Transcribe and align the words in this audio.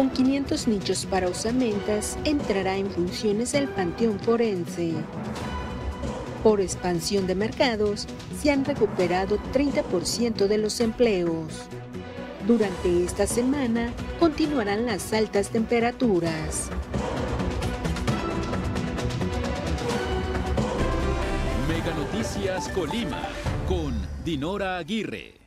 Con 0.00 0.08
500 0.08 0.66
nichos 0.66 1.04
para 1.04 1.28
osamentas, 1.28 2.16
entrará 2.24 2.78
en 2.78 2.90
funciones 2.90 3.52
el 3.52 3.68
Panteón 3.68 4.18
Forense. 4.18 4.94
Por 6.42 6.62
expansión 6.62 7.26
de 7.26 7.34
mercados, 7.34 8.06
se 8.40 8.50
han 8.50 8.64
recuperado 8.64 9.36
30% 9.52 10.46
de 10.46 10.56
los 10.56 10.80
empleos. 10.80 11.64
Durante 12.46 13.04
esta 13.04 13.26
semana 13.26 13.92
continuarán 14.18 14.86
las 14.86 15.12
altas 15.12 15.50
temperaturas. 15.50 16.70
Mega 21.68 21.94
Noticias 21.94 22.70
Colima 22.70 23.28
con 23.68 23.94
Dinora 24.24 24.78
Aguirre. 24.78 25.39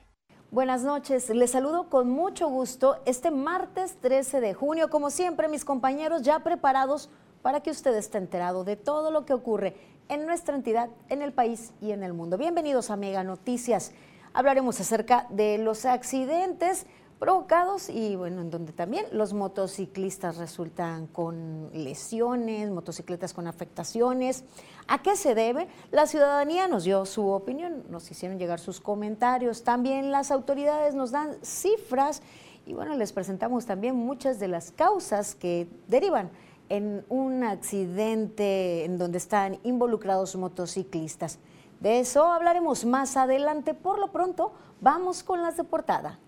Buenas 0.53 0.84
noches, 0.84 1.31
les 1.31 1.49
saludo 1.49 1.89
con 1.89 2.12
mucho 2.12 2.48
gusto 2.48 3.02
este 3.05 3.31
martes 3.31 3.98
13 4.02 4.39
de 4.39 4.53
junio, 4.53 4.88
como 4.91 5.09
siempre 5.09 5.48
mis 5.48 5.66
compañeros 5.66 6.21
ya 6.21 6.41
preparados 6.41 7.09
para 7.41 7.61
que 7.61 7.71
usted 7.71 7.95
esté 7.95 8.20
enterado 8.20 8.63
de 8.63 8.75
todo 8.75 9.09
lo 9.09 9.25
que 9.25 9.34
ocurre 9.34 9.75
en 10.09 10.27
nuestra 10.27 10.55
entidad, 10.55 10.91
en 11.09 11.23
el 11.23 11.34
país 11.34 11.73
y 11.81 11.89
en 11.89 12.03
el 12.03 12.13
mundo. 12.13 12.38
Bienvenidos 12.38 12.91
a 12.91 12.97
Mega 12.97 13.23
Noticias. 13.23 13.94
Hablaremos 14.31 14.80
acerca 14.80 15.25
de 15.31 15.58
los 15.58 15.85
accidentes 15.85 16.85
provocados 17.20 17.90
y 17.90 18.16
bueno, 18.16 18.41
en 18.41 18.49
donde 18.49 18.73
también 18.73 19.05
los 19.12 19.34
motociclistas 19.34 20.38
resultan 20.38 21.08
con 21.08 21.70
lesiones, 21.73 22.70
motocicletas 22.70 23.34
con 23.34 23.48
afectaciones. 23.48 24.44
¿A 24.88 25.02
qué 25.02 25.16
se 25.16 25.36
debe? 25.36 25.67
La 25.91 26.08
ciudadanía 26.08 26.67
nos 26.67 26.84
dio 26.84 27.05
su 27.05 27.27
opinión, 27.27 27.84
nos 27.89 28.09
hicieron 28.12 28.38
llegar 28.38 28.59
sus 28.59 28.81
comentarios, 28.81 29.64
también 29.64 30.11
las 30.11 30.31
autoridades 30.31 30.95
nos 30.95 31.11
dan 31.11 31.38
cifras 31.41 32.22
y 32.66 32.73
bueno, 32.73 32.95
les 32.95 33.11
presentamos 33.11 33.66
también 33.66 33.95
muchas 33.95 34.39
de 34.39 34.47
las 34.47 34.72
causas 34.72 35.36
que 35.36 35.67
derivan 35.88 36.30
en 36.69 37.06
un 37.09 37.44
accidente 37.44 38.86
en 38.86 38.97
donde 38.97 39.17
están 39.17 39.59
involucrados 39.64 40.36
motociclistas. 40.36 41.39
De 41.80 42.00
eso 42.00 42.25
hablaremos 42.25 42.86
más 42.86 43.17
adelante. 43.17 43.73
Por 43.73 44.00
lo 44.00 44.11
pronto, 44.11 44.53
vamos 44.80 45.22
con 45.22 45.41
las 45.41 45.58
de 45.58 45.66
portada. 45.66 46.19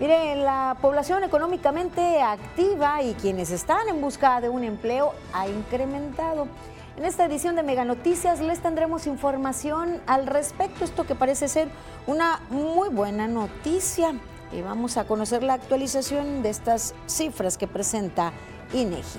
Mire, 0.00 0.36
la 0.36 0.76
población 0.80 1.24
económicamente 1.24 2.22
activa 2.22 3.02
y 3.02 3.14
quienes 3.14 3.50
están 3.50 3.88
en 3.88 4.00
busca 4.00 4.40
de 4.40 4.48
un 4.48 4.62
empleo 4.62 5.12
ha 5.32 5.48
incrementado. 5.48 6.46
En 6.96 7.04
esta 7.04 7.24
edición 7.24 7.56
de 7.56 7.64
Mega 7.64 7.84
Noticias 7.84 8.38
les 8.38 8.60
tendremos 8.60 9.08
información 9.08 10.00
al 10.06 10.28
respecto, 10.28 10.84
esto 10.84 11.04
que 11.04 11.16
parece 11.16 11.48
ser 11.48 11.68
una 12.06 12.40
muy 12.48 12.90
buena 12.90 13.26
noticia. 13.26 14.14
Y 14.52 14.62
vamos 14.62 14.96
a 14.98 15.04
conocer 15.04 15.42
la 15.42 15.54
actualización 15.54 16.42
de 16.42 16.50
estas 16.50 16.94
cifras 17.06 17.58
que 17.58 17.66
presenta 17.66 18.32
INEGI. 18.72 19.18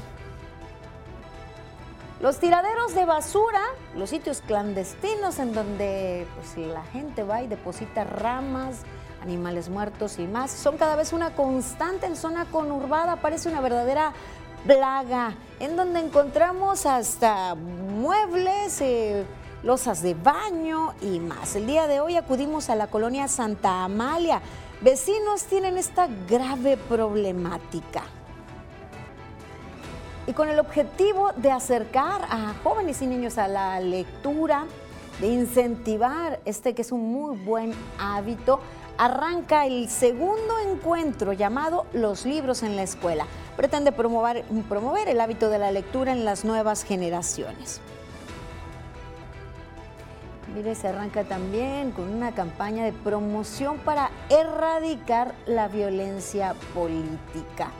Los 2.20 2.38
tiraderos 2.40 2.94
de 2.96 3.06
basura, 3.06 3.62
los 3.96 4.10
sitios 4.10 4.42
clandestinos 4.42 5.40
en 5.40 5.54
donde 5.54 6.28
pues, 6.36 6.58
la 6.68 6.84
gente 6.84 7.24
va 7.24 7.42
y 7.44 7.48
deposita 7.48 8.04
ramas, 8.04 8.82
animales 9.22 9.70
muertos 9.70 10.20
y 10.20 10.28
más, 10.28 10.52
son 10.52 10.78
cada 10.78 10.98
vez 10.98 11.14
una 11.14 11.34
constante 11.34 12.08
en 12.08 12.18
zona 12.18 12.44
conurbada, 12.52 13.16
parece 13.16 13.48
una 13.48 13.62
verdadera 13.62 14.12
plaga, 14.68 15.34
en 15.62 15.78
donde 15.78 16.02
encontramos 16.02 16.86
hasta 16.86 17.56
muebles, 17.56 18.82
eh, 18.82 19.24
losas 19.64 20.02
de 20.02 20.14
baño 20.14 20.96
y 21.02 21.22
más. 21.22 21.56
El 21.56 21.68
día 21.68 21.88
de 21.88 22.02
hoy 22.02 22.18
acudimos 22.18 22.70
a 22.70 22.76
la 22.76 22.88
colonia 22.88 23.30
Santa 23.30 23.86
Amalia. 23.86 24.42
Vecinos 24.82 25.46
tienen 25.46 25.78
esta 25.78 26.10
grave 26.28 26.76
problemática 26.76 28.04
y 30.30 30.34
con 30.34 30.48
el 30.48 30.60
objetivo 30.60 31.32
de 31.38 31.50
acercar 31.50 32.22
a 32.30 32.54
jóvenes 32.64 33.02
y 33.02 33.08
niños 33.08 33.40
a 33.40 33.48
la 33.48 33.80
lectura, 33.80 34.68
de 35.20 35.28
incentivar 35.28 36.40
este 36.46 36.76
que 36.76 36.84
es 36.84 36.92
un 36.92 37.12
muy 37.12 37.36
buen 37.36 37.74
hábito, 37.98 38.60
arranca 39.00 39.66
el 39.66 39.90
segundo 39.90 40.60
encuentro 40.60 41.34
llamado 41.34 41.88
Los 41.94 42.28
libros 42.28 42.62
en 42.62 42.76
la 42.76 42.84
escuela. 42.84 43.26
Pretende 43.58 43.92
promover, 43.92 44.46
promover 44.70 45.08
el 45.10 45.20
hábito 45.20 45.50
de 45.50 45.58
la 45.58 45.72
lectura 45.72 46.12
en 46.12 46.24
las 46.26 46.46
nuevas 46.46 46.84
generaciones. 46.84 47.82
Mire, 50.54 50.76
se 50.76 50.90
arranca 50.90 51.24
también 51.24 51.90
con 51.90 52.08
una 52.08 52.36
campaña 52.36 52.84
de 52.84 52.94
promoción 52.94 53.80
para 53.80 54.12
erradicar 54.30 55.34
la 55.48 55.68
violencia 55.70 56.54
política 56.76 57.72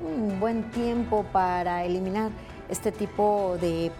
un 0.00 0.40
buen 0.40 0.70
tiempo 0.70 1.24
para 1.32 1.84
eliminar 1.84 2.30
este 2.68 2.92
tipo 2.92 3.56
de 3.60 3.92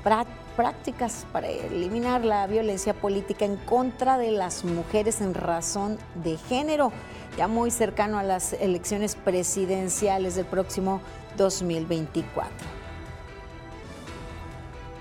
prácticas, 0.56 1.26
para 1.32 1.48
eliminar 1.48 2.24
la 2.24 2.46
violencia 2.46 2.94
política 2.94 3.44
en 3.44 3.56
contra 3.56 4.18
de 4.18 4.32
las 4.32 4.64
mujeres 4.64 5.20
en 5.20 5.34
razón 5.34 5.98
de 6.16 6.36
género, 6.36 6.92
ya 7.36 7.46
muy 7.48 7.70
cercano 7.70 8.18
a 8.18 8.22
las 8.22 8.54
elecciones 8.54 9.14
presidenciales 9.14 10.34
del 10.34 10.46
próximo 10.46 11.00
2024. 11.36 12.50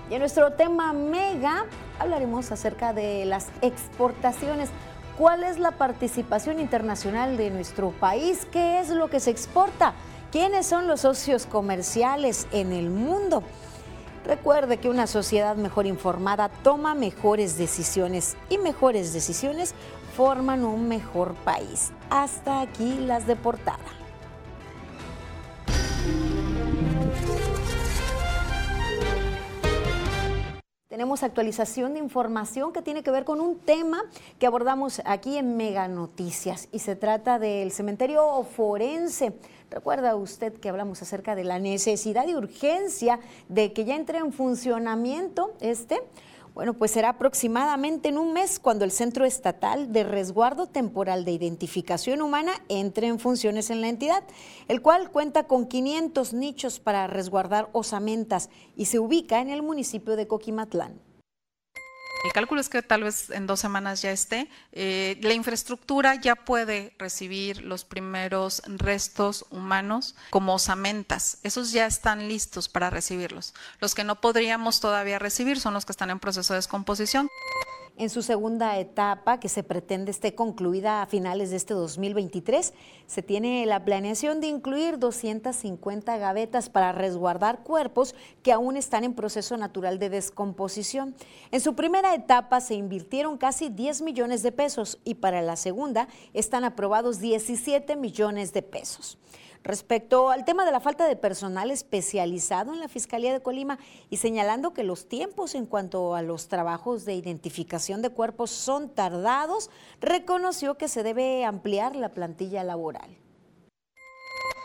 Y 0.08 0.14
en 0.14 0.20
nuestro 0.20 0.52
tema 0.52 0.92
mega 0.92 1.66
hablaremos 1.98 2.52
acerca 2.52 2.92
de 2.92 3.24
las 3.24 3.48
exportaciones. 3.62 4.70
¿Cuál 5.18 5.42
es 5.42 5.58
la 5.58 5.72
participación 5.72 6.60
internacional 6.60 7.36
de 7.36 7.50
nuestro 7.50 7.90
país? 7.90 8.46
¿Qué 8.52 8.78
es 8.78 8.90
lo 8.90 9.08
que 9.08 9.18
se 9.18 9.30
exporta? 9.30 9.94
¿Quiénes 10.38 10.66
son 10.66 10.86
los 10.86 11.00
socios 11.00 11.46
comerciales 11.46 12.46
en 12.52 12.74
el 12.74 12.90
mundo? 12.90 13.42
Recuerde 14.26 14.76
que 14.76 14.90
una 14.90 15.06
sociedad 15.06 15.56
mejor 15.56 15.86
informada 15.86 16.50
toma 16.62 16.94
mejores 16.94 17.56
decisiones 17.56 18.36
y 18.50 18.58
mejores 18.58 19.14
decisiones 19.14 19.74
forman 20.14 20.66
un 20.66 20.88
mejor 20.88 21.32
país. 21.36 21.90
Hasta 22.10 22.60
aquí 22.60 22.98
las 23.00 23.26
de 23.26 23.34
portada. 23.34 23.78
Tenemos 30.96 31.22
actualización 31.22 31.92
de 31.92 31.98
información 31.98 32.72
que 32.72 32.80
tiene 32.80 33.02
que 33.02 33.10
ver 33.10 33.26
con 33.26 33.38
un 33.38 33.58
tema 33.58 34.02
que 34.38 34.46
abordamos 34.46 35.02
aquí 35.04 35.36
en 35.36 35.54
Mega 35.54 35.88
Noticias 35.88 36.68
y 36.72 36.78
se 36.78 36.96
trata 36.96 37.38
del 37.38 37.70
cementerio 37.70 38.42
forense. 38.44 39.34
Recuerda 39.70 40.16
usted 40.16 40.54
que 40.54 40.70
hablamos 40.70 41.02
acerca 41.02 41.34
de 41.34 41.44
la 41.44 41.58
necesidad 41.58 42.26
y 42.26 42.34
urgencia 42.34 43.20
de 43.50 43.74
que 43.74 43.84
ya 43.84 43.94
entre 43.94 44.16
en 44.16 44.32
funcionamiento 44.32 45.52
este. 45.60 46.00
Bueno, 46.56 46.72
pues 46.72 46.92
será 46.92 47.10
aproximadamente 47.10 48.08
en 48.08 48.16
un 48.16 48.32
mes 48.32 48.58
cuando 48.58 48.86
el 48.86 48.90
Centro 48.90 49.26
Estatal 49.26 49.92
de 49.92 50.04
Resguardo 50.04 50.66
Temporal 50.66 51.26
de 51.26 51.32
Identificación 51.32 52.22
Humana 52.22 52.54
entre 52.70 53.08
en 53.08 53.18
funciones 53.18 53.68
en 53.68 53.82
la 53.82 53.88
entidad, 53.88 54.24
el 54.66 54.80
cual 54.80 55.10
cuenta 55.10 55.46
con 55.46 55.66
500 55.66 56.32
nichos 56.32 56.80
para 56.80 57.08
resguardar 57.08 57.68
osamentas 57.72 58.48
y 58.74 58.86
se 58.86 58.98
ubica 58.98 59.42
en 59.42 59.50
el 59.50 59.62
municipio 59.62 60.16
de 60.16 60.26
Coquimatlán. 60.26 61.05
El 62.26 62.32
cálculo 62.32 62.60
es 62.60 62.68
que 62.68 62.82
tal 62.82 63.04
vez 63.04 63.30
en 63.30 63.46
dos 63.46 63.60
semanas 63.60 64.02
ya 64.02 64.10
esté. 64.10 64.48
Eh, 64.72 65.16
la 65.22 65.32
infraestructura 65.32 66.16
ya 66.16 66.34
puede 66.34 66.92
recibir 66.98 67.62
los 67.62 67.84
primeros 67.84 68.62
restos 68.66 69.46
humanos 69.50 70.16
como 70.30 70.54
osamentas. 70.54 71.38
Esos 71.44 71.70
ya 71.70 71.86
están 71.86 72.26
listos 72.26 72.68
para 72.68 72.90
recibirlos. 72.90 73.54
Los 73.78 73.94
que 73.94 74.02
no 74.02 74.20
podríamos 74.20 74.80
todavía 74.80 75.20
recibir 75.20 75.60
son 75.60 75.72
los 75.72 75.86
que 75.86 75.92
están 75.92 76.10
en 76.10 76.18
proceso 76.18 76.52
de 76.52 76.58
descomposición 76.58 77.30
en 77.96 78.10
su 78.10 78.22
segunda 78.22 78.78
etapa, 78.78 79.40
que 79.40 79.48
se 79.48 79.62
pretende 79.62 80.10
esté 80.10 80.34
concluida 80.34 81.02
a 81.02 81.06
finales 81.06 81.50
de 81.50 81.56
este 81.56 81.74
2023. 81.74 82.74
Se 83.06 83.22
tiene 83.22 83.64
la 83.66 83.84
planeación 83.84 84.40
de 84.40 84.48
incluir 84.48 84.98
250 84.98 86.18
gavetas 86.18 86.68
para 86.68 86.92
resguardar 86.92 87.62
cuerpos 87.62 88.14
que 88.42 88.52
aún 88.52 88.76
están 88.76 89.04
en 89.04 89.14
proceso 89.14 89.56
natural 89.56 89.98
de 89.98 90.10
descomposición. 90.10 91.14
En 91.50 91.60
su 91.60 91.74
primera 91.74 92.14
etapa 92.14 92.60
se 92.60 92.74
invirtieron 92.74 93.38
casi 93.38 93.68
10 93.70 94.02
millones 94.02 94.42
de 94.42 94.52
pesos 94.52 94.98
y 95.04 95.14
para 95.14 95.42
la 95.42 95.56
segunda 95.56 96.08
están 96.34 96.64
aprobados 96.64 97.20
17 97.20 97.96
millones 97.96 98.52
de 98.52 98.62
pesos 98.62 99.18
respecto 99.66 100.30
al 100.30 100.44
tema 100.44 100.64
de 100.64 100.70
la 100.70 100.80
falta 100.80 101.06
de 101.08 101.16
personal 101.16 101.70
especializado 101.70 102.72
en 102.72 102.80
la 102.80 102.88
Fiscalía 102.88 103.32
de 103.32 103.42
Colima 103.42 103.78
y 104.10 104.18
señalando 104.18 104.72
que 104.72 104.84
los 104.84 105.08
tiempos 105.08 105.56
en 105.56 105.66
cuanto 105.66 106.14
a 106.14 106.22
los 106.22 106.48
trabajos 106.48 107.04
de 107.04 107.14
identificación 107.14 108.00
de 108.00 108.10
cuerpos 108.10 108.50
son 108.52 108.94
tardados, 108.94 109.70
reconoció 110.00 110.78
que 110.78 110.88
se 110.88 111.02
debe 111.02 111.44
ampliar 111.44 111.96
la 111.96 112.10
plantilla 112.10 112.62
laboral. 112.62 113.18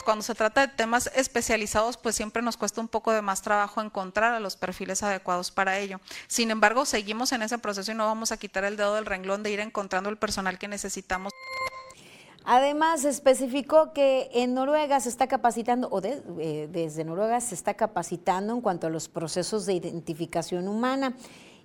cuando 0.05 0.23
se 0.23 0.33
trata 0.33 0.61
de 0.61 0.73
temas 0.73 1.11
especializados, 1.15 1.95
pues 1.95 2.15
siempre 2.15 2.41
nos 2.41 2.57
cuesta 2.57 2.81
un 2.81 2.87
poco 2.87 3.11
de 3.11 3.21
más 3.21 3.43
trabajo 3.43 3.81
encontrar 3.81 4.33
a 4.33 4.39
los 4.39 4.55
perfiles 4.55 5.03
adecuados 5.03 5.51
para 5.51 5.77
ello. 5.77 5.99
Sin 6.27 6.49
embargo, 6.49 6.85
seguimos 6.85 7.31
en 7.33 7.43
ese 7.43 7.59
proceso 7.59 7.91
y 7.91 7.95
no 7.95 8.07
vamos 8.07 8.31
a 8.31 8.37
quitar 8.37 8.63
el 8.63 8.77
dedo 8.77 8.95
del 8.95 9.05
renglón 9.05 9.43
de 9.43 9.51
ir 9.51 9.59
encontrando 9.59 10.09
el 10.09 10.17
personal 10.17 10.57
que 10.57 10.67
necesitamos. 10.67 11.31
Además, 12.43 13.05
especificó 13.05 13.93
que 13.93 14.29
en 14.33 14.53
Noruega 14.53 14.99
se 14.99 15.09
está 15.09 15.27
capacitando, 15.27 15.87
o 15.89 16.01
eh, 16.03 16.67
desde 16.71 17.03
Noruega 17.03 17.39
se 17.39 17.55
está 17.55 17.75
capacitando 17.75 18.53
en 18.53 18.61
cuanto 18.61 18.87
a 18.87 18.89
los 18.89 19.09
procesos 19.09 19.65
de 19.65 19.73
identificación 19.73 20.67
humana 20.67 21.15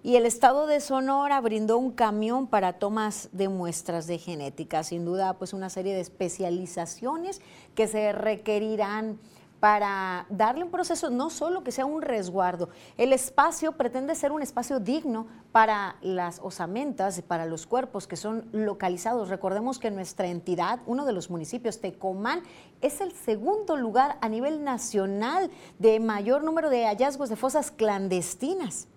y 0.07 0.15
el 0.15 0.25
estado 0.25 0.69
de 0.69 0.81
Sonora 0.81 1.41
brindó 1.41 1.79
un 1.79 1.91
camión 1.91 2.47
para 2.47 2.75
tomas 2.75 3.29
de 3.33 3.49
muestras 3.49 4.07
de 4.07 4.19
genética. 4.19 4.85
Sin 4.85 5.05
duda, 5.05 5.33
pues 5.35 5.53
una 5.53 5.69
serie 5.69 5.95
de 5.95 6.01
especializaciones 6.01 7.41
que 7.75 7.89
se 7.89 8.13
requerirán 8.13 9.19
para 9.61 10.27
darle 10.29 10.65
un 10.65 10.71
proceso 10.71 11.11
no 11.11 11.31
solo 11.31 11.65
que 11.65 11.73
sea 11.73 11.87
un 11.87 12.03
resguardo, 12.03 12.69
el 12.97 13.13
espacio 13.13 13.73
pretende 13.73 14.15
ser 14.15 14.33
un 14.33 14.43
espacio 14.43 14.81
digno 14.81 15.27
para 15.53 15.97
las 16.03 16.41
osamentas 16.41 17.19
y 17.19 17.23
para 17.23 17.47
los 17.47 17.67
cuerpos 17.67 18.07
que 18.07 18.17
son 18.17 18.49
localizados. 18.53 19.29
Recordemos 19.29 19.79
que 19.79 19.91
nuestra 19.91 20.27
entidad, 20.29 20.81
uno 20.87 21.05
de 21.05 21.13
los 21.13 21.31
municipios, 21.31 21.81
Tecomán, 21.81 22.43
es 22.81 23.01
el 23.01 23.13
segundo 23.13 23.77
lugar 23.77 24.19
a 24.21 24.29
nivel 24.29 24.63
nacional 24.65 25.51
de 25.79 26.01
mayor 26.01 26.45
número 26.45 26.69
de 26.69 26.85
hallazgos 26.85 27.29
de 27.29 27.37
fosas 27.37 27.71
clandestinas. 27.71 28.89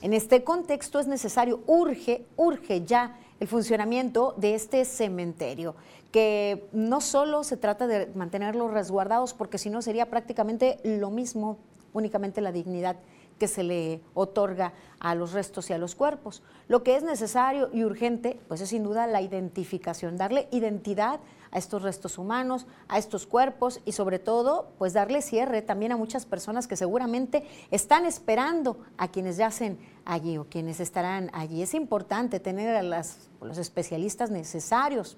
En 0.00 0.12
este 0.14 0.42
contexto 0.42 0.98
es 0.98 1.06
necesario, 1.06 1.60
urge, 1.66 2.26
urge 2.36 2.84
ya 2.84 3.18
el 3.38 3.46
funcionamiento 3.46 4.34
de 4.36 4.54
este 4.54 4.84
cementerio, 4.84 5.76
que 6.12 6.68
no 6.72 7.00
solo 7.00 7.42
se 7.42 7.56
trata 7.56 7.86
de 7.86 8.06
mantenerlos 8.14 8.70
resguardados, 8.70 9.34
porque 9.34 9.58
si 9.58 9.70
no 9.70 9.82
sería 9.82 10.10
prácticamente 10.10 10.78
lo 10.84 11.10
mismo, 11.10 11.58
únicamente 11.94 12.40
la 12.40 12.52
dignidad 12.52 12.96
que 13.38 13.48
se 13.48 13.64
le 13.64 14.00
otorga 14.14 14.72
a 15.00 15.14
los 15.16 15.32
restos 15.32 15.68
y 15.68 15.72
a 15.72 15.78
los 15.78 15.96
cuerpos. 15.96 16.42
Lo 16.68 16.84
que 16.84 16.94
es 16.94 17.02
necesario 17.02 17.70
y 17.72 17.82
urgente, 17.82 18.38
pues 18.46 18.60
es 18.60 18.68
sin 18.68 18.84
duda 18.84 19.06
la 19.08 19.20
identificación, 19.20 20.16
darle 20.16 20.46
identidad 20.52 21.18
a 21.50 21.58
estos 21.58 21.82
restos 21.82 22.18
humanos, 22.18 22.66
a 22.86 22.98
estos 22.98 23.26
cuerpos 23.26 23.80
y 23.84 23.92
sobre 23.92 24.18
todo, 24.18 24.70
pues 24.78 24.92
darle 24.92 25.22
cierre 25.22 25.60
también 25.60 25.92
a 25.92 25.96
muchas 25.96 26.24
personas 26.24 26.68
que 26.68 26.76
seguramente 26.76 27.44
están 27.70 28.06
esperando 28.06 28.78
a 28.96 29.08
quienes 29.08 29.38
yacen 29.38 29.78
allí 30.04 30.38
o 30.38 30.44
quienes 30.44 30.78
estarán 30.78 31.30
allí. 31.32 31.62
Es 31.62 31.74
importante 31.74 32.38
tener 32.38 32.76
a 32.76 32.82
los 32.82 33.58
especialistas 33.58 34.30
necesarios 34.30 35.16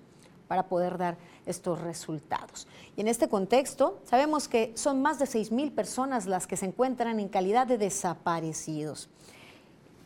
para 0.54 0.68
poder 0.68 0.98
dar 0.98 1.16
estos 1.46 1.80
resultados. 1.80 2.68
Y 2.96 3.00
en 3.00 3.08
este 3.08 3.28
contexto, 3.28 3.98
sabemos 4.04 4.46
que 4.46 4.70
son 4.76 5.02
más 5.02 5.18
de 5.18 5.24
6.000 5.24 5.74
personas 5.74 6.26
las 6.26 6.46
que 6.46 6.56
se 6.56 6.66
encuentran 6.66 7.18
en 7.18 7.28
calidad 7.28 7.66
de 7.66 7.76
desaparecidos. 7.76 9.08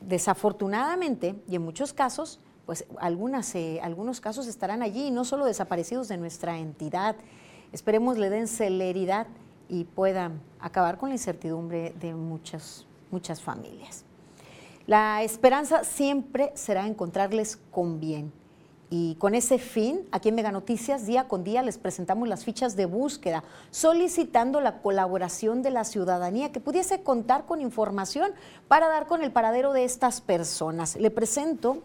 Desafortunadamente, 0.00 1.34
y 1.46 1.56
en 1.56 1.62
muchos 1.62 1.92
casos, 1.92 2.40
pues 2.64 2.80
eh, 2.80 3.80
algunos 3.82 4.20
casos 4.22 4.46
estarán 4.46 4.80
allí, 4.80 5.10
no 5.10 5.26
solo 5.26 5.44
desaparecidos 5.44 6.08
de 6.08 6.16
nuestra 6.16 6.56
entidad. 6.56 7.14
Esperemos 7.70 8.16
le 8.16 8.30
den 8.30 8.48
celeridad 8.48 9.26
y 9.68 9.84
puedan 9.84 10.40
acabar 10.60 10.96
con 10.96 11.10
la 11.10 11.16
incertidumbre 11.16 11.92
de 12.00 12.14
muchas, 12.14 12.86
muchas 13.10 13.42
familias. 13.42 14.02
La 14.86 15.22
esperanza 15.22 15.84
siempre 15.84 16.52
será 16.54 16.86
encontrarles 16.86 17.58
con 17.70 18.00
bien 18.00 18.32
y 18.90 19.16
con 19.16 19.34
ese 19.34 19.58
fin, 19.58 20.06
aquí 20.12 20.30
en 20.30 20.34
Mega 20.34 20.50
Noticias, 20.50 21.06
día 21.06 21.28
con 21.28 21.44
día 21.44 21.62
les 21.62 21.76
presentamos 21.76 22.26
las 22.26 22.44
fichas 22.44 22.74
de 22.74 22.86
búsqueda, 22.86 23.44
solicitando 23.70 24.60
la 24.60 24.80
colaboración 24.80 25.62
de 25.62 25.70
la 25.70 25.84
ciudadanía 25.84 26.52
que 26.52 26.60
pudiese 26.60 27.02
contar 27.02 27.44
con 27.44 27.60
información 27.60 28.32
para 28.66 28.88
dar 28.88 29.06
con 29.06 29.22
el 29.22 29.30
paradero 29.30 29.74
de 29.74 29.84
estas 29.84 30.22
personas. 30.22 30.96
Le 30.96 31.10
presento 31.10 31.82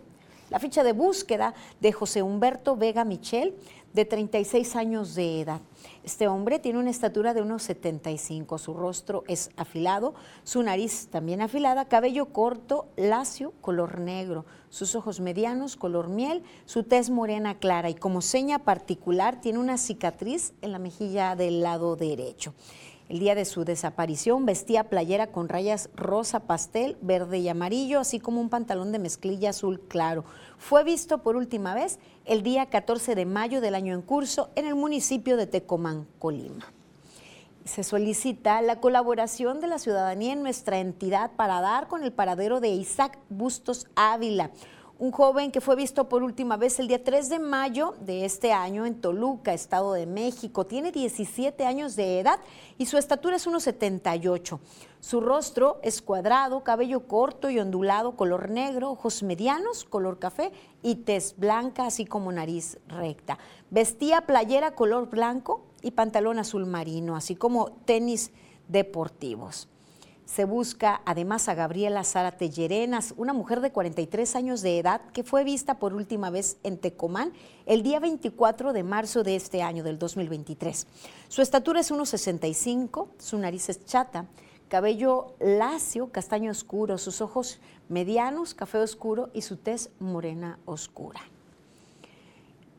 la 0.50 0.60
ficha 0.60 0.84
de 0.84 0.94
búsqueda 0.94 1.54
de 1.82 1.92
José 1.92 2.22
Humberto 2.22 2.78
Vega 2.78 3.04
Michel, 3.04 3.54
de 3.94 4.06
36 4.06 4.76
años 4.76 5.14
de 5.14 5.42
edad. 5.42 5.62
Este 6.04 6.28
hombre 6.28 6.60
tiene 6.60 6.80
una 6.80 6.90
estatura 6.90 7.34
de 7.34 7.42
unos 7.42 7.64
75, 7.64 8.58
su 8.58 8.74
rostro 8.74 9.24
es 9.28 9.52
afilado, 9.56 10.16
su 10.44 10.64
nariz 10.64 11.08
también 11.12 11.42
afilada, 11.42 11.86
cabello 11.86 12.28
corto, 12.28 12.88
lacio, 12.98 13.54
color 13.62 14.00
negro, 14.00 14.46
sus 14.74 14.96
ojos 14.96 15.20
medianos, 15.20 15.76
color 15.76 16.08
miel, 16.08 16.42
su 16.66 16.82
tez 16.82 17.12
morena 17.12 17.60
clara 17.60 17.92
y 17.92 17.94
como 17.94 18.24
seña 18.24 18.58
particular 18.58 19.40
tiene 19.40 19.60
una 19.60 19.78
cicatriz 19.78 20.54
en 20.64 20.72
la 20.72 20.80
mejilla 20.80 21.36
del 21.36 21.62
lado 21.62 21.96
derecho. 21.96 22.56
El 23.08 23.20
día 23.20 23.36
de 23.36 23.46
su 23.46 23.66
desaparición 23.66 24.48
vestía 24.48 24.86
playera 24.86 25.28
con 25.28 25.48
rayas 25.48 25.92
rosa 25.96 26.40
pastel, 26.48 26.98
verde 27.04 27.38
y 27.38 27.50
amarillo, 27.50 28.00
así 28.00 28.20
como 28.20 28.42
un 28.42 28.50
pantalón 28.50 28.92
de 28.92 28.98
mezclilla 28.98 29.52
azul 29.52 29.80
claro. 29.80 30.26
Fue 30.58 30.84
visto 30.84 31.20
por 31.20 31.36
última 31.36 31.76
vez 31.76 32.00
el 32.26 32.42
día 32.42 32.66
14 32.66 33.14
de 33.14 33.28
mayo 33.28 33.62
del 33.62 33.76
año 33.76 33.94
en 33.94 34.02
curso 34.02 34.50
en 34.56 34.66
el 34.66 34.74
municipio 34.74 35.38
de 35.38 35.46
Tecomán, 35.46 36.08
Colima. 36.18 36.74
Se 37.66 37.86
solicita 37.86 38.62
la 38.62 38.82
colaboración 38.82 39.62
de 39.62 39.68
la 39.68 39.80
ciudadanía 39.80 40.34
en 40.34 40.44
nuestra 40.44 40.80
entidad 40.80 41.32
para 41.38 41.62
dar 41.62 41.88
con 41.88 42.04
el 42.04 42.12
paradero 42.12 42.60
de 42.60 42.68
Isaac 42.68 43.18
Bustos 43.30 43.88
Ávila, 43.96 44.52
un 45.00 45.12
joven 45.12 45.50
que 45.50 45.62
fue 45.62 45.78
visto 45.78 46.10
por 46.10 46.24
última 46.24 46.58
vez 46.58 46.78
el 46.80 46.90
día 46.90 47.02
3 47.02 47.30
de 47.30 47.40
mayo 47.40 47.96
de 48.02 48.26
este 48.26 48.52
año 48.52 48.86
en 48.86 49.00
Toluca, 49.00 49.54
Estado 49.54 49.94
de 49.94 50.06
México. 50.06 50.66
Tiene 50.66 50.92
17 50.92 51.66
años 51.66 51.96
de 51.96 52.20
edad 52.20 52.40
y 52.78 52.86
su 52.86 52.98
estatura 52.98 53.38
es 53.38 53.48
1,78. 53.48 54.60
Su 55.00 55.22
rostro 55.22 55.80
es 55.84 56.02
cuadrado, 56.02 56.66
cabello 56.66 57.08
corto 57.08 57.50
y 57.50 57.60
ondulado, 57.60 58.18
color 58.18 58.50
negro, 58.50 58.92
ojos 58.92 59.24
medianos, 59.24 59.86
color 59.86 60.20
café 60.20 60.52
y 60.82 60.96
tez 60.96 61.36
blanca, 61.38 61.86
así 61.86 62.06
como 62.06 62.32
nariz 62.34 62.78
recta. 62.88 63.40
Vestía 63.72 64.22
playera 64.26 64.76
color 64.76 65.10
blanco 65.10 65.73
y 65.84 65.92
pantalón 65.92 66.40
azul 66.40 66.66
marino, 66.66 67.16
así 67.16 67.36
como 67.36 67.72
tenis 67.86 68.32
deportivos. 68.68 69.68
Se 70.26 70.46
busca 70.46 71.02
además 71.06 71.50
a 71.50 71.54
Gabriela 71.54 72.04
Zárate 72.06 72.50
Llerenas, 72.50 73.14
una 73.18 73.34
mujer 73.34 73.60
de 73.60 73.72
43 73.72 74.36
años 74.38 74.62
de 74.62 74.80
edad 74.80 75.02
que 75.12 75.24
fue 75.24 75.44
vista 75.44 75.78
por 75.78 75.94
última 75.94 76.30
vez 76.30 76.58
en 76.64 76.78
Tecomán 76.78 77.34
el 77.66 77.84
día 77.84 78.00
24 78.00 78.72
de 78.72 78.84
marzo 78.84 79.24
de 79.24 79.36
este 79.36 79.62
año, 79.62 79.84
del 79.84 80.00
2023. 80.00 80.88
Su 81.28 81.42
estatura 81.42 81.82
es 81.82 81.92
1,65, 81.92 83.10
su 83.20 83.38
nariz 83.38 83.68
es 83.68 83.86
chata, 83.86 84.26
cabello 84.70 85.36
lacio, 85.40 86.08
castaño 86.08 86.52
oscuro, 86.52 86.98
sus 86.98 87.20
ojos 87.20 87.60
medianos, 87.90 88.54
café 88.54 88.78
oscuro 88.78 89.30
y 89.34 89.42
su 89.42 89.58
tez 89.58 89.92
morena 90.00 90.58
oscura. 90.66 91.20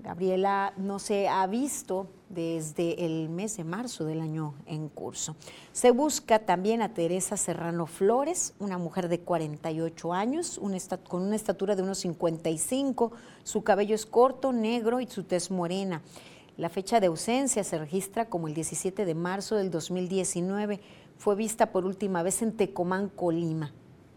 Gabriela 0.05 0.75
no 0.76 0.99
se 0.99 1.28
ha 1.28 1.47
visto 1.47 2.09
desde 2.35 3.07
el 3.07 3.29
mes 3.29 3.57
de 3.57 3.64
marzo 3.64 4.05
del 4.05 4.21
año 4.21 4.55
en 4.67 4.88
curso. 4.88 5.37
Se 5.73 5.91
busca 5.91 6.41
también 6.41 6.83
a 6.83 6.93
Teresa 6.93 7.37
Serrano 7.37 7.87
Flores, 7.87 8.55
una 8.59 8.76
mujer 8.79 9.09
de 9.09 9.21
48 9.21 10.12
años, 10.12 10.61
con 11.09 11.23
una 11.23 11.37
estatura 11.37 11.76
de 11.76 11.83
unos 11.83 11.99
55, 11.99 13.12
su 13.43 13.62
cabello 13.62 13.95
es 13.95 14.07
corto, 14.07 14.53
negro 14.53 15.00
y 15.00 15.07
su 15.07 15.25
tez 15.25 15.50
morena. 15.50 16.03
La 16.57 16.69
fecha 16.69 17.00
de 17.00 17.07
ausencia 17.09 17.64
se 17.64 17.79
registra 17.79 18.29
como 18.29 18.49
el 18.49 18.55
17 18.55 19.05
de 19.05 19.14
marzo 19.14 19.57
del 19.57 19.71
2019. 19.71 20.81
Fue 21.19 21.35
vista 21.35 21.73
por 21.73 21.85
última 21.85 22.23
vez 22.23 22.43
en 22.43 22.53
Tecomán, 22.53 23.09
Colima. 23.09 23.73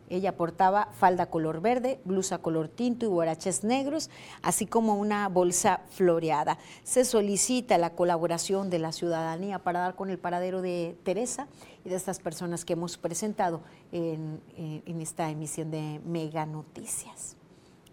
Ella 0.10 0.36
portaba 0.36 0.90
falda 0.94 1.30
color 1.30 1.62
verde, 1.62 2.00
blusa 2.06 2.40
color 2.40 2.70
tinto 2.70 3.06
y 3.06 3.10
guaraches 3.10 3.64
negros, 3.64 4.10
así 4.42 4.66
como 4.66 4.96
una 4.96 5.28
bolsa 5.28 5.82
floreada. 5.90 6.58
Se 6.84 7.06
solicita 7.06 7.78
la 7.78 7.92
colaboración 7.92 8.70
de 8.70 8.80
la 8.80 8.92
ciudadanía 8.92 9.60
para 9.60 9.82
dar 9.82 9.96
con 9.96 10.10
el 10.10 10.18
paradero 10.18 10.62
de 10.62 10.98
Teresa 11.04 11.48
y 11.86 11.90
de 11.90 11.96
estas 11.96 12.20
personas 12.20 12.66
que 12.66 12.74
hemos 12.74 12.98
presentado 12.98 13.62
en, 13.92 14.42
eh, 14.58 14.82
en 14.86 15.02
esta 15.02 15.30
emisión 15.30 15.72
de 15.72 16.02
Mega 16.06 16.46
Noticias. 16.46 17.36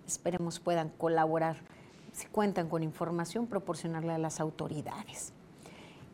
Esperemos 0.07 0.61
puedan 0.61 0.91
colaborar. 0.91 1.57
Si 2.13 2.27
cuentan 2.27 2.69
con 2.69 2.83
información, 2.83 3.47
proporcionarla 3.47 4.15
a 4.15 4.19
las 4.19 4.39
autoridades. 4.39 5.34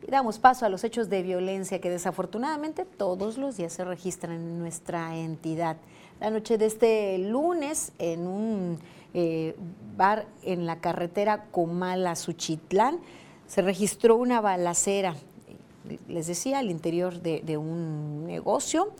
Damos 0.07 0.39
paso 0.39 0.65
a 0.65 0.69
los 0.69 0.83
hechos 0.83 1.09
de 1.09 1.21
violencia 1.21 1.79
que 1.79 1.89
desafortunadamente 1.89 2.85
todos 2.85 3.37
los 3.37 3.57
días 3.57 3.73
se 3.73 3.85
registran 3.85 4.35
en 4.35 4.59
nuestra 4.59 5.15
entidad. 5.15 5.77
La 6.19 6.29
noche 6.29 6.57
de 6.57 6.65
este 6.65 7.17
lunes, 7.19 7.93
en 7.99 8.27
un 8.27 8.79
eh, 9.13 9.55
bar 9.95 10.25
en 10.43 10.65
la 10.65 10.79
carretera 10.79 11.45
Comala-Suchitlán, 11.51 12.99
se 13.47 13.61
registró 13.61 14.15
una 14.15 14.41
balacera, 14.41 15.15
les 16.07 16.27
decía, 16.27 16.59
al 16.59 16.71
interior 16.71 17.21
de, 17.21 17.41
de 17.45 17.57
un 17.57 18.25
negocio, 18.25 18.93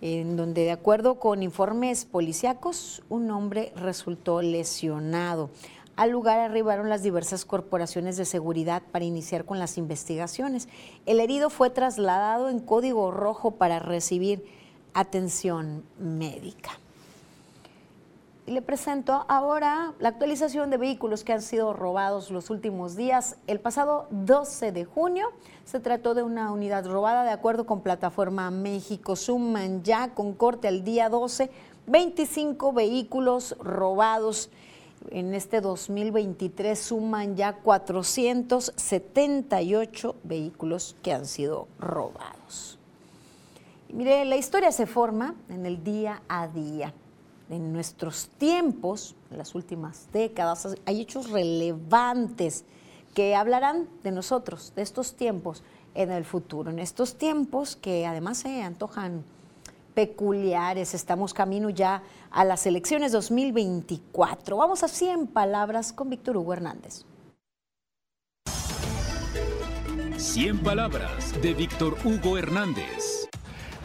en 0.00 0.36
donde, 0.36 0.64
de 0.64 0.72
acuerdo 0.72 1.20
con 1.20 1.42
informes 1.42 2.04
policíacos, 2.04 3.02
un 3.08 3.30
hombre 3.30 3.72
resultó 3.76 4.42
lesionado. 4.42 5.50
Al 6.02 6.10
lugar 6.10 6.40
arribaron 6.40 6.88
las 6.88 7.04
diversas 7.04 7.44
corporaciones 7.44 8.16
de 8.16 8.24
seguridad 8.24 8.82
para 8.90 9.04
iniciar 9.04 9.44
con 9.44 9.60
las 9.60 9.78
investigaciones. 9.78 10.68
El 11.06 11.20
herido 11.20 11.48
fue 11.48 11.70
trasladado 11.70 12.48
en 12.48 12.58
código 12.58 13.12
rojo 13.12 13.52
para 13.52 13.78
recibir 13.78 14.44
atención 14.94 15.84
médica. 16.00 16.70
Y 18.48 18.50
le 18.50 18.62
presento 18.62 19.24
ahora 19.28 19.94
la 20.00 20.08
actualización 20.08 20.70
de 20.70 20.76
vehículos 20.76 21.22
que 21.22 21.34
han 21.34 21.40
sido 21.40 21.72
robados 21.72 22.32
los 22.32 22.50
últimos 22.50 22.96
días. 22.96 23.36
El 23.46 23.60
pasado 23.60 24.08
12 24.10 24.72
de 24.72 24.84
junio 24.84 25.28
se 25.64 25.78
trató 25.78 26.14
de 26.14 26.24
una 26.24 26.50
unidad 26.50 26.84
robada 26.84 27.22
de 27.22 27.30
acuerdo 27.30 27.64
con 27.64 27.80
plataforma 27.80 28.50
México. 28.50 29.14
Suman 29.14 29.84
ya 29.84 30.14
con 30.14 30.32
corte 30.32 30.66
al 30.66 30.82
día 30.82 31.08
12 31.08 31.48
25 31.86 32.72
vehículos 32.72 33.56
robados. 33.60 34.50
En 35.10 35.34
este 35.34 35.60
2023 35.60 36.78
suman 36.78 37.34
ya 37.36 37.54
478 37.54 40.16
vehículos 40.22 40.94
que 41.02 41.12
han 41.12 41.26
sido 41.26 41.66
robados. 41.78 42.78
mire, 43.88 44.24
la 44.24 44.36
historia 44.36 44.70
se 44.72 44.86
forma 44.86 45.34
en 45.48 45.66
el 45.66 45.84
día 45.84 46.22
a 46.28 46.48
día 46.48 46.94
en 47.52 47.72
nuestros 47.72 48.30
tiempos, 48.38 49.14
en 49.30 49.38
las 49.38 49.54
últimas 49.54 50.08
décadas, 50.12 50.74
hay 50.86 51.02
hechos 51.02 51.30
relevantes 51.30 52.64
que 53.14 53.34
hablarán 53.34 53.88
de 54.02 54.10
nosotros, 54.10 54.72
de 54.74 54.82
estos 54.82 55.14
tiempos 55.14 55.62
en 55.94 56.10
el 56.10 56.24
futuro, 56.24 56.70
en 56.70 56.78
estos 56.78 57.16
tiempos 57.16 57.76
que 57.76 58.06
además 58.06 58.38
se 58.38 58.62
antojan 58.62 59.24
peculiares, 59.94 60.94
estamos 60.94 61.34
camino 61.34 61.70
ya 61.70 62.02
a 62.30 62.44
las 62.44 62.66
elecciones 62.66 63.12
2024. 63.12 64.56
Vamos 64.56 64.82
a 64.82 64.88
100 64.88 65.28
palabras 65.28 65.92
con 65.92 66.10
Víctor 66.10 66.36
Hugo 66.36 66.52
Hernández. 66.52 67.04
100 70.16 70.62
palabras 70.62 71.40
de 71.42 71.52
Víctor 71.52 71.96
Hugo 72.04 72.38
Hernández. 72.38 73.21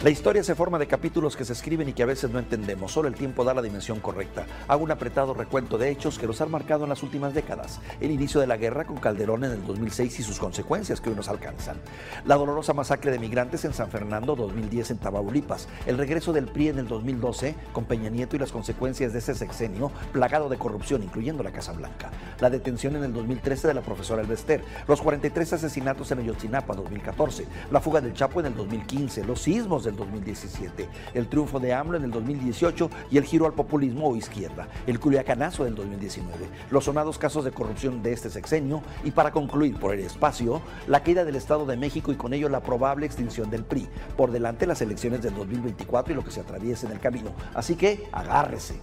La 0.04 0.12
historia 0.12 0.44
se 0.44 0.54
forma 0.54 0.78
de 0.78 0.86
capítulos 0.86 1.36
que 1.36 1.44
se 1.44 1.54
escriben 1.54 1.90
y 1.90 1.94
que 1.94 2.04
a 2.04 2.06
veces 2.06 2.30
no 2.30 2.38
entendemos, 2.38 2.92
solo 2.92 3.08
el 3.08 3.16
tiempo 3.16 3.44
da 3.44 3.56
la 3.56 3.64
dimensión 3.64 4.00
correcta. 4.00 4.46
Hago 4.68 4.84
un 4.84 4.92
apretado 4.92 5.34
recuento 5.34 5.80
de 5.80 5.90
hechos 5.90 6.20
que 6.20 6.28
nos 6.28 6.40
han 6.40 6.52
marcado 6.52 6.84
en 6.84 6.90
las 6.90 7.02
últimas 7.02 7.34
décadas. 7.34 7.80
El 8.00 8.12
inicio 8.12 8.40
de 8.40 8.46
la 8.46 8.58
guerra 8.58 8.86
con 8.86 8.98
Calderón 8.98 9.44
en 9.44 9.54
el 9.54 9.66
2006 9.66 10.20
y 10.20 10.24
sus 10.24 10.38
consecuencias 10.38 11.02
que 11.02 11.10
hoy 11.10 11.16
nos 11.16 11.30
alcanzan. 11.30 11.78
La 12.26 12.36
dolorosa 12.36 12.76
masacre 12.76 13.10
de 13.10 13.18
migrantes 13.18 13.66
en 13.66 13.74
San 13.74 13.90
Fernando 13.90 14.36
2010 14.36 14.92
en 14.92 14.98
Tamaulipas. 15.00 15.68
El 15.88 15.98
regreso 15.98 16.32
del 16.32 16.46
PRI 16.46 16.68
en 16.68 16.78
el 16.78 16.88
2012 16.88 17.56
con 17.74 17.86
Peña 17.86 18.12
Nieto 18.12 18.36
y 18.36 18.40
las 18.40 18.52
consecuencias 18.52 19.14
de 19.14 19.20
ese 19.20 19.34
sexenio 19.34 19.92
plagado 20.12 20.48
de 20.48 20.60
corrupción, 20.60 21.02
incluyendo 21.02 21.42
la 21.42 21.52
Casa 21.52 21.74
Blanca. 21.74 22.12
La 22.40 22.52
detención 22.52 22.96
en 22.98 23.04
el 23.04 23.14
2013 23.14 23.68
de 23.68 23.74
la 23.74 23.82
profesora 23.82 24.22
Elvester. 24.22 24.64
Los 24.88 25.02
43 25.02 25.54
asesinatos 25.54 26.12
en 26.12 26.20
Ayotzinapa 26.20 26.76
2014. 26.76 27.48
La 27.72 27.82
fuga 27.82 28.00
del 28.00 28.14
Chapo 28.14 28.42
en 28.42 28.46
el 28.46 28.56
2015. 28.56 29.26
Los 29.26 29.42
sismos 29.42 29.87
del 29.88 29.96
2017, 29.96 30.88
el 31.14 31.28
triunfo 31.28 31.60
de 31.60 31.74
AMLO 31.74 31.98
en 31.98 32.04
el 32.04 32.12
2018 32.12 32.90
y 33.10 33.18
el 33.18 33.24
giro 33.24 33.46
al 33.46 33.54
populismo 33.54 34.10
o 34.10 34.16
izquierda, 34.16 34.68
el 34.86 35.00
culiacanazo 35.00 35.64
del 35.64 35.76
2019, 35.76 36.46
los 36.70 36.86
sonados 36.86 37.18
casos 37.18 37.44
de 37.46 37.52
corrupción 37.52 38.04
de 38.04 38.14
este 38.14 38.30
sexenio 38.30 38.82
y 39.04 39.12
para 39.12 39.32
concluir 39.32 39.78
por 39.80 39.94
el 39.94 40.02
espacio, 40.02 40.62
la 40.88 41.02
caída 41.02 41.26
del 41.26 41.36
Estado 41.36 41.66
de 41.66 41.78
México 41.78 42.12
y 42.12 42.16
con 42.16 42.34
ello 42.34 42.50
la 42.50 42.62
probable 42.62 43.06
extinción 43.06 43.50
del 43.50 43.64
PRI. 43.64 43.88
Por 44.16 44.32
delante 44.32 44.68
las 44.68 44.82
elecciones 44.82 45.22
del 45.22 45.36
2024 45.36 46.14
y 46.14 46.16
lo 46.16 46.24
que 46.24 46.32
se 46.32 46.42
atraviese 46.42 46.86
en 46.86 46.92
el 46.92 47.00
camino. 47.00 47.32
Así 47.54 47.76
que 47.76 48.08
agárrese. 48.12 48.80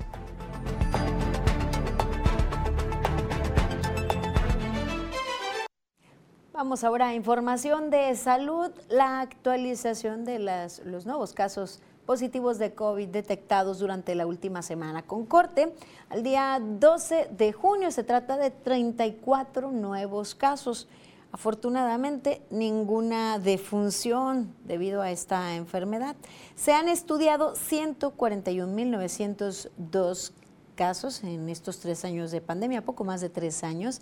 Vamos 6.55 6.85
ahora 6.85 7.09
a 7.09 7.15
información 7.17 7.91
de 7.91 8.15
salud, 8.15 8.71
la 8.89 9.21
actualización 9.21 10.25
de 10.25 10.39
los 10.39 11.05
nuevos 11.05 11.33
casos 11.33 11.81
positivos 12.07 12.61
de 12.61 12.75
COVID 12.75 13.09
detectados 13.09 13.81
durante 13.81 14.15
la 14.15 14.25
última 14.25 14.63
semana. 14.63 15.03
Con 15.03 15.27
corte, 15.27 15.75
al 16.11 16.23
día 16.23 16.63
12 16.63 17.31
de 17.37 17.53
junio 17.53 17.91
se 17.91 18.05
trata 18.05 18.37
de 18.37 18.53
34 18.53 19.73
nuevos 19.73 20.37
casos. 20.37 20.87
Afortunadamente, 21.33 22.41
ninguna 22.51 23.41
defunción 23.41 24.55
debido 24.65 25.03
a 25.03 25.11
esta 25.11 25.57
enfermedad. 25.57 26.15
Se 26.55 26.73
han 26.73 26.89
estudiado 26.89 27.55
141.902 27.55 30.33
casos 30.77 31.25
en 31.25 31.49
estos 31.49 31.81
tres 31.81 32.05
años 32.05 32.31
de 32.31 32.41
pandemia, 32.41 32.85
poco 32.85 33.03
más 33.03 33.21
de 33.21 33.29
tres 33.29 33.65
años 33.65 34.01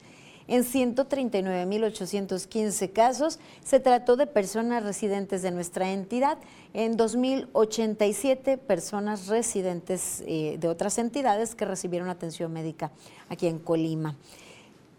en 0.49 0.65
139.815 0.65 2.93
casos 2.93 3.39
se 3.65 3.81
trató 3.81 4.17
de 4.17 4.27
personas 4.27 4.83
residentes 4.83 5.43
de 5.43 5.51
nuestra 5.51 5.93
entidad, 5.93 6.39
en 6.75 6.97
2.087 6.97 8.59
personas 8.59 9.29
residentes 9.29 10.23
eh, 10.27 10.57
de 10.59 10.69
otras 10.69 10.99
entidades 10.99 11.55
que 11.55 11.65
recibieron 11.65 12.09
atención 12.09 12.53
médica 12.53 12.93
aquí 13.29 13.47
en 13.47 13.59
Colima. 13.59 14.17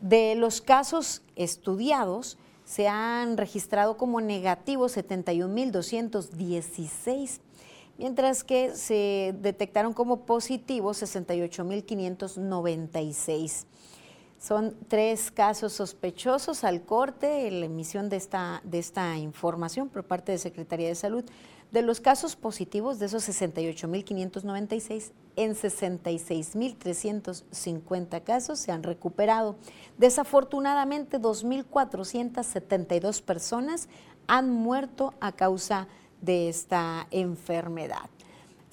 De 0.02 0.36
los 0.36 0.62
casos 0.62 1.22
estudiados, 1.36 2.38
se 2.66 2.88
han 2.88 3.38
registrado 3.38 3.98
como 3.98 4.22
negativos 4.22 4.96
71.216, 4.98 7.40
mientras 7.98 8.44
que 8.44 8.76
se 8.76 9.34
detectaron 9.42 9.94
como 9.94 10.26
positivos 10.26 11.02
68.596. 11.02 13.66
Son 14.44 14.76
tres 14.90 15.32
casos 15.32 15.72
sospechosos 15.72 16.66
al 16.66 16.82
corte 16.82 17.48
en 17.48 17.62
la 17.62 17.68
emisión 17.68 18.10
de 18.10 18.18
esta, 18.18 18.60
de 18.66 18.78
esta 18.78 19.18
información 19.18 19.88
por 19.88 20.04
parte 20.04 20.34
de 20.34 20.38
Secretaría 20.38 20.90
de 20.90 20.96
Salud. 20.96 21.24
De 21.72 21.82
los 21.82 22.02
casos 22.02 22.36
positivos, 22.36 23.00
de 23.00 23.06
esos 23.06 23.26
68.596, 23.30 25.14
en 25.38 25.56
66.350 25.56 28.24
casos 28.24 28.60
se 28.60 28.74
han 28.74 28.84
recuperado. 28.84 29.56
Desafortunadamente, 29.98 31.22
2.472 31.22 33.22
personas 33.22 33.88
han 34.28 34.50
muerto 34.50 35.14
a 35.22 35.32
causa 35.32 35.88
de 36.22 36.50
esta 36.50 37.08
enfermedad. 37.12 38.10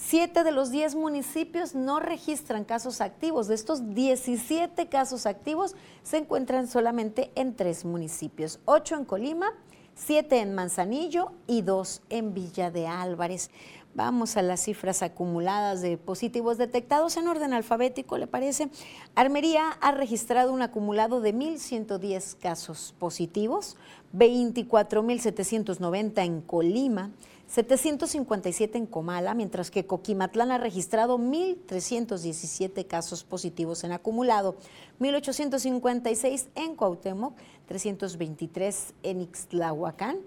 Siete 0.03 0.45
de 0.45 0.51
los 0.51 0.71
diez 0.71 0.95
municipios 0.95 1.75
no 1.75 2.01
registran 2.01 2.65
casos 2.65 3.03
activos. 3.03 3.49
De 3.49 3.55
estos 3.55 3.95
17 3.95 4.89
casos 4.89 5.27
activos 5.27 5.77
se 6.03 6.17
encuentran 6.17 6.69
solamente 6.69 7.31
en 7.35 7.55
tres 7.55 7.85
municipios, 7.85 8.61
ocho 8.65 8.97
en 8.97 9.05
Colima, 9.05 9.53
siete 9.95 10.41
en 10.41 10.55
Manzanillo 10.55 11.33
y 11.47 11.61
dos 11.63 12.01
en 12.09 12.33
Villa 12.33 12.71
de 12.71 12.87
Álvarez. 12.89 13.51
Vamos 13.95 14.37
a 14.37 14.43
las 14.43 14.63
cifras 14.63 15.03
acumuladas 15.03 15.83
de 15.83 15.99
positivos 15.99 16.59
detectados 16.59 17.17
en 17.17 17.29
orden 17.29 17.53
alfabético, 17.53 18.19
¿le 18.19 18.27
parece? 18.27 18.71
Armería 19.15 19.71
ha 19.81 19.93
registrado 19.93 20.53
un 20.53 20.63
acumulado 20.63 21.21
de 21.21 21.33
1.110 21.35 22.37
casos 22.39 22.95
positivos, 22.99 23.77
24.790 24.15 26.25
en 26.25 26.41
Colima, 26.41 27.13
757 27.51 28.79
en 28.79 28.87
Comala, 28.87 29.35
mientras 29.35 29.71
que 29.73 29.85
Coquimatlán 29.85 30.53
ha 30.53 30.59
registrado 30.59 31.19
1.317 31.19 32.87
casos 32.87 33.25
positivos 33.25 33.83
en 33.83 33.91
acumulado, 33.91 34.55
1.856 35.01 36.47
en 36.55 36.77
Cuauhtémoc, 36.77 37.37
323 37.67 38.95
en 39.03 39.23
Ixtlahuacán, 39.23 40.19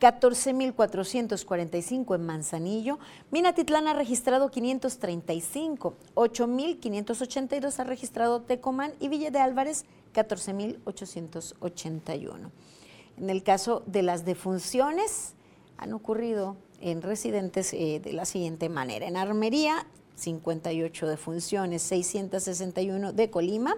14.445 0.00 2.14
en 2.14 2.24
Manzanillo, 2.24 2.98
Minatitlán 3.30 3.86
ha 3.86 3.92
registrado 3.92 4.50
535, 4.50 5.94
8.582 6.14 7.78
ha 7.80 7.84
registrado 7.84 8.40
Tecomán 8.40 8.94
y 8.98 9.08
Villa 9.08 9.30
de 9.30 9.40
Álvarez 9.40 9.84
14.881. 10.14 12.50
En 13.18 13.28
el 13.28 13.42
caso 13.42 13.82
de 13.84 14.02
las 14.02 14.24
defunciones, 14.24 15.34
han 15.82 15.92
ocurrido 15.92 16.56
en 16.80 17.02
residentes 17.02 17.72
eh, 17.74 18.00
de 18.02 18.12
la 18.12 18.24
siguiente 18.24 18.68
manera. 18.68 19.06
En 19.06 19.16
Armería, 19.16 19.86
58 20.16 21.08
defunciones, 21.08 21.82
661 21.82 23.12
de 23.12 23.30
Colima, 23.30 23.76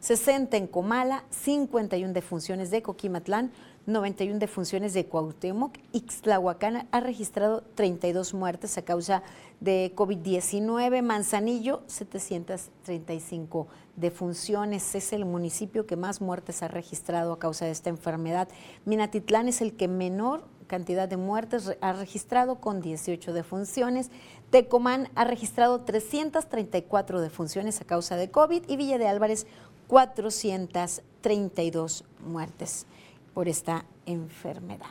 60 0.00 0.56
en 0.56 0.66
Comala, 0.66 1.24
51 1.30 2.12
defunciones 2.12 2.70
de 2.70 2.82
Coquimatlán, 2.82 3.52
91 3.86 4.38
defunciones 4.38 4.94
de 4.94 5.06
Cuauhtémoc. 5.06 5.76
Ixtlahuacán 5.92 6.88
ha 6.90 7.00
registrado 7.00 7.62
32 7.74 8.32
muertes 8.32 8.78
a 8.78 8.82
causa 8.82 9.22
de 9.60 9.92
COVID-19. 9.94 11.02
Manzanillo, 11.02 11.82
735 11.86 13.66
defunciones. 13.96 14.94
Es 14.94 15.12
el 15.12 15.24
municipio 15.24 15.86
que 15.86 15.96
más 15.96 16.20
muertes 16.20 16.62
ha 16.62 16.68
registrado 16.68 17.32
a 17.32 17.38
causa 17.38 17.66
de 17.66 17.72
esta 17.72 17.90
enfermedad. 17.90 18.48
Minatitlán 18.84 19.48
es 19.48 19.60
el 19.60 19.74
que 19.74 19.88
menor 19.88 20.44
cantidad 20.74 21.08
de 21.08 21.16
muertes 21.16 21.76
ha 21.80 21.92
registrado 21.92 22.56
con 22.56 22.80
18 22.80 23.32
defunciones. 23.32 24.10
Tecomán 24.50 25.08
ha 25.14 25.22
registrado 25.22 25.82
334 25.82 27.20
defunciones 27.20 27.80
a 27.80 27.84
causa 27.84 28.16
de 28.16 28.28
COVID 28.28 28.64
y 28.66 28.76
Villa 28.76 28.98
de 28.98 29.06
Álvarez 29.06 29.46
432 29.86 32.02
muertes 32.26 32.86
por 33.34 33.46
esta 33.46 33.84
enfermedad. 34.04 34.90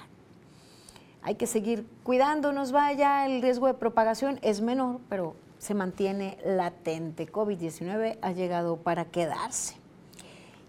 Hay 1.22 1.36
que 1.36 1.48
seguir 1.48 1.86
cuidándonos, 2.04 2.72
vaya, 2.72 3.26
el 3.26 3.42
riesgo 3.42 3.68
de 3.68 3.74
propagación 3.74 4.40
es 4.42 4.62
menor, 4.62 5.02
pero 5.10 5.36
se 5.58 5.74
mantiene 5.74 6.38
latente. 6.46 7.30
COVID-19 7.30 8.20
ha 8.22 8.32
llegado 8.32 8.78
para 8.78 9.04
quedarse. 9.04 9.83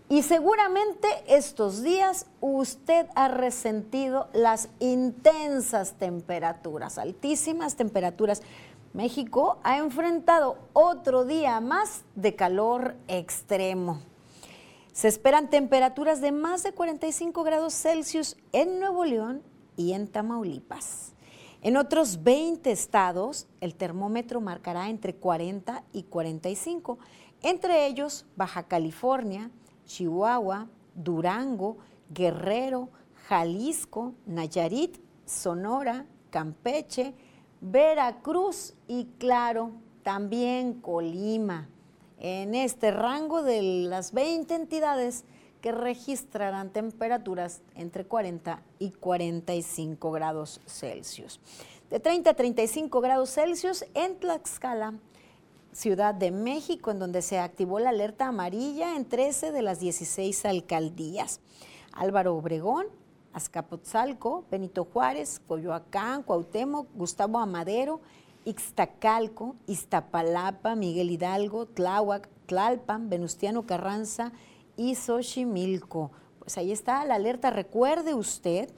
Y 0.08 0.22
seguramente 0.22 1.08
estos 1.26 1.82
días 1.82 2.26
usted 2.40 3.06
ha 3.14 3.28
resentido 3.28 4.28
las 4.34 4.68
intensas 4.78 5.94
temperaturas, 5.94 6.98
altísimas 6.98 7.76
temperaturas. 7.76 8.42
México 8.92 9.58
ha 9.62 9.78
enfrentado 9.78 10.58
otro 10.74 11.24
día 11.24 11.58
más 11.60 12.04
de 12.14 12.36
calor 12.36 12.96
extremo. 13.08 14.02
Se 14.92 15.08
esperan 15.08 15.48
temperaturas 15.50 16.20
de 16.20 16.32
más 16.32 16.62
de 16.62 16.72
45 16.72 17.42
grados 17.42 17.74
Celsius 17.74 18.36
en 18.52 18.78
Nuevo 18.78 19.04
León 19.04 19.42
y 19.76 19.94
en 19.94 20.06
Tamaulipas. 20.06 21.14
En 21.62 21.78
otros 21.78 22.22
20 22.22 22.70
estados, 22.70 23.46
el 23.62 23.74
termómetro 23.74 24.42
marcará 24.42 24.90
entre 24.90 25.14
40 25.14 25.82
y 25.94 26.02
45, 26.04 26.98
entre 27.42 27.86
ellos 27.86 28.26
Baja 28.36 28.64
California, 28.64 29.50
Chihuahua, 29.86 30.68
Durango, 30.94 31.78
Guerrero, 32.10 32.88
Jalisco, 33.28 34.14
Nayarit, 34.26 34.98
Sonora, 35.24 36.06
Campeche, 36.30 37.14
Veracruz 37.60 38.74
y 38.86 39.06
claro, 39.18 39.72
también 40.02 40.74
Colima. 40.80 41.68
En 42.18 42.54
este 42.54 42.90
rango 42.90 43.42
de 43.42 43.62
las 43.62 44.12
20 44.12 44.54
entidades 44.54 45.24
que 45.60 45.72
registrarán 45.72 46.70
temperaturas 46.70 47.62
entre 47.74 48.04
40 48.04 48.62
y 48.78 48.90
45 48.90 50.10
grados 50.10 50.60
Celsius. 50.66 51.40
De 51.88 52.00
30 52.00 52.30
a 52.30 52.34
35 52.34 53.00
grados 53.00 53.30
Celsius 53.30 53.84
en 53.94 54.18
Tlaxcala, 54.18 54.94
Ciudad 55.74 56.14
de 56.14 56.30
México, 56.30 56.92
en 56.92 57.00
donde 57.00 57.20
se 57.20 57.40
activó 57.40 57.80
la 57.80 57.90
alerta 57.90 58.28
amarilla 58.28 58.94
en 58.94 59.08
13 59.08 59.50
de 59.50 59.60
las 59.60 59.80
16 59.80 60.44
alcaldías. 60.44 61.40
Álvaro 61.92 62.36
Obregón, 62.36 62.86
Azcapotzalco, 63.32 64.44
Benito 64.52 64.84
Juárez, 64.84 65.40
Coyoacán, 65.48 66.22
Cuauhtémoc, 66.22 66.86
Gustavo 66.94 67.40
Amadero, 67.40 68.00
Ixtacalco, 68.44 69.56
Iztapalapa, 69.66 70.76
Miguel 70.76 71.10
Hidalgo, 71.10 71.66
Tláhuac, 71.66 72.28
Tlalpan, 72.46 73.10
Venustiano 73.10 73.66
Carranza 73.66 74.30
y 74.76 74.94
Xochimilco. 74.94 76.12
Pues 76.38 76.56
ahí 76.56 76.70
está 76.70 77.04
la 77.04 77.16
alerta. 77.16 77.50
Recuerde 77.50 78.14
usted, 78.14 78.70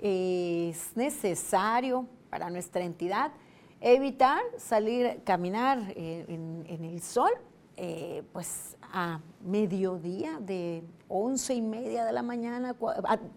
es 0.00 0.96
necesario 0.96 2.08
para 2.28 2.50
nuestra 2.50 2.82
entidad 2.82 3.30
evitar 3.84 4.40
salir, 4.56 5.20
caminar 5.24 5.78
eh, 5.94 6.24
en, 6.26 6.84
el 6.84 7.02
sol, 7.02 7.30
eh, 7.76 8.22
pues 8.32 8.78
a 8.80 9.20
mediodía 9.44 10.38
de 10.40 10.82
once 11.06 11.52
y 11.52 11.60
media 11.60 12.06
de 12.06 12.12
la 12.12 12.22
mañana 12.22 12.74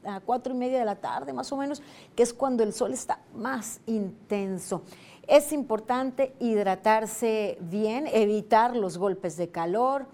a, 0.06 0.20
cuatro 0.22 0.54
y 0.54 0.58
media 0.58 0.80
de 0.80 0.86
la 0.86 0.96
tarde 0.96 1.34
más 1.34 1.52
o 1.52 1.58
menos, 1.58 1.84
que 2.16 2.24
es 2.24 2.34
cuando 2.34 2.64
el 2.64 2.72
sol 2.72 2.94
está 2.94 3.20
más 3.36 3.82
intenso. 3.88 4.84
Es 5.28 5.52
importante 5.52 6.34
hidratarse 6.40 7.58
bien, 7.60 8.08
evitar 8.08 8.74
los 8.74 8.98
golpes 8.98 9.36
de 9.36 9.50
calor, 9.50 10.08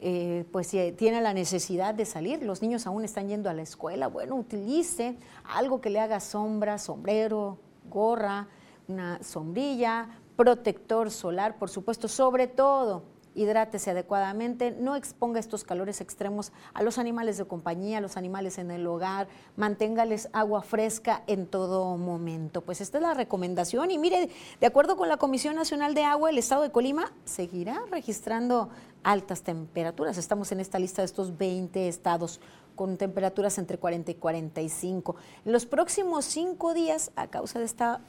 eh, 0.00 0.44
pues 0.52 0.68
si 0.68 0.92
tiene 0.92 1.20
la 1.20 1.34
necesidad 1.34 1.92
de 1.92 2.04
salir, 2.04 2.40
los 2.44 2.62
niños 2.62 2.86
aún 2.86 3.04
están 3.04 3.26
yendo 3.26 3.50
a 3.50 3.52
la 3.52 3.62
escuela, 3.62 4.06
bueno, 4.06 4.36
utilice 4.36 5.16
algo 5.42 5.80
que 5.80 5.90
le 5.90 5.98
haga 5.98 6.20
sombra, 6.20 6.78
sombrero, 6.78 7.58
gorra, 7.90 8.48
una 8.88 9.22
sombrilla, 9.22 10.08
protector 10.36 11.10
solar, 11.10 11.58
por 11.58 11.70
supuesto, 11.70 12.08
sobre 12.08 12.46
todo 12.46 13.02
hidrátese 13.34 13.90
adecuadamente, 13.90 14.72
no 14.72 14.96
exponga 14.96 15.40
estos 15.40 15.64
calores 15.64 16.00
extremos 16.00 16.52
a 16.74 16.82
los 16.82 16.98
animales 16.98 17.38
de 17.38 17.44
compañía, 17.44 17.98
a 17.98 18.00
los 18.00 18.16
animales 18.16 18.58
en 18.58 18.70
el 18.70 18.86
hogar, 18.86 19.28
manténgales 19.56 20.28
agua 20.32 20.62
fresca 20.62 21.22
en 21.26 21.46
todo 21.46 21.96
momento. 21.96 22.60
Pues 22.60 22.80
esta 22.80 22.98
es 22.98 23.02
la 23.02 23.14
recomendación 23.14 23.90
y 23.90 23.98
mire, 23.98 24.28
de 24.60 24.66
acuerdo 24.66 24.96
con 24.96 25.08
la 25.08 25.16
Comisión 25.16 25.56
Nacional 25.56 25.94
de 25.94 26.04
Agua, 26.04 26.30
el 26.30 26.38
estado 26.38 26.62
de 26.62 26.70
Colima 26.70 27.12
seguirá 27.24 27.82
registrando 27.90 28.68
altas 29.02 29.42
temperaturas. 29.42 30.18
Estamos 30.18 30.52
en 30.52 30.60
esta 30.60 30.78
lista 30.78 31.02
de 31.02 31.06
estos 31.06 31.36
20 31.36 31.88
estados 31.88 32.40
con 32.76 32.96
temperaturas 32.96 33.58
entre 33.58 33.78
40 33.78 34.12
y 34.12 34.14
45. 34.14 35.16
En 35.44 35.52
los 35.52 35.66
próximos 35.66 36.24
cinco 36.24 36.74
días, 36.74 37.12
a 37.16 37.28
causa 37.28 37.58
de 37.58 37.66
esta 37.66 38.00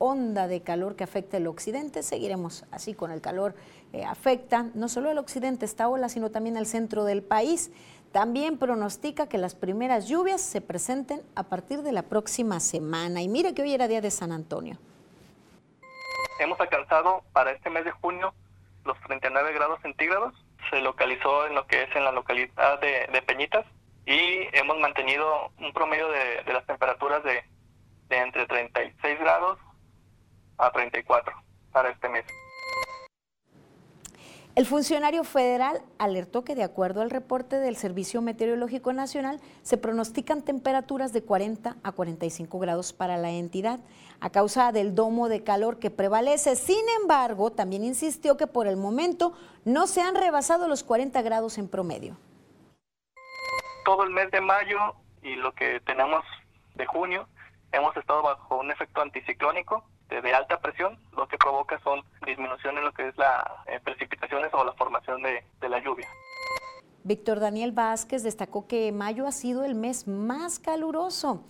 onda 0.00 0.48
de 0.48 0.62
calor 0.62 0.96
que 0.96 1.04
afecta 1.04 1.36
el 1.36 1.46
occidente. 1.46 2.02
Seguiremos 2.02 2.64
así 2.72 2.94
con 2.94 3.12
el 3.12 3.20
calor. 3.20 3.54
Eh, 3.92 4.04
afecta 4.04 4.66
no 4.74 4.88
solo 4.88 5.10
el 5.10 5.18
occidente, 5.18 5.66
esta 5.66 5.88
ola, 5.88 6.08
sino 6.08 6.30
también 6.30 6.56
el 6.56 6.66
centro 6.66 7.04
del 7.04 7.22
país. 7.22 7.70
También 8.10 8.58
pronostica 8.58 9.28
que 9.28 9.36
las 9.36 9.54
primeras 9.54 10.08
lluvias 10.08 10.40
se 10.40 10.62
presenten 10.62 11.22
a 11.36 11.44
partir 11.44 11.82
de 11.82 11.92
la 11.92 12.02
próxima 12.02 12.60
semana. 12.60 13.20
Y 13.20 13.28
mire 13.28 13.54
que 13.54 13.62
hoy 13.62 13.74
era 13.74 13.88
día 13.88 14.00
de 14.00 14.10
San 14.10 14.32
Antonio. 14.32 14.78
Hemos 16.40 16.58
alcanzado 16.58 17.22
para 17.32 17.52
este 17.52 17.68
mes 17.68 17.84
de 17.84 17.90
junio 17.90 18.32
los 18.86 18.98
39 19.06 19.52
grados 19.52 19.80
centígrados. 19.82 20.34
Se 20.70 20.80
localizó 20.80 21.46
en 21.46 21.54
lo 21.54 21.66
que 21.66 21.82
es 21.82 21.94
en 21.94 22.04
la 22.04 22.12
localidad 22.12 22.80
de, 22.80 23.22
Peñitas 23.26 23.66
y 24.06 24.48
hemos 24.56 24.78
mantenido 24.78 25.52
un 25.58 25.74
promedio 25.74 26.08
de, 26.08 26.52
las 26.52 26.64
temperaturas 26.64 27.22
de, 27.22 27.44
de 28.08 28.16
entre 28.16 28.46
36 28.46 29.20
grados 29.20 29.58
a 30.60 30.70
34 30.70 31.34
para 31.72 31.90
este 31.90 32.08
mes. 32.08 32.24
El 34.56 34.66
funcionario 34.66 35.22
federal 35.22 35.80
alertó 35.98 36.44
que 36.44 36.56
de 36.56 36.64
acuerdo 36.64 37.02
al 37.02 37.10
reporte 37.10 37.60
del 37.60 37.76
Servicio 37.76 38.20
Meteorológico 38.20 38.92
Nacional 38.92 39.40
se 39.62 39.78
pronostican 39.78 40.42
temperaturas 40.42 41.12
de 41.12 41.22
40 41.22 41.76
a 41.82 41.92
45 41.92 42.58
grados 42.58 42.92
para 42.92 43.16
la 43.16 43.30
entidad 43.30 43.78
a 44.20 44.30
causa 44.30 44.72
del 44.72 44.94
domo 44.94 45.28
de 45.28 45.44
calor 45.44 45.78
que 45.78 45.90
prevalece. 45.90 46.56
Sin 46.56 46.84
embargo, 47.00 47.52
también 47.52 47.84
insistió 47.84 48.36
que 48.36 48.48
por 48.48 48.66
el 48.66 48.76
momento 48.76 49.34
no 49.64 49.86
se 49.86 50.02
han 50.02 50.16
rebasado 50.16 50.66
los 50.66 50.82
40 50.82 51.22
grados 51.22 51.56
en 51.56 51.68
promedio. 51.68 52.16
Todo 53.84 54.02
el 54.02 54.10
mes 54.10 54.30
de 54.32 54.40
mayo 54.40 54.78
y 55.22 55.36
lo 55.36 55.52
que 55.52 55.80
tenemos 55.86 56.24
de 56.74 56.86
junio 56.86 57.28
hemos 57.72 57.96
estado 57.96 58.22
bajo 58.22 58.58
un 58.58 58.70
efecto 58.72 59.00
anticiclónico 59.00 59.84
de 60.10 60.34
alta 60.34 60.60
presión, 60.60 60.98
lo 61.16 61.28
que 61.28 61.38
provoca 61.38 61.78
son 61.80 62.02
disminución 62.26 62.76
en 62.78 62.84
lo 62.84 62.92
que 62.92 63.08
es 63.08 63.16
la 63.16 63.64
eh, 63.66 63.80
precipitaciones 63.82 64.52
o 64.52 64.64
la 64.64 64.72
formación 64.72 65.22
de, 65.22 65.44
de 65.60 65.68
la 65.68 65.78
lluvia. 65.78 66.08
Víctor 67.04 67.40
Daniel 67.40 67.72
Vázquez 67.72 68.22
destacó 68.22 68.66
que 68.66 68.92
mayo 68.92 69.26
ha 69.26 69.32
sido 69.32 69.64
el 69.64 69.74
mes 69.74 70.06
más 70.06 70.58
caluroso 70.58 71.44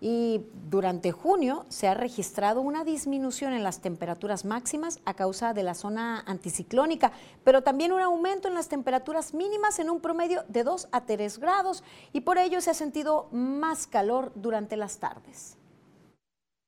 y 0.00 0.44
durante 0.68 1.12
junio 1.12 1.64
se 1.68 1.88
ha 1.88 1.94
registrado 1.94 2.60
una 2.60 2.84
disminución 2.84 3.52
en 3.52 3.64
las 3.64 3.80
temperaturas 3.80 4.44
máximas 4.44 5.00
a 5.04 5.14
causa 5.14 5.54
de 5.54 5.62
la 5.62 5.74
zona 5.74 6.22
anticiclónica, 6.26 7.12
pero 7.44 7.62
también 7.62 7.92
un 7.92 8.00
aumento 8.00 8.48
en 8.48 8.54
las 8.54 8.68
temperaturas 8.68 9.32
mínimas 9.32 9.78
en 9.78 9.90
un 9.90 10.00
promedio 10.00 10.44
de 10.48 10.64
2 10.64 10.88
a 10.92 11.06
3 11.06 11.38
grados 11.38 11.82
y 12.12 12.22
por 12.22 12.38
ello 12.38 12.60
se 12.60 12.70
ha 12.70 12.74
sentido 12.74 13.28
más 13.32 13.86
calor 13.86 14.32
durante 14.34 14.76
las 14.76 14.98
tardes. 14.98 15.56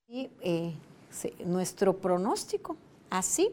Y 0.07 0.31
eh, 0.41 0.75
nuestro 1.44 1.99
pronóstico, 1.99 2.77
así 3.11 3.51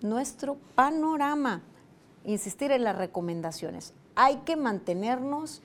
nuestro 0.00 0.56
panorama. 0.74 1.62
Insistir 2.24 2.72
en 2.72 2.84
las 2.84 2.96
recomendaciones. 2.96 3.94
Hay 4.14 4.38
que 4.38 4.56
mantenernos 4.56 5.62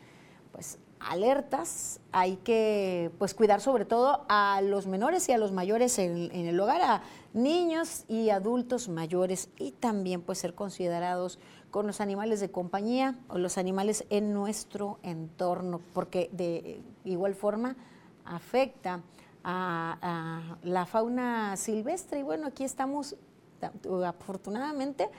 pues 0.51 0.77
alertas, 0.99 1.99
hay 2.11 2.35
que 2.37 3.11
pues 3.17 3.33
cuidar 3.33 3.61
sobre 3.61 3.85
todo 3.85 4.25
a 4.29 4.61
los 4.61 4.85
menores 4.85 5.27
y 5.29 5.31
a 5.31 5.37
los 5.37 5.51
mayores 5.51 5.97
en, 5.97 6.29
en, 6.31 6.45
el 6.45 6.59
hogar, 6.59 6.81
a 6.81 7.01
niños 7.33 8.05
y 8.07 8.29
adultos 8.29 8.89
mayores 8.89 9.49
y 9.57 9.71
también 9.71 10.21
pues 10.21 10.37
ser 10.37 10.53
considerados 10.53 11.39
con 11.71 11.87
los 11.87 12.01
animales 12.01 12.39
de 12.39 12.51
compañía 12.51 13.17
o 13.29 13.37
los 13.37 13.57
animales 13.57 14.05
en 14.09 14.33
nuestro 14.33 14.99
entorno, 15.01 15.81
porque 15.93 16.29
de 16.33 16.81
igual 17.05 17.33
forma 17.33 17.75
afecta 18.25 19.01
a, 19.43 20.57
la 20.63 20.85
fauna 20.85 21.55
silvestre. 21.57 22.19
Y 22.19 22.23
bueno, 22.23 22.47
aquí 22.47 22.63
estamos 22.63 23.15
afortunadamente 24.05 25.09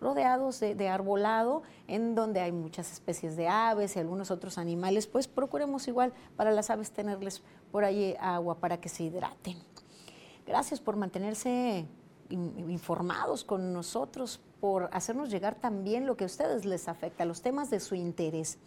rodeados 0.00 0.60
de, 0.60 0.88
arbolado, 0.88 1.62
en 1.88 2.14
donde 2.14 2.40
hay 2.40 2.52
muchas 2.52 2.92
especies 2.92 3.36
de 3.36 3.48
aves 3.48 3.96
y 3.96 3.98
algunos 3.98 4.30
otros 4.30 4.56
animales, 4.58 5.06
pues 5.06 5.26
procuremos 5.26 5.88
igual 5.88 6.12
para 6.36 6.52
las 6.52 6.70
aves 6.70 6.92
tenerles 6.92 7.42
por 7.72 7.84
ahí 7.84 8.14
agua 8.20 8.56
para 8.56 8.80
que 8.80 8.88
se 8.88 9.04
hidraten. 9.04 9.56
Gracias 10.46 10.80
por 10.80 10.96
mantenerse 10.96 11.86
informados 12.30 13.44
con 13.44 13.72
nosotros, 13.72 14.40
por 14.60 14.88
hacernos 14.92 15.30
llegar 15.30 15.54
también 15.54 16.06
lo 16.06 16.16
que 16.16 16.24
a 16.24 16.26
ustedes 16.26 16.64
les 16.64 16.88
afecta, 16.88 17.24
los 17.24 17.42
temas 17.42 17.70
de 17.70 17.80
su 17.80 17.94
interés. 17.94 18.58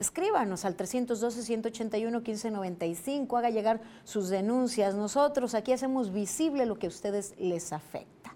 Escríbanos 0.00 0.64
al 0.64 0.76
312-181-1595, 0.78 3.38
haga 3.38 3.50
llegar 3.50 3.82
sus 4.04 4.30
denuncias. 4.30 4.94
Nosotros 4.94 5.54
aquí 5.54 5.72
hacemos 5.72 6.10
visible 6.10 6.64
lo 6.64 6.78
que 6.78 6.86
a 6.86 6.88
ustedes 6.88 7.34
les 7.38 7.74
afecta. 7.74 8.34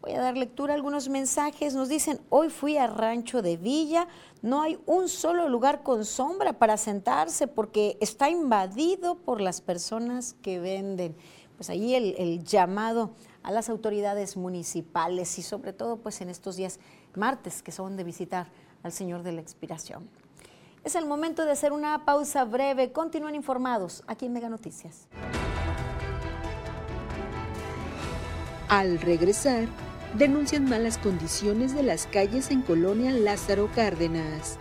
Voy 0.00 0.12
a 0.12 0.22
dar 0.22 0.38
lectura 0.38 0.72
a 0.72 0.76
algunos 0.76 1.10
mensajes. 1.10 1.74
Nos 1.74 1.90
dicen, 1.90 2.22
hoy 2.30 2.48
fui 2.48 2.78
a 2.78 2.86
Rancho 2.86 3.42
de 3.42 3.58
Villa, 3.58 4.08
no 4.40 4.62
hay 4.62 4.78
un 4.86 5.10
solo 5.10 5.50
lugar 5.50 5.82
con 5.82 6.06
sombra 6.06 6.54
para 6.54 6.78
sentarse 6.78 7.48
porque 7.48 7.98
está 8.00 8.30
invadido 8.30 9.16
por 9.16 9.42
las 9.42 9.60
personas 9.60 10.36
que 10.40 10.58
venden. 10.58 11.14
Pues 11.56 11.68
ahí 11.68 11.96
el, 11.96 12.14
el 12.16 12.44
llamado 12.44 13.10
a 13.42 13.52
las 13.52 13.68
autoridades 13.68 14.38
municipales 14.38 15.38
y 15.38 15.42
sobre 15.42 15.74
todo 15.74 15.98
pues 15.98 16.22
en 16.22 16.30
estos 16.30 16.56
días 16.56 16.80
martes 17.14 17.62
que 17.62 17.72
son 17.72 17.98
de 17.98 18.04
visitar 18.04 18.50
al 18.82 18.92
Señor 18.92 19.22
de 19.22 19.32
la 19.32 19.42
Expiración. 19.42 20.08
Es 20.84 20.94
el 20.94 21.06
momento 21.06 21.44
de 21.44 21.52
hacer 21.52 21.72
una 21.72 22.04
pausa 22.04 22.44
breve. 22.44 22.92
Continúen 22.92 23.34
informados 23.34 24.04
aquí 24.06 24.26
en 24.26 24.32
Mega 24.32 24.48
Noticias. 24.48 25.08
Al 28.68 29.00
regresar, 29.00 29.66
denuncian 30.14 30.68
malas 30.68 30.98
condiciones 30.98 31.74
de 31.74 31.82
las 31.82 32.06
calles 32.06 32.50
en 32.50 32.62
Colonia 32.62 33.12
Lázaro 33.12 33.70
Cárdenas. 33.74 34.58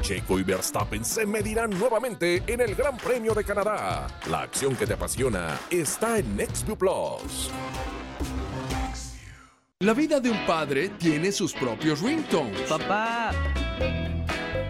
Checo 0.01 0.39
y 0.39 0.43
Verstappen 0.43 1.05
se 1.05 1.27
medirán 1.27 1.71
nuevamente 1.71 2.43
en 2.47 2.63
el 2.63 2.75
Gran 2.75 2.97
Premio 2.97 3.35
de 3.35 3.45
Canadá. 3.45 4.07
La 4.31 4.41
acción 4.41 4.75
que 4.75 4.87
te 4.87 4.95
apasiona 4.95 5.59
está 5.71 6.19
en 6.19 6.37
NextView 6.37 6.77
Plus. 6.77 7.51
La 9.83 9.95
vida 9.95 10.21
de 10.21 10.31
un 10.31 10.45
padre 10.45 10.91
tiene 10.91 11.33
sus 11.33 11.55
propios 11.55 12.03
ringtones. 12.03 12.69
Papá. 12.69 13.31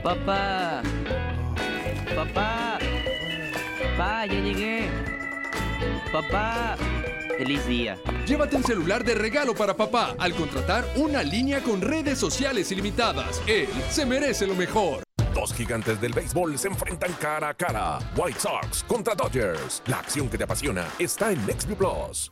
Papá. 0.04 0.82
Papá. 2.14 2.78
Papá, 3.82 4.26
ya 4.26 4.40
llegué. 4.40 4.88
Papá. 6.12 6.76
Feliz 7.36 7.66
día. 7.66 7.98
Llévate 8.24 8.54
un 8.54 8.62
celular 8.62 9.02
de 9.02 9.16
regalo 9.16 9.52
para 9.52 9.76
papá 9.76 10.14
al 10.16 10.32
contratar 10.32 10.86
una 10.94 11.24
línea 11.24 11.60
con 11.60 11.80
redes 11.80 12.16
sociales 12.16 12.70
ilimitadas. 12.70 13.42
Él 13.48 13.66
se 13.90 14.06
merece 14.06 14.46
lo 14.46 14.54
mejor. 14.54 15.02
Dos 15.34 15.52
gigantes 15.54 16.00
del 16.00 16.12
béisbol 16.12 16.56
se 16.56 16.68
enfrentan 16.68 17.12
cara 17.14 17.48
a 17.48 17.54
cara. 17.54 17.98
White 18.16 18.38
Sox 18.38 18.84
contra 18.84 19.16
Dodgers. 19.16 19.82
La 19.86 19.98
acción 19.98 20.28
que 20.28 20.38
te 20.38 20.44
apasiona 20.44 20.86
está 21.00 21.32
en 21.32 21.44
NextView 21.46 21.76
Plus. 21.76 22.30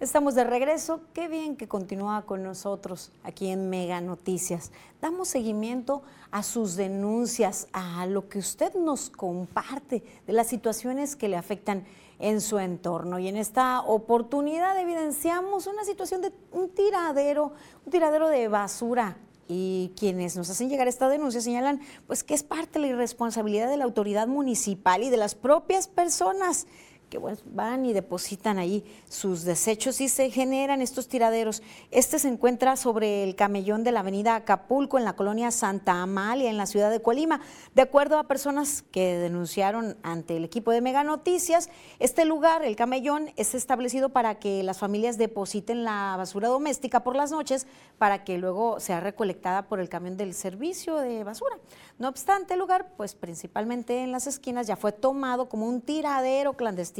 Estamos 0.00 0.34
de 0.34 0.44
regreso. 0.44 1.02
Qué 1.12 1.28
bien 1.28 1.56
que 1.56 1.68
continúa 1.68 2.22
con 2.22 2.42
nosotros 2.42 3.12
aquí 3.22 3.50
en 3.50 3.68
Mega 3.68 4.00
Noticias. 4.00 4.72
Damos 5.02 5.28
seguimiento 5.28 6.02
a 6.30 6.42
sus 6.42 6.74
denuncias, 6.74 7.68
a 7.74 8.06
lo 8.06 8.26
que 8.26 8.38
usted 8.38 8.74
nos 8.76 9.10
comparte 9.10 10.02
de 10.26 10.32
las 10.32 10.46
situaciones 10.46 11.16
que 11.16 11.28
le 11.28 11.36
afectan 11.36 11.84
en 12.18 12.40
su 12.40 12.58
entorno. 12.58 13.18
Y 13.18 13.28
en 13.28 13.36
esta 13.36 13.82
oportunidad 13.82 14.80
evidenciamos 14.80 15.66
una 15.66 15.84
situación 15.84 16.22
de 16.22 16.32
un 16.50 16.70
tiradero, 16.70 17.52
un 17.84 17.92
tiradero 17.92 18.28
de 18.28 18.48
basura 18.48 19.18
y 19.48 19.92
quienes 19.98 20.34
nos 20.34 20.48
hacen 20.48 20.70
llegar 20.70 20.88
esta 20.88 21.10
denuncia 21.10 21.42
señalan 21.42 21.80
pues 22.06 22.24
que 22.24 22.32
es 22.32 22.42
parte 22.42 22.78
de 22.78 22.86
la 22.86 22.92
irresponsabilidad 22.92 23.68
de 23.68 23.76
la 23.76 23.84
autoridad 23.84 24.28
municipal 24.28 25.02
y 25.02 25.10
de 25.10 25.18
las 25.18 25.34
propias 25.34 25.88
personas 25.88 26.66
que 27.10 27.18
van 27.18 27.84
y 27.84 27.92
depositan 27.92 28.58
ahí 28.58 28.84
sus 29.08 29.44
desechos 29.44 30.00
y 30.00 30.08
se 30.08 30.30
generan 30.30 30.80
estos 30.80 31.08
tiraderos. 31.08 31.62
Este 31.90 32.18
se 32.18 32.28
encuentra 32.28 32.76
sobre 32.76 33.24
el 33.24 33.34
camellón 33.34 33.84
de 33.84 33.92
la 33.92 34.00
avenida 34.00 34.36
Acapulco 34.36 34.96
en 34.96 35.04
la 35.04 35.16
colonia 35.16 35.50
Santa 35.50 36.00
Amalia 36.00 36.48
en 36.48 36.56
la 36.56 36.66
ciudad 36.66 36.90
de 36.90 37.02
Colima. 37.02 37.40
De 37.74 37.82
acuerdo 37.82 38.16
a 38.18 38.24
personas 38.24 38.82
que 38.90 39.18
denunciaron 39.18 39.98
ante 40.02 40.36
el 40.36 40.44
equipo 40.44 40.70
de 40.70 40.80
Mega 40.80 41.04
Noticias, 41.04 41.68
este 41.98 42.24
lugar, 42.24 42.64
el 42.64 42.76
camellón, 42.76 43.30
es 43.36 43.54
establecido 43.54 44.10
para 44.10 44.38
que 44.38 44.62
las 44.62 44.78
familias 44.78 45.18
depositen 45.18 45.82
la 45.84 46.14
basura 46.16 46.48
doméstica 46.48 47.02
por 47.02 47.16
las 47.16 47.32
noches 47.32 47.66
para 47.98 48.24
que 48.24 48.38
luego 48.38 48.78
sea 48.78 49.00
recolectada 49.00 49.62
por 49.62 49.80
el 49.80 49.88
camión 49.88 50.16
del 50.16 50.32
servicio 50.32 50.96
de 50.96 51.24
basura. 51.24 51.58
No 51.98 52.08
obstante, 52.08 52.54
el 52.54 52.60
lugar, 52.60 52.92
pues 52.96 53.14
principalmente 53.14 54.02
en 54.02 54.12
las 54.12 54.28
esquinas, 54.28 54.68
ya 54.68 54.76
fue 54.76 54.92
tomado 54.92 55.48
como 55.48 55.66
un 55.66 55.80
tiradero 55.80 56.54
clandestino 56.54 56.99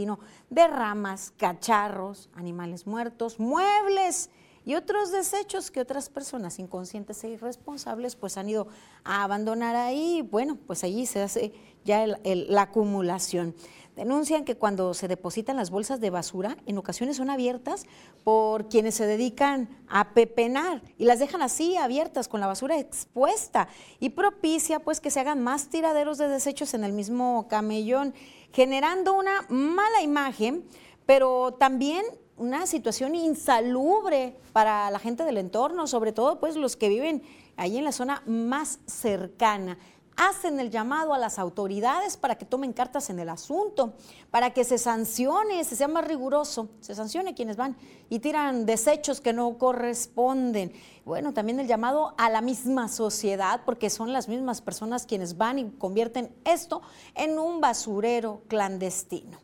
de 0.50 0.68
ramas, 0.68 1.32
cacharros, 1.36 2.28
animales 2.34 2.86
muertos, 2.86 3.38
muebles 3.38 4.30
y 4.64 4.74
otros 4.74 5.10
desechos 5.10 5.70
que 5.70 5.80
otras 5.80 6.08
personas 6.08 6.58
inconscientes 6.58 7.24
e 7.24 7.30
irresponsables 7.30 8.16
pues 8.16 8.36
han 8.36 8.48
ido 8.48 8.68
a 9.04 9.24
abandonar 9.24 9.74
ahí. 9.74 10.22
Bueno, 10.22 10.58
pues 10.66 10.84
allí 10.84 11.06
se 11.06 11.22
hace 11.22 11.52
ya 11.84 12.06
la 12.06 12.62
acumulación. 12.62 13.54
Denuncian 13.96 14.44
que 14.44 14.56
cuando 14.56 14.94
se 14.94 15.08
depositan 15.08 15.56
las 15.56 15.70
bolsas 15.70 16.00
de 16.00 16.10
basura, 16.10 16.56
en 16.64 16.78
ocasiones 16.78 17.16
son 17.16 17.28
abiertas 17.28 17.84
por 18.24 18.68
quienes 18.68 18.94
se 18.94 19.06
dedican 19.06 19.68
a 19.88 20.14
pepenar 20.14 20.82
y 20.96 21.04
las 21.04 21.18
dejan 21.18 21.42
así 21.42 21.76
abiertas 21.76 22.28
con 22.28 22.40
la 22.40 22.46
basura 22.46 22.78
expuesta 22.78 23.68
y 23.98 24.10
propicia 24.10 24.80
pues 24.80 25.00
que 25.00 25.10
se 25.10 25.20
hagan 25.20 25.42
más 25.42 25.68
tiraderos 25.68 26.18
de 26.18 26.28
desechos 26.28 26.72
en 26.74 26.84
el 26.84 26.92
mismo 26.92 27.46
camellón 27.48 28.14
generando 28.52 29.14
una 29.14 29.46
mala 29.48 30.02
imagen, 30.02 30.64
pero 31.06 31.54
también 31.54 32.04
una 32.36 32.66
situación 32.66 33.14
insalubre 33.14 34.36
para 34.52 34.90
la 34.90 34.98
gente 34.98 35.24
del 35.24 35.36
entorno, 35.36 35.86
sobre 35.86 36.12
todo 36.12 36.40
pues 36.40 36.56
los 36.56 36.76
que 36.76 36.88
viven 36.88 37.22
ahí 37.56 37.76
en 37.76 37.84
la 37.84 37.92
zona 37.92 38.22
más 38.26 38.80
cercana 38.86 39.78
hacen 40.16 40.60
el 40.60 40.70
llamado 40.70 41.14
a 41.14 41.18
las 41.18 41.38
autoridades 41.38 42.16
para 42.16 42.36
que 42.36 42.44
tomen 42.44 42.72
cartas 42.72 43.10
en 43.10 43.18
el 43.18 43.28
asunto, 43.28 43.94
para 44.30 44.50
que 44.50 44.64
se 44.64 44.78
sancione, 44.78 45.64
se 45.64 45.76
sea 45.76 45.88
más 45.88 46.06
riguroso, 46.06 46.68
se 46.80 46.94
sancione 46.94 47.34
quienes 47.34 47.56
van 47.56 47.76
y 48.08 48.18
tiran 48.18 48.66
desechos 48.66 49.20
que 49.20 49.32
no 49.32 49.56
corresponden. 49.56 50.72
Bueno, 51.04 51.32
también 51.32 51.58
el 51.60 51.66
llamado 51.66 52.14
a 52.18 52.28
la 52.28 52.40
misma 52.40 52.88
sociedad, 52.88 53.62
porque 53.64 53.90
son 53.90 54.12
las 54.12 54.28
mismas 54.28 54.60
personas 54.60 55.06
quienes 55.06 55.36
van 55.36 55.58
y 55.58 55.70
convierten 55.70 56.34
esto 56.44 56.82
en 57.14 57.38
un 57.38 57.60
basurero 57.60 58.42
clandestino 58.48 59.38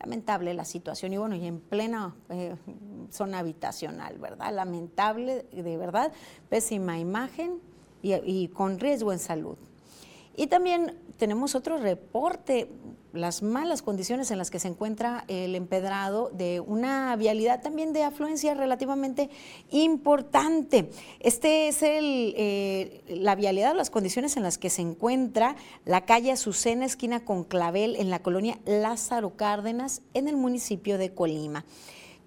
lamentable 0.00 0.52
la 0.52 0.64
situación 0.64 1.12
y 1.12 1.18
bueno, 1.18 1.36
y 1.36 1.46
en 1.46 1.60
plena 1.60 2.12
eh, 2.28 2.56
zona 3.10 3.38
habitacional, 3.38 4.18
¿verdad? 4.18 4.52
Lamentable, 4.52 5.46
de 5.52 5.76
verdad, 5.76 6.10
pésima 6.48 6.98
imagen 6.98 7.60
y 8.02 8.48
con 8.48 8.80
riesgo 8.80 9.12
en 9.12 9.20
salud. 9.20 9.56
Y 10.36 10.46
también 10.46 10.98
tenemos 11.18 11.54
otro 11.54 11.76
reporte, 11.76 12.68
las 13.12 13.42
malas 13.42 13.82
condiciones 13.82 14.30
en 14.30 14.38
las 14.38 14.50
que 14.50 14.58
se 14.58 14.68
encuentra 14.68 15.24
el 15.28 15.54
empedrado 15.54 16.30
de 16.30 16.60
una 16.60 17.14
vialidad 17.16 17.60
también 17.60 17.92
de 17.92 18.02
afluencia 18.04 18.54
relativamente 18.54 19.28
importante. 19.70 20.90
Este 21.20 21.68
es 21.68 21.78
eh, 21.82 23.02
la 23.08 23.34
vialidad, 23.34 23.74
las 23.74 23.90
condiciones 23.90 24.36
en 24.36 24.42
las 24.42 24.56
que 24.56 24.70
se 24.70 24.82
encuentra 24.82 25.56
la 25.84 26.06
calle 26.06 26.32
Azucena, 26.32 26.86
esquina 26.86 27.24
con 27.24 27.44
Clavel, 27.44 27.96
en 27.96 28.10
la 28.10 28.20
colonia 28.20 28.58
Lázaro 28.64 29.36
Cárdenas, 29.36 30.00
en 30.14 30.28
el 30.28 30.36
municipio 30.36 30.96
de 30.96 31.12
Colima. 31.12 31.64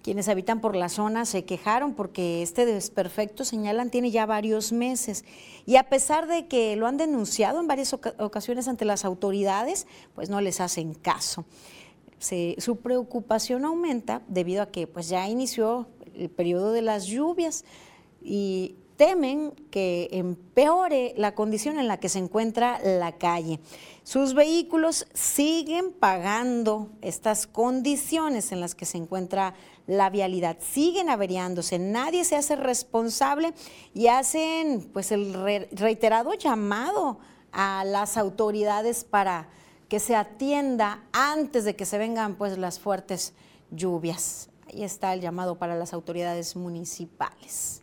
Quienes 0.06 0.28
habitan 0.28 0.60
por 0.60 0.76
la 0.76 0.88
zona 0.88 1.24
se 1.24 1.44
quejaron 1.44 1.94
porque 1.94 2.40
este 2.40 2.64
desperfecto, 2.64 3.44
señalan, 3.44 3.90
tiene 3.90 4.12
ya 4.12 4.24
varios 4.24 4.70
meses. 4.70 5.24
Y 5.66 5.74
a 5.74 5.88
pesar 5.88 6.28
de 6.28 6.46
que 6.46 6.76
lo 6.76 6.86
han 6.86 6.96
denunciado 6.96 7.58
en 7.58 7.66
varias 7.66 7.92
ocasiones 7.92 8.68
ante 8.68 8.84
las 8.84 9.04
autoridades, 9.04 9.88
pues 10.14 10.30
no 10.30 10.40
les 10.40 10.60
hacen 10.60 10.94
caso. 10.94 11.44
su 12.20 12.76
preocupación 12.76 13.64
aumenta 13.64 14.22
debido 14.28 14.62
a 14.62 14.70
que 14.70 14.86
pues 14.86 15.08
ya 15.08 15.28
inició 15.28 15.88
el 16.14 16.30
periodo 16.30 16.70
de 16.70 16.82
las 16.82 17.06
lluvias 17.06 17.64
y 18.22 18.76
temen 18.96 19.54
que 19.72 20.08
empeore 20.12 21.14
la 21.16 21.34
condición 21.34 21.80
en 21.80 21.88
la 21.88 21.98
que 21.98 22.08
se 22.08 22.20
encuentra 22.20 22.78
la 22.82 23.10
calle. 23.18 23.58
Sus 24.04 24.34
vehículos 24.34 25.08
siguen 25.14 25.92
pagando 25.92 26.90
estas 27.02 27.48
condiciones 27.48 28.52
en 28.52 28.60
las 28.60 28.76
que 28.76 28.84
se 28.84 28.98
encuentra 28.98 29.54
la 29.86 30.10
vialidad, 30.10 30.56
siguen 30.60 31.08
averiándose, 31.08 31.78
nadie 31.78 32.24
se 32.24 32.36
hace 32.36 32.56
responsable 32.56 33.54
y 33.94 34.08
hacen 34.08 34.90
pues 34.92 35.12
el 35.12 35.32
reiterado 35.72 36.34
llamado 36.34 37.18
a 37.52 37.84
las 37.84 38.16
autoridades 38.16 39.04
para 39.04 39.48
que 39.88 40.00
se 40.00 40.16
atienda 40.16 41.04
antes 41.12 41.64
de 41.64 41.76
que 41.76 41.86
se 41.86 41.98
vengan 41.98 42.34
pues 42.34 42.58
las 42.58 42.80
fuertes 42.80 43.34
lluvias. 43.70 44.50
Ahí 44.68 44.82
está 44.82 45.14
el 45.14 45.20
llamado 45.20 45.56
para 45.56 45.76
las 45.76 45.92
autoridades 45.92 46.56
municipales. 46.56 47.82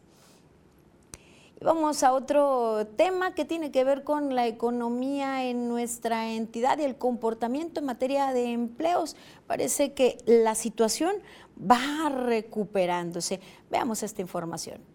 Vamos 1.63 2.03
a 2.03 2.11
otro 2.11 2.85
tema 2.97 3.33
que 3.33 3.45
tiene 3.45 3.71
que 3.71 3.85
ver 3.85 4.03
con 4.03 4.35
la 4.35 4.47
economía 4.47 5.45
en 5.45 5.69
nuestra 5.69 6.33
entidad 6.33 6.77
y 6.79 6.83
el 6.83 6.97
comportamiento 6.97 7.79
en 7.79 7.85
materia 7.85 8.33
de 8.33 8.51
empleos. 8.51 9.15
Parece 9.47 9.93
que 9.93 10.17
la 10.25 10.55
situación 10.55 11.15
va 11.59 12.09
recuperándose. 12.09 13.39
Veamos 13.69 14.03
esta 14.03 14.21
información. 14.21 14.92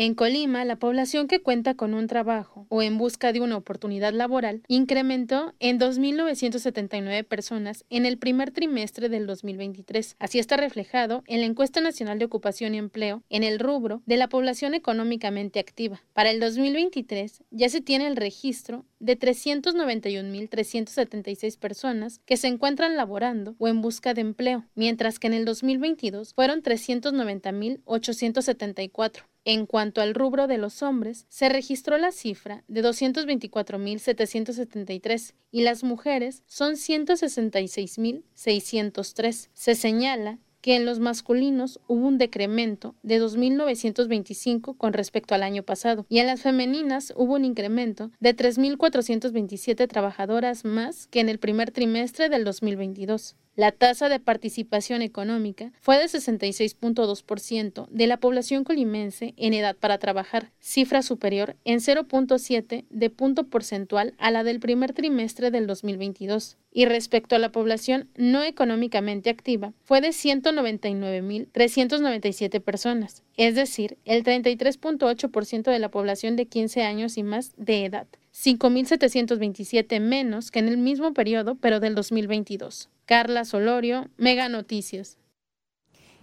En 0.00 0.14
Colima, 0.14 0.64
la 0.64 0.76
población 0.76 1.26
que 1.26 1.42
cuenta 1.42 1.74
con 1.74 1.92
un 1.92 2.06
trabajo 2.06 2.68
o 2.68 2.82
en 2.82 2.98
busca 2.98 3.32
de 3.32 3.40
una 3.40 3.56
oportunidad 3.56 4.12
laboral 4.12 4.62
incrementó 4.68 5.54
en 5.58 5.80
2.979 5.80 7.24
personas 7.24 7.84
en 7.90 8.06
el 8.06 8.16
primer 8.16 8.52
trimestre 8.52 9.08
del 9.08 9.26
2023. 9.26 10.14
Así 10.20 10.38
está 10.38 10.56
reflejado 10.56 11.24
en 11.26 11.40
la 11.40 11.46
encuesta 11.46 11.80
nacional 11.80 12.20
de 12.20 12.26
ocupación 12.26 12.76
y 12.76 12.78
empleo 12.78 13.24
en 13.28 13.42
el 13.42 13.58
rubro 13.58 14.00
de 14.06 14.18
la 14.18 14.28
población 14.28 14.74
económicamente 14.74 15.58
activa. 15.58 16.00
Para 16.12 16.30
el 16.30 16.38
2023 16.38 17.42
ya 17.50 17.68
se 17.68 17.80
tiene 17.80 18.06
el 18.06 18.14
registro 18.14 18.84
de 19.00 19.18
391.376 19.18 21.58
personas 21.58 22.20
que 22.24 22.36
se 22.36 22.46
encuentran 22.46 22.96
laborando 22.96 23.56
o 23.58 23.66
en 23.66 23.80
busca 23.80 24.14
de 24.14 24.20
empleo, 24.20 24.64
mientras 24.76 25.18
que 25.18 25.26
en 25.26 25.34
el 25.34 25.44
2022 25.44 26.34
fueron 26.34 26.62
390.874. 26.62 29.24
En 29.50 29.64
cuanto 29.64 30.02
al 30.02 30.14
rubro 30.14 30.46
de 30.46 30.58
los 30.58 30.82
hombres, 30.82 31.24
se 31.30 31.48
registró 31.48 31.96
la 31.96 32.12
cifra 32.12 32.64
de 32.68 32.84
224.773 32.84 35.32
y 35.50 35.62
las 35.62 35.82
mujeres 35.82 36.42
son 36.44 36.74
166.603. 36.74 39.48
Se 39.54 39.74
señala 39.74 40.38
que 40.60 40.76
en 40.76 40.84
los 40.84 41.00
masculinos 41.00 41.80
hubo 41.88 42.06
un 42.06 42.18
decremento 42.18 42.94
de 43.02 43.22
2.925 43.22 44.76
con 44.76 44.92
respecto 44.92 45.34
al 45.34 45.42
año 45.42 45.62
pasado 45.62 46.04
y 46.10 46.18
en 46.18 46.26
las 46.26 46.42
femeninas 46.42 47.14
hubo 47.16 47.36
un 47.36 47.46
incremento 47.46 48.10
de 48.20 48.36
3.427 48.36 49.88
trabajadoras 49.88 50.66
más 50.66 51.06
que 51.06 51.20
en 51.20 51.30
el 51.30 51.38
primer 51.38 51.70
trimestre 51.70 52.28
del 52.28 52.44
2022. 52.44 53.34
La 53.58 53.72
tasa 53.72 54.08
de 54.08 54.20
participación 54.20 55.02
económica 55.02 55.72
fue 55.80 55.98
de 55.98 56.04
66.2% 56.04 57.88
de 57.88 58.06
la 58.06 58.18
población 58.18 58.62
colimense 58.62 59.34
en 59.36 59.52
edad 59.52 59.74
para 59.74 59.98
trabajar, 59.98 60.52
cifra 60.60 61.02
superior 61.02 61.56
en 61.64 61.80
0.7 61.80 62.84
de 62.88 63.10
punto 63.10 63.48
porcentual 63.48 64.14
a 64.18 64.30
la 64.30 64.44
del 64.44 64.60
primer 64.60 64.92
trimestre 64.92 65.50
del 65.50 65.66
2022. 65.66 66.56
Y 66.70 66.84
respecto 66.84 67.34
a 67.34 67.40
la 67.40 67.50
población 67.50 68.08
no 68.14 68.44
económicamente 68.44 69.28
activa, 69.28 69.72
fue 69.82 70.00
de 70.00 70.10
199.397 70.10 72.60
personas, 72.60 73.24
es 73.36 73.56
decir, 73.56 73.98
el 74.04 74.22
33.8% 74.22 75.72
de 75.72 75.78
la 75.80 75.90
población 75.90 76.36
de 76.36 76.46
15 76.46 76.84
años 76.84 77.18
y 77.18 77.24
más 77.24 77.54
de 77.56 77.86
edad. 77.86 78.06
5.727 78.32 79.98
menos 79.98 80.52
que 80.52 80.60
en 80.60 80.68
el 80.68 80.78
mismo 80.78 81.12
periodo, 81.12 81.56
pero 81.56 81.80
del 81.80 81.96
2022. 81.96 82.88
Carla 83.08 83.46
Solorio, 83.46 84.10
Mega 84.18 84.50
Noticias. 84.50 85.16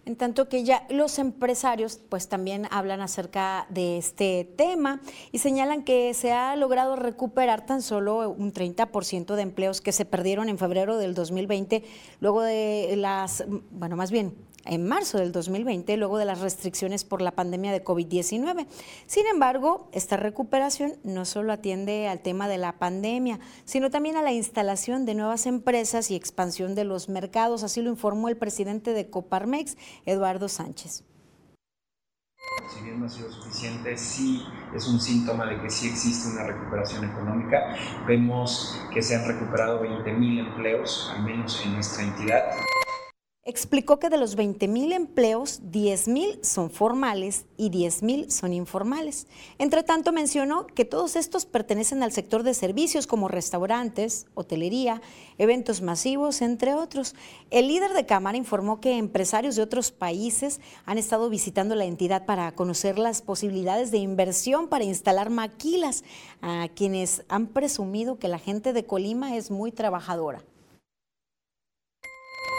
En 0.06 0.15
tanto 0.15 0.48
que 0.48 0.63
ya 0.63 0.86
los 0.91 1.17
empresarios 1.17 1.98
pues 1.98 2.30
también 2.30 2.67
hablan 2.69 3.02
acerca 3.02 3.65
de 3.71 3.98
este 3.98 4.48
tema 4.56 5.02
y 5.32 5.39
señalan 5.39 5.84
que 5.84 6.13
se 6.13 6.32
ha 6.32 6.56
logrado 6.56 6.95
recuperar 6.95 7.65
tan 7.65 7.82
solo 7.82 8.30
un 8.30 8.54
30% 8.54 9.34
de 9.34 9.41
empleos 9.41 9.82
que 9.82 9.91
se 9.91 10.06
perdieron 10.06 10.48
en 10.48 10.60
febrero 10.60 11.00
del 11.00 11.15
2020 11.15 11.84
luego 12.19 12.43
de 12.43 12.93
las, 12.98 13.45
bueno, 13.71 13.95
más 13.95 14.12
bien 14.12 14.36
en 14.65 14.88
marzo 14.88 15.17
del 15.17 15.32
2020, 15.32 15.97
luego 15.97 16.17
de 16.17 16.25
las 16.25 16.41
restricciones 16.41 17.04
por 17.04 17.21
la 17.21 17.32
pandemia 17.32 17.71
de 17.71 17.84
COVID-19. 17.84 18.67
Sin 19.08 19.28
embargo, 19.28 19.89
esta 19.93 20.17
recuperación 20.17 20.93
no 21.04 21.25
solo 21.25 21.54
atiende 21.54 22.08
al 22.08 22.19
tema 22.19 22.47
de 22.47 22.58
la 22.58 22.78
pandemia, 22.80 23.39
sino 23.63 23.89
también 23.89 24.17
a 24.17 24.21
la 24.21 24.34
instalación 24.34 25.06
de 25.06 25.15
nuevas 25.15 25.45
empresas 25.45 26.12
y 26.12 26.15
expansión 26.15 26.75
de 26.75 26.84
los 26.84 27.10
mercados, 27.10 27.63
así 27.63 27.82
lo 27.82 27.89
informó 27.89 28.30
el 28.30 28.38
presidente 28.38 28.93
de 28.93 29.10
Coparmex, 29.10 29.78
Eduardo 30.06 30.49
Sánchez. 30.49 31.04
Si 32.73 32.84
bien 32.84 32.99
no 32.99 33.06
ha 33.06 33.10
sido 33.10 33.32
suficiente, 33.32 33.95
sí 33.97 34.43
es 34.75 34.88
un 34.88 34.99
síntoma 34.99 35.45
de 35.45 35.62
que 35.62 35.69
sí 35.69 35.88
existe 35.88 36.30
una 36.30 36.43
recuperación 36.43 37.06
económica. 37.06 37.75
Vemos 38.08 38.80
que 38.93 39.01
se 39.01 39.15
han 39.15 39.28
recuperado 39.28 39.82
20.000 39.84 40.39
empleos, 40.39 41.12
al 41.15 41.23
menos 41.23 41.62
en 41.63 41.73
nuestra 41.73 42.04
entidad 42.04 42.43
explicó 43.47 43.99
que 43.99 44.10
de 44.10 44.17
los 44.17 44.36
20.000 44.36 44.91
empleos, 44.93 45.62
10.000 45.71 46.43
son 46.43 46.71
formales 46.71 47.45
y 47.58 47.69
10.000 47.69 48.31
son 48.31 48.53
informales. 48.53 49.27
Entre 49.60 49.84
tanto, 49.84 50.12
mencionó 50.12 50.65
que 50.65 50.84
todos 50.84 51.15
estos 51.15 51.45
pertenecen 51.45 52.01
al 52.01 52.12
sector 52.12 52.41
de 52.41 52.55
servicios 52.55 53.05
como 53.05 53.27
restaurantes, 53.27 54.25
hotelería, 54.34 54.99
eventos 55.38 55.84
masivos, 55.84 56.41
entre 56.41 56.73
otros. 56.73 57.13
El 57.51 57.67
líder 57.67 57.93
de 57.93 58.08
Cámara 58.08 58.36
informó 58.36 58.81
que 58.81 58.97
empresarios 58.97 59.55
de 59.55 59.62
otros 59.62 59.91
países 59.91 60.60
han 60.86 60.97
estado 60.97 61.29
visitando 61.29 61.75
la 61.75 61.86
entidad 61.86 62.25
para 62.25 62.51
conocer 62.55 62.97
las 62.97 63.21
posibilidades 63.21 63.91
de 63.91 63.99
inversión 63.99 64.69
para 64.69 64.86
instalar 64.86 65.29
maquilas, 65.29 66.03
a 66.41 66.67
quienes 66.75 67.23
han 67.29 67.45
presumido 67.45 68.17
que 68.17 68.27
la 68.27 68.39
gente 68.39 68.73
de 68.73 68.86
Colima 68.86 69.36
es 69.36 69.51
muy 69.51 69.71
trabajadora. 69.71 70.43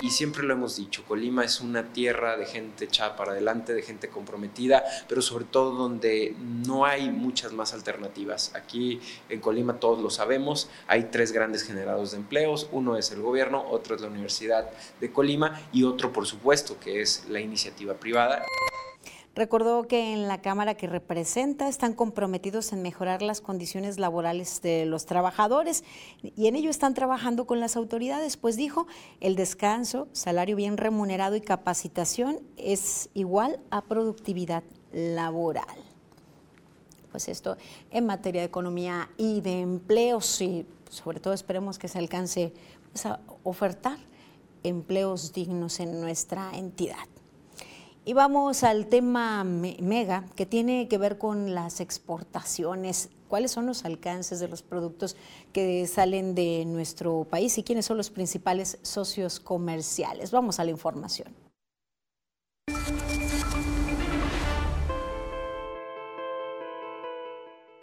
Y 0.03 0.11
siempre 0.11 0.43
lo 0.43 0.53
hemos 0.53 0.77
dicho, 0.77 1.05
Colima 1.05 1.43
es 1.43 1.63
una 1.63 1.93
tierra 1.93 2.37
de 2.37 2.45
gente 2.45 2.85
echada 2.85 3.17
para 3.17 3.33
adelante, 3.33 3.73
de 3.73 3.81
gente 3.81 4.09
comprometida, 4.09 4.85
pero 5.09 5.23
sobre 5.23 5.47
todo 5.47 5.73
donde 5.73 6.37
no 6.39 6.85
hay 6.85 7.11
muchas 7.11 7.53
más 7.53 7.73
alternativas. 7.73 8.55
Aquí 8.55 9.01
en 9.31 9.41
Colima 9.41 9.81
todos 9.81 10.03
lo 10.03 10.11
sabemos, 10.11 10.69
hay 10.87 11.05
tres 11.05 11.33
grandes 11.33 11.63
generados 11.63 12.11
de 12.11 12.19
empleos, 12.19 12.69
uno 12.73 12.97
es 12.99 13.11
el 13.11 13.23
gobierno, 13.23 13.65
otro 13.71 13.97
es 13.97 14.03
la 14.03 14.09
Universidad 14.09 14.69
de 15.01 15.13
Colima 15.13 15.63
y 15.73 15.85
otro 15.85 16.13
por 16.13 16.27
supuesto 16.27 16.79
que 16.79 17.01
es 17.01 17.25
la 17.29 17.41
iniciativa 17.41 17.95
privada. 17.95 18.45
Recordó 19.37 19.87
que 19.87 20.15
en 20.15 20.29
la 20.29 20.41
Cámara 20.41 20.77
que 20.77 20.87
representa 20.87 21.69
están 21.69 21.93
comprometidos 21.93 22.73
en 22.73 22.81
mejorar 22.81 23.21
las 23.21 23.43
condiciones 23.43 23.99
laborales 23.99 24.63
de 24.63 24.87
los 24.87 25.05
trabajadores 25.05 25.85
y 26.23 26.47
en 26.47 26.57
ello 26.57 26.71
están 26.71 26.95
trabajando 26.95 27.47
con 27.47 27.61
las 27.61 27.77
autoridades, 27.77 28.39
pues 28.39 28.57
dijo, 28.57 28.87
el 29.21 29.37
descanso, 29.37 30.09
salario 30.13 30.57
bien 30.57 30.79
remunerado 30.79 31.37
y 31.37 31.43
capacitación 31.43 32.41
es 32.57 33.11
igual 33.13 33.61
a 33.71 33.83
productividad 33.83 34.65
laboral. 34.91 35.85
Pues 37.11 37.29
esto 37.29 37.59
en 37.91 38.07
materia 38.07 38.41
de 38.41 38.47
economía 38.47 39.11
y 39.19 39.43
de 39.43 39.61
empleos 39.61 40.41
y 40.41 40.65
sobre 40.89 41.21
todo 41.21 41.35
esperemos 41.35 41.79
que 41.79 41.89
se 41.89 41.99
alcance 41.99 42.55
pues, 42.91 43.05
a 43.05 43.21
ofertar 43.45 43.99
empleos 44.63 45.35
dignos 45.35 45.79
en 45.79 46.01
nuestra 46.01 46.57
entidad. 46.57 47.07
Y 48.09 48.13
vamos 48.13 48.63
al 48.63 48.87
tema 48.87 49.43
mega, 49.43 50.27
que 50.37 50.47
tiene 50.47 50.87
que 50.87 50.97
ver 50.97 51.19
con 51.19 51.57
las 51.57 51.81
exportaciones. 51.81 53.11
¿Cuáles 53.27 53.51
son 53.51 53.67
los 53.67 53.85
alcances 53.85 54.39
de 54.39 54.47
los 54.47 54.63
productos 54.63 55.17
que 55.53 55.85
salen 55.89 56.37
de 56.37 56.65
nuestro 56.67 57.25
país 57.25 57.59
y 57.59 57.65
quiénes 57.65 57.85
son 57.85 57.97
los 57.97 58.11
principales 58.11 58.79
socios 58.83 59.41
comerciales? 59.41 60.31
Vamos 60.31 60.61
a 60.61 60.65
la 60.65 60.71
información. 60.71 61.46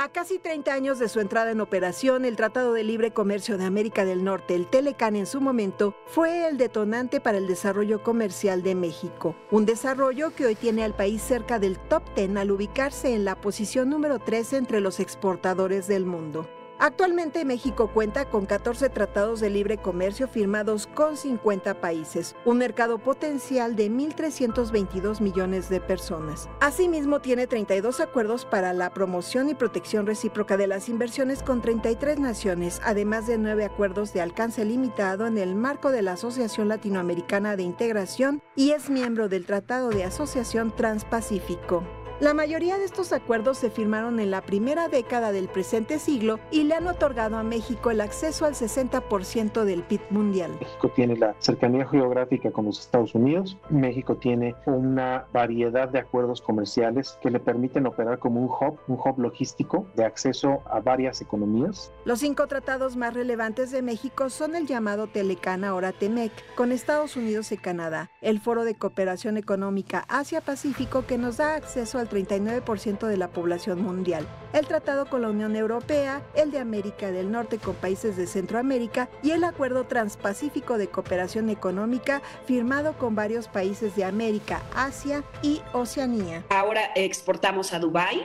A 0.04 0.10
casi 0.10 0.38
30 0.38 0.74
años 0.74 1.00
de 1.00 1.08
su 1.08 1.22
entrada 1.22 1.52
en 1.52 1.62
operación, 1.62 2.26
el 2.26 2.36
Tratado 2.36 2.74
de 2.74 2.84
Libre 2.84 3.12
Comercio 3.12 3.58
de 3.58 3.64
América 3.64 4.04
del 4.04 4.26
Norte, 4.26 4.54
el 4.54 4.68
Telecan 4.68 5.16
en 5.16 5.26
su 5.26 5.40
momento, 5.40 5.96
fue 6.08 6.46
el 6.46 6.58
detonante 6.58 7.22
para 7.22 7.38
el 7.38 7.48
desarrollo 7.48 8.04
comercial 8.04 8.64
de 8.64 8.76
México. 8.76 9.34
Un 9.50 9.66
desarrollo 9.66 10.36
que 10.36 10.46
hoy 10.46 10.56
tiene 10.56 10.84
al 10.84 10.94
país 10.94 11.22
cerca 11.22 11.58
del 11.58 11.80
top 11.80 12.04
10 12.18 12.36
al 12.36 12.52
ubicarse 12.52 13.16
en 13.16 13.24
la 13.24 13.40
posición 13.40 13.90
número 13.90 14.20
3 14.20 14.52
entre 14.52 14.82
los 14.82 15.00
exportadores 15.00 15.88
del 15.88 16.06
mundo. 16.06 16.50
Actualmente 16.80 17.46
México 17.46 17.88
cuenta 17.88 18.26
con 18.26 18.46
14 18.46 18.90
tratados 18.90 19.40
de 19.40 19.50
libre 19.50 19.78
comercio 19.78 20.28
firmados 20.28 20.88
con 20.88 21.18
50 21.18 21.80
países, 21.80 22.36
un 22.46 22.58
mercado 22.58 22.98
potencial 22.98 23.76
de 23.76 23.90
1.322 23.90 25.22
millones 25.22 25.70
de 25.70 25.80
personas. 25.80 26.50
Asimismo, 26.60 27.20
tiene 27.20 27.48
32 27.48 28.00
acuerdos 28.00 28.46
para 28.46 28.74
la 28.74 28.94
promoción 28.94 29.50
y 29.50 29.56
protección 29.56 30.06
recíproca 30.06 30.58
de 30.58 30.68
las 30.68 30.90
inversiones 30.90 31.44
con 31.44 31.62
33 31.62 32.20
naciones, 32.20 32.82
además 32.84 33.28
de 33.28 33.38
nueve 33.38 33.66
acuerdos 33.66 34.14
de 34.14 34.22
alcance 34.22 34.66
limitado 34.66 35.28
en 35.28 35.38
el 35.38 35.56
marco 35.56 35.92
de 35.92 36.02
la 36.02 36.14
Asociación 36.14 36.68
Latinoamericana 36.68 37.56
de 37.56 37.64
Integración 37.64 38.42
y 38.56 38.72
es 38.72 38.90
miembro 38.90 39.30
del 39.30 39.46
Tratado 39.46 39.90
de 39.90 40.04
Asociación 40.04 40.76
Transpacífico. 40.76 41.84
La 42.24 42.34
mayoría 42.34 42.78
de 42.78 42.86
estos 42.86 43.12
acuerdos 43.12 43.58
se 43.58 43.70
firmaron 43.70 44.22
en 44.22 44.32
la 44.32 44.40
primera 44.40 44.88
década 44.88 45.34
del 45.34 45.50
presente 45.50 46.00
siglo 46.00 46.40
y 46.52 46.64
le 46.64 46.74
han 46.74 46.88
otorgado 46.88 47.36
a 47.36 47.44
México 47.44 47.92
el 47.92 48.00
acceso 48.00 48.46
al 48.46 48.54
60% 48.54 49.66
del 49.66 49.84
PIB 49.84 50.00
mundial. 50.10 50.52
México 50.62 50.90
tiene 50.96 51.18
la 51.18 51.36
cercanía 51.40 51.86
geográfica 51.86 52.50
con 52.50 52.64
los 52.64 52.80
Estados 52.80 53.14
Unidos. 53.14 53.58
México 53.70 54.16
tiene 54.16 54.56
una 54.66 55.26
variedad 55.34 55.90
de 55.90 56.00
acuerdos 56.00 56.42
comerciales 56.42 57.20
que 57.22 57.30
le 57.30 57.42
permiten 57.42 57.88
operar 57.88 58.20
como 58.20 58.40
un 58.40 58.46
hub, 58.48 58.80
un 58.88 58.98
hub 59.04 59.20
logístico 59.20 59.86
de 59.98 60.06
acceso 60.06 60.64
a 60.72 60.80
varias 60.80 61.20
economías. 61.20 61.92
Los 62.06 62.20
cinco 62.20 62.48
tratados 62.48 62.96
más 62.96 63.14
relevantes 63.14 63.70
de 63.70 63.82
México 63.82 64.30
son 64.30 64.56
el 64.56 64.66
llamado 64.66 65.08
Telecana, 65.08 65.68
ahora 65.68 65.92
TEMEC, 65.92 66.32
con 66.56 66.72
Estados 66.72 67.18
Unidos 67.18 67.52
y 67.52 67.58
Canadá, 67.58 68.12
el 68.22 68.40
Foro 68.40 68.64
de 68.64 68.76
Cooperación 68.76 69.36
Económica 69.36 70.06
Asia-Pacífico 70.08 71.06
que 71.06 71.18
nos 71.18 71.36
da 71.36 71.56
acceso 71.56 72.00
al 72.00 72.13
39% 72.14 73.08
de 73.08 73.18
la 73.18 73.28
población 73.28 73.82
mundial, 73.82 74.28
el 74.54 74.68
tratado 74.68 75.08
con 75.08 75.24
la 75.24 75.30
Unión 75.30 75.56
Europea, 75.56 76.22
el 76.36 76.52
de 76.52 76.60
América 76.60 77.12
del 77.12 77.32
Norte 77.32 77.58
con 77.58 77.76
países 77.76 78.16
de 78.16 78.28
Centroamérica 78.28 79.10
y 79.24 79.32
el 79.32 79.44
Acuerdo 79.44 79.86
Transpacífico 79.86 80.78
de 80.78 80.88
Cooperación 80.88 81.50
Económica 81.50 82.22
firmado 82.46 82.94
con 82.98 83.16
varios 83.16 83.48
países 83.48 83.96
de 83.96 84.04
América, 84.04 84.62
Asia 84.76 85.24
y 85.42 85.62
Oceanía. 85.74 86.44
Ahora 86.50 86.92
exportamos 86.96 87.74
a 87.74 87.80
Dubái, 87.80 88.22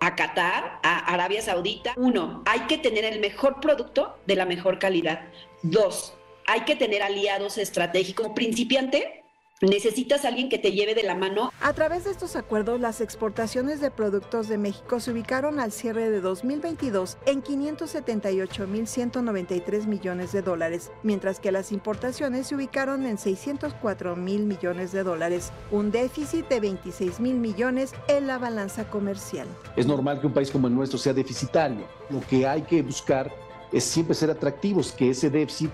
a 0.00 0.16
Qatar, 0.16 0.80
a 0.82 1.12
Arabia 1.12 1.42
Saudita. 1.42 1.94
Uno, 1.96 2.42
hay 2.46 2.60
que 2.60 2.78
tener 2.78 3.04
el 3.04 3.20
mejor 3.20 3.60
producto 3.60 4.18
de 4.26 4.34
la 4.34 4.46
mejor 4.46 4.78
calidad. 4.78 5.28
Dos, 5.62 6.14
hay 6.46 6.62
que 6.62 6.74
tener 6.74 7.02
aliados 7.02 7.58
estratégicos. 7.58 8.28
Principiante, 8.34 9.24
Necesitas 9.60 10.24
a 10.24 10.28
alguien 10.28 10.48
que 10.48 10.58
te 10.58 10.70
lleve 10.70 10.94
de 10.94 11.02
la 11.02 11.16
mano. 11.16 11.50
A 11.60 11.72
través 11.72 12.04
de 12.04 12.12
estos 12.12 12.36
acuerdos, 12.36 12.80
las 12.80 13.00
exportaciones 13.00 13.80
de 13.80 13.90
productos 13.90 14.46
de 14.46 14.56
México 14.56 15.00
se 15.00 15.10
ubicaron 15.10 15.58
al 15.58 15.72
cierre 15.72 16.10
de 16.10 16.20
2022 16.20 17.18
en 17.26 17.42
578.193 17.42 19.86
millones 19.86 20.30
de 20.30 20.42
dólares, 20.42 20.92
mientras 21.02 21.40
que 21.40 21.50
las 21.50 21.72
importaciones 21.72 22.46
se 22.46 22.54
ubicaron 22.54 23.04
en 23.04 23.18
604 23.18 24.14
mil 24.14 24.44
millones 24.44 24.92
de 24.92 25.02
dólares, 25.02 25.50
un 25.72 25.90
déficit 25.90 26.46
de 26.46 26.60
26 26.60 27.18
mil 27.18 27.34
millones 27.34 27.94
en 28.06 28.28
la 28.28 28.38
balanza 28.38 28.88
comercial. 28.88 29.48
Es 29.74 29.88
normal 29.88 30.20
que 30.20 30.28
un 30.28 30.34
país 30.34 30.52
como 30.52 30.68
el 30.68 30.74
nuestro 30.76 31.00
sea 31.00 31.12
deficitario. 31.12 31.84
Lo 32.10 32.20
que 32.20 32.46
hay 32.46 32.62
que 32.62 32.80
buscar 32.80 33.34
es 33.72 33.82
siempre 33.82 34.14
ser 34.14 34.30
atractivos, 34.30 34.92
que 34.92 35.10
ese 35.10 35.30
déficit 35.30 35.72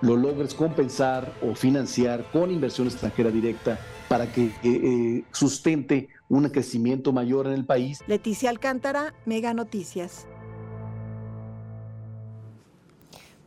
lo 0.00 0.16
logres 0.16 0.54
compensar 0.54 1.32
o 1.42 1.54
financiar 1.54 2.24
con 2.32 2.50
inversión 2.50 2.86
extranjera 2.86 3.30
directa 3.30 3.78
para 4.08 4.30
que 4.30 4.52
eh, 4.62 5.24
sustente 5.32 6.08
un 6.28 6.48
crecimiento 6.48 7.12
mayor 7.12 7.46
en 7.46 7.54
el 7.54 7.64
país. 7.64 8.00
Leticia 8.06 8.50
Alcántara, 8.50 9.14
Mega 9.24 9.54
Noticias. 9.54 10.26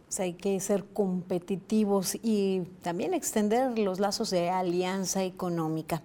Pues 0.06 0.20
hay 0.20 0.34
que 0.34 0.60
ser 0.60 0.86
competitivos 0.86 2.16
y 2.16 2.64
también 2.82 3.14
extender 3.14 3.78
los 3.78 4.00
lazos 4.00 4.32
de 4.32 4.50
alianza 4.50 5.24
económica. 5.24 6.02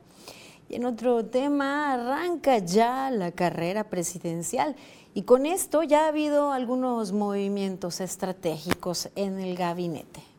Y 0.68 0.76
en 0.76 0.84
otro 0.84 1.24
tema, 1.24 1.92
arranca 1.92 2.58
ya 2.58 3.10
la 3.10 3.32
carrera 3.32 3.84
presidencial. 3.84 4.76
Y 5.14 5.22
con 5.22 5.46
esto 5.46 5.82
ya 5.82 6.04
ha 6.04 6.08
habido 6.08 6.52
algunos 6.52 7.12
movimientos 7.12 8.00
estratégicos 8.00 9.08
en 9.14 9.38
el 9.38 9.56
gabinete. 9.56 10.33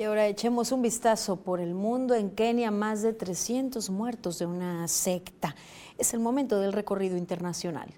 Y 0.00 0.04
ahora 0.04 0.26
echemos 0.28 0.72
un 0.72 0.80
vistazo 0.80 1.42
por 1.42 1.60
el 1.60 1.74
mundo. 1.74 2.14
En 2.14 2.30
Kenia, 2.30 2.70
más 2.70 3.02
de 3.02 3.12
300 3.12 3.90
muertos 3.90 4.38
de 4.38 4.46
una 4.46 4.88
secta. 4.88 5.54
Es 5.98 6.14
el 6.14 6.20
momento 6.20 6.58
del 6.58 6.72
recorrido 6.72 7.18
internacional. 7.18 7.92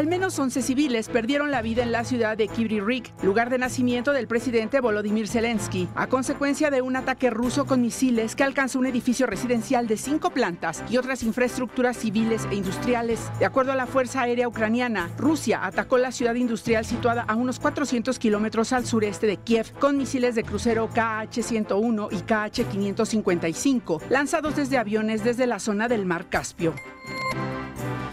Al 0.00 0.06
menos 0.06 0.38
11 0.38 0.62
civiles 0.62 1.10
perdieron 1.10 1.50
la 1.50 1.60
vida 1.60 1.82
en 1.82 1.92
la 1.92 2.04
ciudad 2.04 2.34
de 2.34 2.48
Rik, 2.48 3.12
lugar 3.22 3.50
de 3.50 3.58
nacimiento 3.58 4.14
del 4.14 4.28
presidente 4.28 4.80
Volodymyr 4.80 5.28
Zelensky, 5.28 5.90
a 5.94 6.06
consecuencia 6.06 6.70
de 6.70 6.80
un 6.80 6.96
ataque 6.96 7.28
ruso 7.28 7.66
con 7.66 7.82
misiles 7.82 8.34
que 8.34 8.42
alcanzó 8.42 8.78
un 8.78 8.86
edificio 8.86 9.26
residencial 9.26 9.86
de 9.86 9.98
cinco 9.98 10.30
plantas 10.30 10.82
y 10.88 10.96
otras 10.96 11.22
infraestructuras 11.22 11.98
civiles 11.98 12.48
e 12.50 12.54
industriales. 12.54 13.30
De 13.40 13.44
acuerdo 13.44 13.72
a 13.72 13.76
la 13.76 13.86
Fuerza 13.86 14.22
Aérea 14.22 14.48
Ucraniana, 14.48 15.10
Rusia 15.18 15.66
atacó 15.66 15.98
la 15.98 16.12
ciudad 16.12 16.34
industrial 16.34 16.86
situada 16.86 17.26
a 17.28 17.34
unos 17.34 17.60
400 17.60 18.18
kilómetros 18.18 18.72
al 18.72 18.86
sureste 18.86 19.26
de 19.26 19.36
Kiev 19.36 19.70
con 19.78 19.98
misiles 19.98 20.34
de 20.34 20.44
crucero 20.44 20.88
KH-101 20.94 22.08
y 22.10 22.16
KH-555, 22.22 24.00
lanzados 24.08 24.56
desde 24.56 24.78
aviones 24.78 25.22
desde 25.24 25.46
la 25.46 25.58
zona 25.58 25.88
del 25.88 26.06
Mar 26.06 26.30
Caspio. 26.30 26.72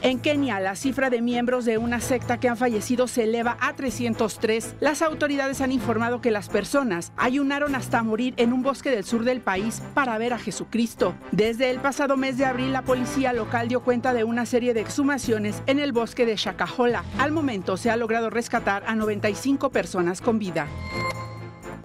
En 0.01 0.19
Kenia, 0.19 0.59
la 0.59 0.75
cifra 0.75 1.09
de 1.09 1.21
miembros 1.21 1.65
de 1.65 1.77
una 1.77 1.99
secta 2.01 2.39
que 2.39 2.49
han 2.49 2.57
fallecido 2.57 3.07
se 3.07 3.23
eleva 3.23 3.57
a 3.59 3.73
303. 3.73 4.75
Las 4.79 5.01
autoridades 5.01 5.61
han 5.61 5.71
informado 5.71 6.21
que 6.21 6.29
las 6.29 6.49
personas 6.49 7.11
ayunaron 7.17 7.73
hasta 7.73 8.03
morir 8.03 8.33
en 8.37 8.53
un 8.53 8.61
bosque 8.61 8.91
del 8.91 9.03
sur 9.03 9.23
del 9.23 9.41
país 9.41 9.81
para 9.93 10.17
ver 10.17 10.33
a 10.33 10.39
Jesucristo. 10.39 11.15
Desde 11.31 11.71
el 11.71 11.79
pasado 11.79 12.15
mes 12.15 12.37
de 12.37 12.45
abril, 12.45 12.73
la 12.73 12.83
policía 12.83 13.33
local 13.33 13.67
dio 13.69 13.81
cuenta 13.81 14.13
de 14.13 14.23
una 14.23 14.45
serie 14.45 14.73
de 14.73 14.81
exhumaciones 14.81 15.63
en 15.65 15.79
el 15.79 15.93
bosque 15.93 16.25
de 16.25 16.35
Shakahola. 16.35 17.03
Al 17.17 17.31
momento 17.31 17.75
se 17.75 17.89
ha 17.89 17.97
logrado 17.97 18.29
rescatar 18.29 18.83
a 18.85 18.95
95 18.95 19.71
personas 19.71 20.21
con 20.21 20.37
vida. 20.37 20.67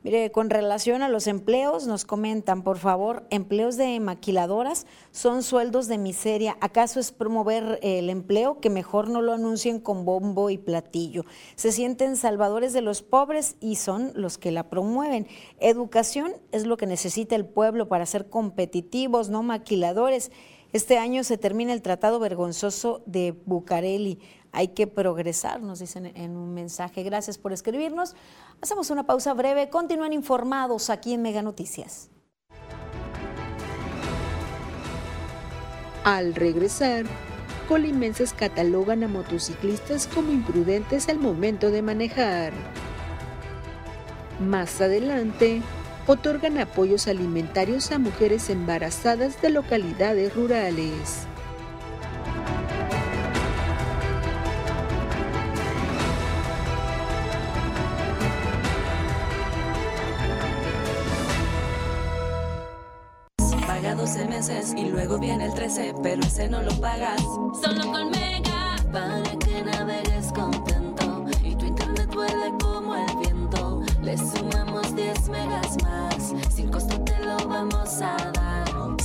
Mire, 0.03 0.31
con 0.31 0.49
relación 0.49 1.01
a 1.01 1.09
los 1.09 1.27
empleos, 1.27 1.87
nos 1.87 2.05
comentan, 2.05 2.61
por 2.61 2.77
favor, 2.77 3.23
empleos 3.31 3.77
de 3.77 3.99
maquiladoras 3.99 4.85
son 5.11 5.43
sueldos 5.43 5.87
de 5.87 5.97
miseria. 5.97 6.57
¿Acaso 6.61 6.99
es 6.99 7.11
promover 7.11 7.79
el 7.81 8.09
empleo? 8.09 8.59
Que 8.59 8.69
mejor 8.69 9.09
no 9.09 9.21
lo 9.21 9.33
anuncien 9.33 9.79
con 9.79 10.05
bombo 10.05 10.49
y 10.49 10.57
platillo. 10.57 11.25
Se 11.55 11.71
sienten 11.71 12.15
salvadores 12.15 12.73
de 12.73 12.81
los 12.81 13.01
pobres 13.01 13.55
y 13.59 13.77
son 13.77 14.11
los 14.13 14.37
que 14.37 14.51
la 14.51 14.69
promueven. 14.69 15.27
Educación 15.59 16.33
es 16.51 16.65
lo 16.65 16.77
que 16.77 16.85
necesita 16.85 17.35
el 17.35 17.45
pueblo 17.45 17.87
para 17.87 18.05
ser 18.05 18.29
competitivos, 18.29 19.29
no 19.29 19.41
maquiladores. 19.41 19.78
Este 20.71 20.97
año 20.97 21.23
se 21.23 21.37
termina 21.37 21.73
el 21.73 21.81
tratado 21.81 22.19
vergonzoso 22.19 23.01
de 23.05 23.35
Bucareli. 23.45 24.19
Hay 24.51 24.69
que 24.69 24.87
progresar, 24.87 25.61
nos 25.61 25.79
dicen 25.79 26.07
en 26.15 26.35
un 26.35 26.53
mensaje. 26.53 27.03
Gracias 27.03 27.37
por 27.37 27.53
escribirnos. 27.53 28.15
Hacemos 28.61 28.89
una 28.89 29.05
pausa 29.05 29.33
breve. 29.33 29.69
Continúen 29.69 30.13
informados 30.13 30.89
aquí 30.89 31.13
en 31.13 31.21
Mega 31.21 31.41
Noticias. 31.41 32.09
Al 36.03 36.33
regresar, 36.33 37.05
colimenses 37.67 38.33
catalogan 38.33 39.03
a 39.03 39.07
motociclistas 39.07 40.07
como 40.07 40.31
imprudentes 40.31 41.09
al 41.09 41.19
momento 41.19 41.69
de 41.71 41.81
manejar. 41.81 42.53
Más 44.39 44.81
adelante, 44.81 45.61
otorgan 46.09 46.57
apoyos 46.57 47.07
alimentarios 47.07 47.91
a 47.91 47.99
mujeres 47.99 48.49
embarazadas 48.49 49.39
de 49.43 49.51
localidades 49.51 50.35
rurales. 50.35 51.27
Paga 63.67 63.93
12 63.93 64.25
meses 64.25 64.73
y 64.75 64.85
luego 64.85 65.19
viene 65.19 65.45
el 65.45 65.53
13, 65.53 65.93
pero 66.01 66.23
ese 66.23 66.49
no 66.49 66.63
lo 66.63 66.71
pagas. 66.81 67.21
Solo 67.61 67.83
con 67.91 68.09
Mega, 68.09 68.77
para 68.91 69.37
que 69.37 69.61
navegues 69.61 70.33
contento 70.33 71.27
y 71.43 71.55
tu 71.55 71.65
internet 71.67 72.09
vuele 72.11 72.51
como 72.59 72.95
el 72.95 73.15
viento. 73.17 73.83
Le 74.01 74.17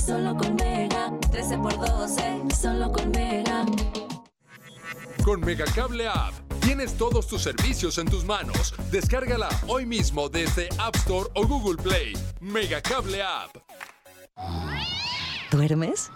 Solo 0.05 0.37
con 0.37 0.55
Mega, 0.55 1.11
13 1.31 1.57
por 1.57 1.77
12, 1.77 2.43
solo 2.55 2.91
con 2.93 3.11
Mega. 3.11 3.65
Con 5.21 5.41
Megacable 5.41 6.07
App 6.07 6.33
tienes 6.61 6.93
todos 6.93 7.27
tus 7.27 7.41
servicios 7.41 7.97
en 7.97 8.07
tus 8.07 8.23
manos. 8.23 8.73
Descárgala 8.91 9.49
hoy 9.67 9.85
mismo 9.85 10.29
desde 10.29 10.69
App 10.77 10.95
Store 10.95 11.29
o 11.33 11.45
Google 11.45 11.81
Play. 11.83 12.13
Megacable 12.39 13.21
App. 13.21 13.57
¿Duermes? 15.51 16.09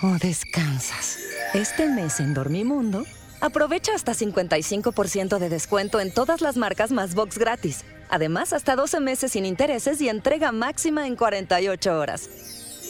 ¿O 0.00 0.16
descansas? 0.18 1.18
Este 1.52 1.90
mes 1.90 2.20
en 2.20 2.32
Dormimundo, 2.32 3.04
aprovecha 3.42 3.94
hasta 3.94 4.12
55% 4.12 5.38
de 5.38 5.48
descuento 5.50 6.00
en 6.00 6.14
todas 6.14 6.40
las 6.40 6.56
marcas 6.56 6.90
más 6.90 7.14
box 7.14 7.36
gratis. 7.36 7.84
Además, 8.08 8.52
hasta 8.52 8.76
12 8.76 9.00
meses 9.00 9.32
sin 9.32 9.46
intereses 9.46 10.00
y 10.00 10.08
entrega 10.08 10.52
máxima 10.52 11.06
en 11.06 11.16
48 11.16 11.98
horas. 11.98 12.28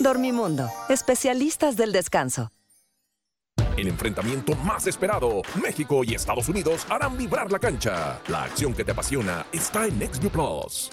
Dormimundo, 0.01 0.71
especialistas 0.89 1.77
del 1.77 1.93
descanso. 1.93 2.51
El 3.77 3.89
enfrentamiento 3.89 4.55
más 4.57 4.87
esperado, 4.87 5.43
México 5.63 6.03
y 6.03 6.15
Estados 6.15 6.49
Unidos 6.49 6.87
harán 6.89 7.17
vibrar 7.19 7.53
la 7.53 7.59
cancha. 7.59 8.21
La 8.29 8.45
acción 8.45 8.73
que 8.73 8.85
te 8.85 8.93
apasiona 8.93 9.45
está 9.53 9.87
en 9.87 10.01
XView 10.01 10.31
Plus. 10.31 10.91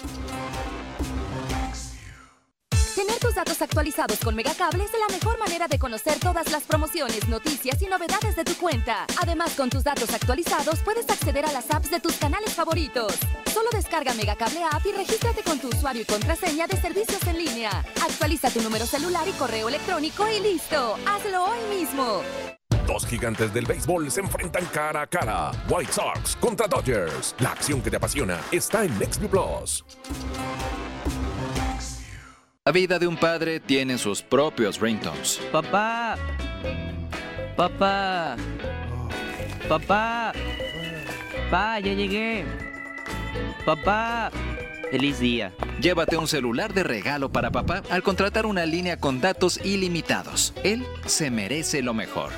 Tener 2.96 3.18
tus 3.18 3.34
datos 3.34 3.60
actualizados 3.62 4.20
con 4.20 4.36
Megacable 4.36 4.84
es 4.84 4.92
la 4.92 5.12
mejor 5.12 5.40
manera 5.40 5.68
de 5.68 5.80
conocer 5.80 6.20
todas 6.20 6.52
las 6.52 6.64
promociones, 6.64 7.28
noticias 7.28 7.82
y 7.82 7.88
novedades 7.88 8.36
de 8.36 8.44
tu 8.44 8.56
cuenta. 8.56 9.08
Además, 9.20 9.54
con 9.56 9.72
tus 9.72 9.84
datos 9.84 10.14
actualizados 10.14 10.80
puedes 10.82 11.10
acceder 11.10 11.44
a 11.46 11.52
las 11.52 11.72
apps 11.72 11.90
de 11.90 12.00
tus 12.00 12.16
canales 12.18 12.54
favoritos. 12.54 13.14
Solo 13.52 13.70
descarga 13.72 14.14
Megacable 14.14 14.64
App 14.64 14.86
y 14.86 14.92
regístrate 14.92 15.42
con 15.42 15.58
tu 15.58 15.70
usuario 15.70 16.04
y 16.04 16.06
contraseña 16.06 16.68
de 16.68 16.78
servicios 16.78 17.26
en 17.26 17.40
línea. 17.40 17.84
Actualiza 18.04 18.52
tu 18.52 18.62
número 18.62 18.86
celular 18.86 19.28
y 19.28 19.32
correo 19.32 19.70
electrónico 19.70 20.28
y 20.30 20.40
listo. 20.40 20.96
Hazlo 21.08 21.46
hoy 21.46 21.76
mismo. 21.76 22.22
Dos 22.86 23.08
gigantes 23.08 23.52
del 23.54 23.66
béisbol 23.66 24.12
se 24.12 24.20
enfrentan 24.20 24.66
cara 24.68 25.02
a 25.02 25.08
cara. 25.08 25.52
White 25.68 25.94
Sox 25.94 26.36
contra 26.36 26.68
Dodgers. 26.68 27.34
La 27.40 27.54
acción 27.54 27.82
que 27.82 27.90
te 27.90 27.98
apasiona 27.98 28.40
está 28.52 28.84
en 28.84 28.94
XView 28.98 29.30
Plus. 29.30 29.84
La 32.66 32.72
vida 32.72 32.98
de 32.98 33.08
un 33.08 33.18
padre 33.18 33.60
tiene 33.60 33.98
sus 33.98 34.22
propios 34.22 34.80
ringtones. 34.80 35.42
Papá. 35.52 36.16
Papá. 37.58 38.38
Papá. 39.68 40.32
Papá, 41.50 41.80
ya 41.82 41.92
llegué. 41.92 42.46
Papá. 43.66 44.32
Feliz 44.92 45.20
día. 45.20 45.52
Llévate 45.82 46.16
un 46.16 46.30
celular 46.30 46.74
de 46.74 46.84
regalo 46.84 47.30
para 47.30 47.52
papá 47.52 47.84
al 47.90 48.02
contratar 48.02 48.46
una 48.46 48.66
línea 48.66 48.96
con 48.96 49.20
datos 49.20 49.60
ilimitados. 49.66 50.54
Él 50.64 50.86
se 51.06 51.32
merece 51.32 51.82
lo 51.82 51.94
mejor. 51.94 52.32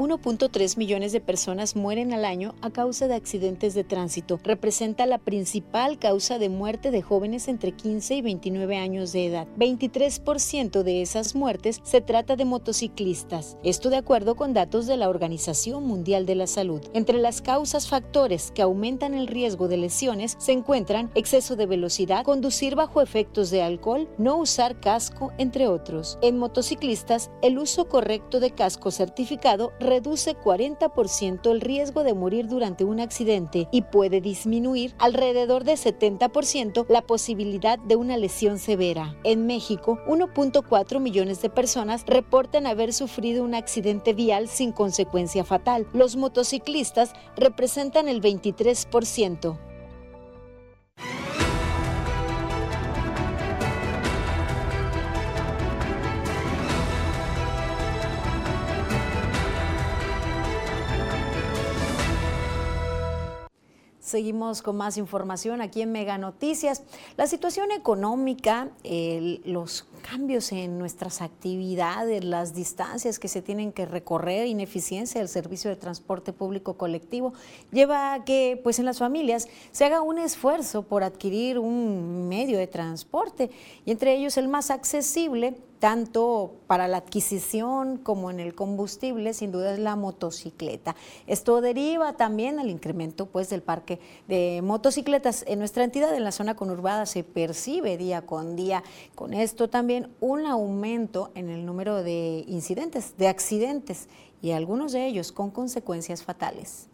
1.3 0.00 0.78
millones 0.78 1.12
de 1.12 1.20
personas 1.20 1.76
mueren 1.76 2.14
al 2.14 2.24
año 2.24 2.54
a 2.62 2.70
causa 2.70 3.06
de 3.06 3.14
accidentes 3.14 3.74
de 3.74 3.84
tránsito. 3.84 4.40
Representa 4.42 5.04
la 5.04 5.18
principal 5.18 5.98
causa 5.98 6.38
de 6.38 6.48
muerte 6.48 6.90
de 6.90 7.02
jóvenes 7.02 7.48
entre 7.48 7.72
15 7.72 8.14
y 8.14 8.22
29 8.22 8.78
años 8.78 9.12
de 9.12 9.26
edad. 9.26 9.46
23% 9.58 10.84
de 10.84 11.02
esas 11.02 11.34
muertes 11.34 11.80
se 11.82 12.00
trata 12.00 12.36
de 12.36 12.46
motociclistas. 12.46 13.58
Esto 13.62 13.90
de 13.90 13.98
acuerdo 13.98 14.36
con 14.36 14.54
datos 14.54 14.86
de 14.86 14.96
la 14.96 15.10
Organización 15.10 15.84
Mundial 15.84 16.24
de 16.24 16.34
la 16.34 16.46
Salud. 16.46 16.80
Entre 16.94 17.18
las 17.18 17.42
causas 17.42 17.86
factores 17.86 18.52
que 18.52 18.62
aumentan 18.62 19.12
el 19.12 19.26
riesgo 19.26 19.68
de 19.68 19.76
lesiones 19.76 20.34
se 20.38 20.52
encuentran 20.52 21.10
exceso 21.14 21.56
de 21.56 21.66
velocidad, 21.66 22.24
conducir 22.24 22.74
bajo 22.74 23.02
efectos 23.02 23.50
de 23.50 23.60
alcohol, 23.60 24.08
no 24.16 24.38
usar 24.38 24.80
casco, 24.80 25.30
entre 25.36 25.68
otros. 25.68 26.18
En 26.22 26.38
motociclistas, 26.38 27.30
el 27.42 27.58
uso 27.58 27.90
correcto 27.90 28.40
de 28.40 28.52
casco 28.52 28.90
certificado 28.90 29.74
reduce 29.90 30.36
40% 30.36 31.50
el 31.50 31.60
riesgo 31.60 32.04
de 32.04 32.14
morir 32.14 32.46
durante 32.46 32.84
un 32.84 33.00
accidente 33.00 33.66
y 33.72 33.82
puede 33.82 34.20
disminuir 34.20 34.94
alrededor 34.98 35.64
de 35.64 35.72
70% 35.72 36.86
la 36.88 37.02
posibilidad 37.02 37.76
de 37.76 37.96
una 37.96 38.16
lesión 38.16 38.60
severa. 38.60 39.16
En 39.24 39.46
México, 39.46 39.98
1.4 40.06 41.00
millones 41.00 41.42
de 41.42 41.50
personas 41.50 42.04
reportan 42.06 42.68
haber 42.68 42.92
sufrido 42.92 43.42
un 43.42 43.56
accidente 43.56 44.12
vial 44.12 44.46
sin 44.46 44.70
consecuencia 44.70 45.42
fatal. 45.42 45.88
Los 45.92 46.14
motociclistas 46.14 47.12
representan 47.36 48.06
el 48.06 48.22
23%. 48.22 49.58
Seguimos 64.10 64.60
con 64.60 64.76
más 64.76 64.96
información 64.96 65.60
aquí 65.60 65.82
en 65.82 65.92
Mega 65.92 66.18
Noticias. 66.18 66.82
La 67.16 67.28
situación 67.28 67.70
económica, 67.70 68.70
los 69.44 69.86
cambios 70.00 70.52
en 70.52 70.78
nuestras 70.78 71.22
actividades, 71.22 72.24
las 72.24 72.54
distancias 72.54 73.18
que 73.18 73.28
se 73.28 73.42
tienen 73.42 73.72
que 73.72 73.86
recorrer, 73.86 74.46
ineficiencia 74.46 75.20
del 75.20 75.28
servicio 75.28 75.70
de 75.70 75.76
transporte 75.76 76.32
público 76.32 76.74
colectivo, 76.74 77.32
lleva 77.72 78.14
a 78.14 78.24
que 78.24 78.60
pues 78.62 78.78
en 78.78 78.84
las 78.84 78.98
familias 78.98 79.48
se 79.72 79.84
haga 79.84 80.02
un 80.02 80.18
esfuerzo 80.18 80.82
por 80.82 81.04
adquirir 81.04 81.58
un 81.58 82.28
medio 82.28 82.58
de 82.58 82.66
transporte 82.66 83.50
y 83.84 83.90
entre 83.90 84.14
ellos 84.14 84.36
el 84.36 84.48
más 84.48 84.70
accesible 84.70 85.56
tanto 85.80 86.56
para 86.66 86.86
la 86.86 86.98
adquisición 86.98 87.96
como 87.96 88.30
en 88.30 88.38
el 88.38 88.54
combustible, 88.54 89.32
sin 89.32 89.50
duda 89.50 89.72
es 89.72 89.78
la 89.78 89.96
motocicleta. 89.96 90.94
Esto 91.26 91.62
deriva 91.62 92.12
también 92.12 92.60
al 92.60 92.68
incremento 92.68 93.26
pues, 93.26 93.48
del 93.48 93.62
parque 93.62 93.98
de 94.28 94.60
motocicletas. 94.62 95.42
En 95.48 95.58
nuestra 95.58 95.82
entidad, 95.82 96.14
en 96.14 96.22
la 96.22 96.32
zona 96.32 96.54
conurbada, 96.54 97.06
se 97.06 97.24
percibe 97.24 97.96
día 97.96 98.22
con 98.22 98.56
día. 98.56 98.84
Con 99.14 99.32
esto 99.32 99.70
también 99.70 99.89
un 100.20 100.46
aumento 100.46 101.30
en 101.34 101.48
el 101.48 101.66
número 101.66 102.02
de 102.02 102.44
incidentes, 102.46 103.16
de 103.16 103.28
accidentes, 103.28 104.08
y 104.42 104.52
algunos 104.52 104.92
de 104.92 105.06
ellos 105.06 105.32
con 105.32 105.50
consecuencias 105.50 106.22
fatales. 106.22 106.88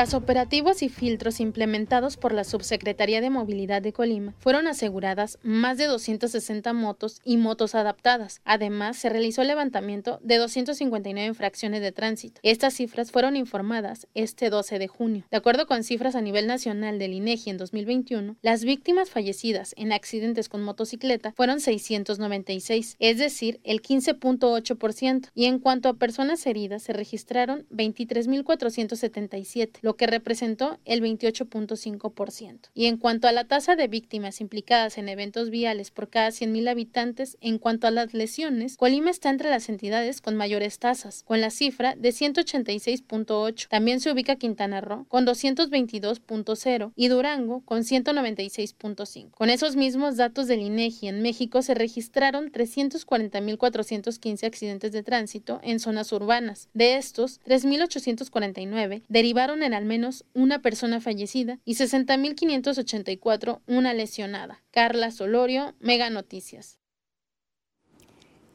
Tras 0.00 0.14
operativos 0.14 0.82
y 0.82 0.88
filtros 0.88 1.40
implementados 1.40 2.16
por 2.16 2.32
la 2.32 2.44
Subsecretaría 2.44 3.20
de 3.20 3.28
Movilidad 3.28 3.82
de 3.82 3.92
Colima, 3.92 4.32
fueron 4.38 4.66
aseguradas 4.66 5.38
más 5.42 5.76
de 5.76 5.84
260 5.84 6.72
motos 6.72 7.20
y 7.22 7.36
motos 7.36 7.74
adaptadas. 7.74 8.40
Además, 8.46 8.96
se 8.96 9.10
realizó 9.10 9.42
el 9.42 9.48
levantamiento 9.48 10.18
de 10.22 10.38
259 10.38 11.28
infracciones 11.28 11.82
de 11.82 11.92
tránsito. 11.92 12.40
Estas 12.42 12.72
cifras 12.72 13.10
fueron 13.10 13.36
informadas 13.36 14.06
este 14.14 14.48
12 14.48 14.78
de 14.78 14.88
junio. 14.88 15.26
De 15.30 15.36
acuerdo 15.36 15.66
con 15.66 15.84
cifras 15.84 16.14
a 16.14 16.22
nivel 16.22 16.46
nacional 16.46 16.98
del 16.98 17.12
INEGI 17.12 17.50
en 17.50 17.58
2021, 17.58 18.36
las 18.40 18.64
víctimas 18.64 19.10
fallecidas 19.10 19.74
en 19.76 19.92
accidentes 19.92 20.48
con 20.48 20.62
motocicleta 20.62 21.34
fueron 21.36 21.60
696, 21.60 22.96
es 22.98 23.18
decir, 23.18 23.60
el 23.64 23.82
15.8%, 23.82 25.28
y 25.34 25.44
en 25.44 25.58
cuanto 25.58 25.90
a 25.90 25.98
personas 25.98 26.46
heridas 26.46 26.84
se 26.84 26.94
registraron 26.94 27.66
23.477 27.68 29.89
lo 29.90 29.96
que 29.96 30.06
representó 30.06 30.78
el 30.84 31.02
28.5%. 31.02 32.70
Y 32.74 32.86
en 32.86 32.96
cuanto 32.96 33.26
a 33.26 33.32
la 33.32 33.42
tasa 33.42 33.74
de 33.74 33.88
víctimas 33.88 34.40
implicadas 34.40 34.98
en 34.98 35.08
eventos 35.08 35.50
viales 35.50 35.90
por 35.90 36.08
cada 36.08 36.28
100.000 36.28 36.68
habitantes, 36.68 37.36
en 37.40 37.58
cuanto 37.58 37.88
a 37.88 37.90
las 37.90 38.14
lesiones, 38.14 38.76
Colima 38.76 39.10
está 39.10 39.30
entre 39.30 39.50
las 39.50 39.68
entidades 39.68 40.20
con 40.20 40.36
mayores 40.36 40.78
tasas, 40.78 41.24
con 41.24 41.40
la 41.40 41.50
cifra 41.50 41.96
de 41.96 42.10
186.8. 42.10 43.66
También 43.66 43.98
se 43.98 44.12
ubica 44.12 44.36
Quintana 44.36 44.80
Roo 44.80 45.06
con 45.08 45.26
222.0 45.26 46.92
y 46.94 47.08
Durango 47.08 47.62
con 47.64 47.80
196.5. 47.80 49.32
Con 49.32 49.50
esos 49.50 49.74
mismos 49.74 50.16
datos 50.16 50.46
del 50.46 50.60
INEGI 50.60 51.08
en 51.08 51.20
México 51.20 51.62
se 51.62 51.74
registraron 51.74 52.52
340.415 52.52 54.46
accidentes 54.46 54.92
de 54.92 55.02
tránsito 55.02 55.58
en 55.64 55.80
zonas 55.80 56.12
urbanas. 56.12 56.68
De 56.74 56.94
estos, 56.94 57.40
3.849 57.40 59.02
derivaron 59.08 59.64
en 59.64 59.79
al 59.80 59.86
menos 59.86 60.26
una 60.34 60.60
persona 60.60 61.00
fallecida 61.00 61.58
y 61.64 61.74
60.584 61.74 63.60
una 63.66 63.94
lesionada. 63.94 64.62
Carla 64.70 65.10
Solorio, 65.10 65.74
Mega 65.80 66.10
Noticias. 66.10 66.78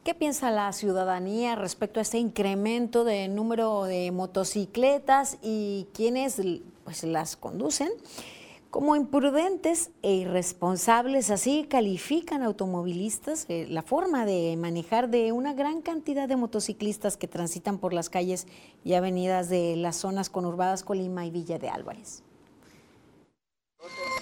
¿Qué 0.03 0.13
piensa 0.13 0.51
la 0.51 0.71
ciudadanía 0.71 1.55
respecto 1.55 1.99
a 1.99 2.03
este 2.03 2.19
incremento 2.19 3.03
de 3.05 3.27
número 3.27 3.85
de 3.85 4.11
motocicletas 4.11 5.39
y 5.41 5.87
quiénes 5.95 6.39
pues, 6.83 7.03
las 7.03 7.35
conducen? 7.35 7.89
Como 8.75 8.97
imprudentes 8.97 9.89
e 10.01 10.11
irresponsables, 10.15 11.29
así 11.29 11.65
califican 11.65 12.43
automovilistas 12.43 13.45
eh, 13.47 13.67
la 13.69 13.81
forma 13.81 14.25
de 14.25 14.57
manejar 14.57 15.07
de 15.07 15.31
una 15.31 15.53
gran 15.53 15.81
cantidad 15.81 16.27
de 16.27 16.35
motociclistas 16.35 17.15
que 17.15 17.29
transitan 17.29 17.77
por 17.77 17.93
las 17.93 18.09
calles 18.09 18.47
y 18.83 18.95
avenidas 18.95 19.47
de 19.47 19.77
las 19.77 19.95
zonas 19.95 20.29
conurbadas 20.29 20.83
Colima 20.83 21.25
y 21.25 21.31
Villa 21.31 21.57
de 21.57 21.69
Álvarez. 21.69 22.21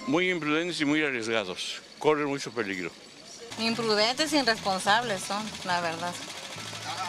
Muy 0.06 0.30
imprudentes 0.30 0.80
y 0.80 0.84
muy 0.84 1.02
arriesgados, 1.02 1.82
corren 1.98 2.28
mucho 2.28 2.52
peligro. 2.52 2.92
Imprudentes 3.58 4.32
e 4.34 4.38
irresponsables 4.38 5.20
son, 5.20 5.42
la 5.64 5.80
verdad. 5.80 6.14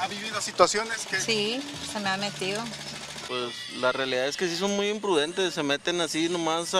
¿Ha 0.01 0.07
vivido 0.07 0.41
situaciones 0.41 1.05
que...? 1.05 1.21
Sí, 1.21 1.61
se 1.93 1.99
me 1.99 2.09
ha 2.09 2.17
metido. 2.17 2.59
Pues 3.27 3.53
la 3.79 3.91
realidad 3.91 4.27
es 4.27 4.37
que 4.37 4.47
sí 4.47 4.55
son 4.55 4.75
muy 4.75 4.89
imprudentes, 4.89 5.53
se 5.53 5.63
meten 5.63 5.99
así 6.01 6.29
nomás 6.29 6.75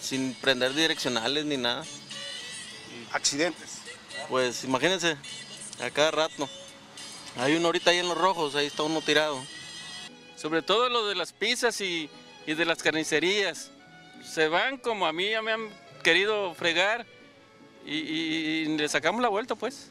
sin 0.00 0.34
prender 0.34 0.74
direccionales 0.74 1.44
ni 1.44 1.56
nada. 1.56 1.84
¿Accidentes? 3.12 3.80
Pues 4.28 4.64
imagínense, 4.64 5.16
a 5.80 5.90
cada 5.90 6.10
rato. 6.10 6.48
Hay 7.36 7.54
uno 7.54 7.66
ahorita 7.66 7.90
ahí 7.90 7.98
en 7.98 8.08
los 8.08 8.16
rojos, 8.16 8.54
ahí 8.54 8.66
está 8.66 8.82
uno 8.82 9.00
tirado. 9.02 9.44
Sobre 10.36 10.62
todo 10.62 10.88
lo 10.88 11.06
de 11.06 11.14
las 11.14 11.32
pizzas 11.32 11.80
y, 11.80 12.10
de 12.46 12.64
las 12.64 12.82
carnicerías. 12.82 13.70
Se 14.24 14.48
van 14.48 14.78
como 14.78 15.06
a 15.06 15.12
mí 15.12 15.30
ya 15.30 15.42
me 15.42 15.52
han 15.52 15.68
querido 16.02 16.54
fregar 16.54 17.06
y, 17.84 17.94
y 17.94 18.76
le 18.76 18.88
sacamos 18.88 19.20
la 19.20 19.28
vuelta 19.28 19.54
pues. 19.54 19.90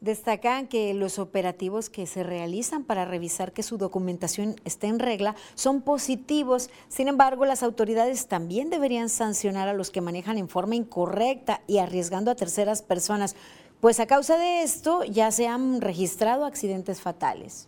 Destacan 0.00 0.68
que 0.68 0.94
los 0.94 1.18
operativos 1.18 1.90
que 1.90 2.06
se 2.06 2.22
realizan 2.22 2.84
para 2.84 3.04
revisar 3.04 3.52
que 3.52 3.64
su 3.64 3.78
documentación 3.78 4.54
esté 4.64 4.86
en 4.86 5.00
regla 5.00 5.34
son 5.56 5.82
positivos. 5.82 6.70
Sin 6.88 7.08
embargo, 7.08 7.44
las 7.46 7.64
autoridades 7.64 8.28
también 8.28 8.70
deberían 8.70 9.08
sancionar 9.08 9.66
a 9.66 9.72
los 9.72 9.90
que 9.90 10.00
manejan 10.00 10.38
en 10.38 10.48
forma 10.48 10.76
incorrecta 10.76 11.62
y 11.66 11.78
arriesgando 11.78 12.30
a 12.30 12.36
terceras 12.36 12.80
personas, 12.80 13.34
pues 13.80 13.98
a 13.98 14.06
causa 14.06 14.38
de 14.38 14.62
esto 14.62 15.02
ya 15.02 15.32
se 15.32 15.48
han 15.48 15.80
registrado 15.80 16.44
accidentes 16.44 17.00
fatales. 17.00 17.66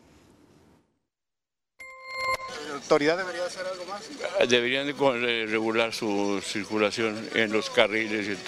¿La 2.68 2.76
autoridad 2.76 3.18
debería 3.18 3.44
hacer 3.44 3.66
algo 3.66 3.84
más? 3.86 4.08
Deberían 4.48 4.86
regular 4.86 5.92
su 5.92 6.40
circulación 6.44 7.28
en 7.34 7.52
los 7.52 7.70
carriles 7.70 8.28
y 8.28 8.30
en 8.30 8.38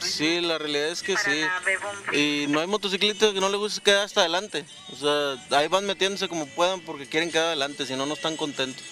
Sí, 0.00 0.40
la 0.40 0.58
realidad 0.58 0.88
es 0.88 1.02
que 1.02 1.16
sí. 1.16 1.42
Y 2.16 2.46
no 2.48 2.60
hay 2.60 2.66
motociclistas 2.66 3.32
que 3.32 3.40
no 3.40 3.48
les 3.48 3.58
guste 3.58 3.80
quedar 3.80 4.04
hasta 4.04 4.20
adelante. 4.20 4.64
O 4.92 4.96
sea, 4.96 5.58
ahí 5.58 5.68
van 5.68 5.86
metiéndose 5.86 6.28
como 6.28 6.46
puedan 6.46 6.80
porque 6.80 7.06
quieren 7.06 7.30
quedar 7.30 7.46
adelante, 7.46 7.86
si 7.86 7.94
no, 7.94 8.06
no 8.06 8.14
están 8.14 8.36
contentos. 8.36 8.82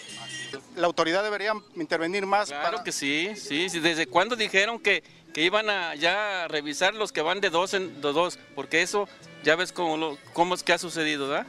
¿La 0.77 0.87
autoridad 0.87 1.23
debería 1.23 1.53
intervenir 1.77 2.27
más? 2.27 2.49
Claro 2.49 2.83
que 2.83 2.93
sí, 2.93 3.31
sí, 3.37 3.69
sí. 3.69 3.81
¿Desde 3.81 4.07
cuándo 4.07 4.37
dijeron 4.37 4.79
que, 4.79 5.03
que 5.33 5.43
iban 5.43 5.71
a 5.71 5.95
ya 5.95 6.49
revisar 6.49 6.95
los 6.95 7.13
que 7.13 7.23
van 7.23 7.41
de 7.41 7.51
dos 7.51 7.75
en 7.75 8.01
de 8.01 8.13
dos? 8.13 8.39
Porque 8.55 8.83
eso 8.83 9.09
ya 9.45 9.57
ves 9.57 9.73
cómo, 9.73 9.97
lo, 9.97 10.19
cómo 10.33 10.55
es 10.55 10.63
que 10.63 10.73
ha 10.73 10.79
sucedido, 10.79 11.29
¿verdad? 11.29 11.47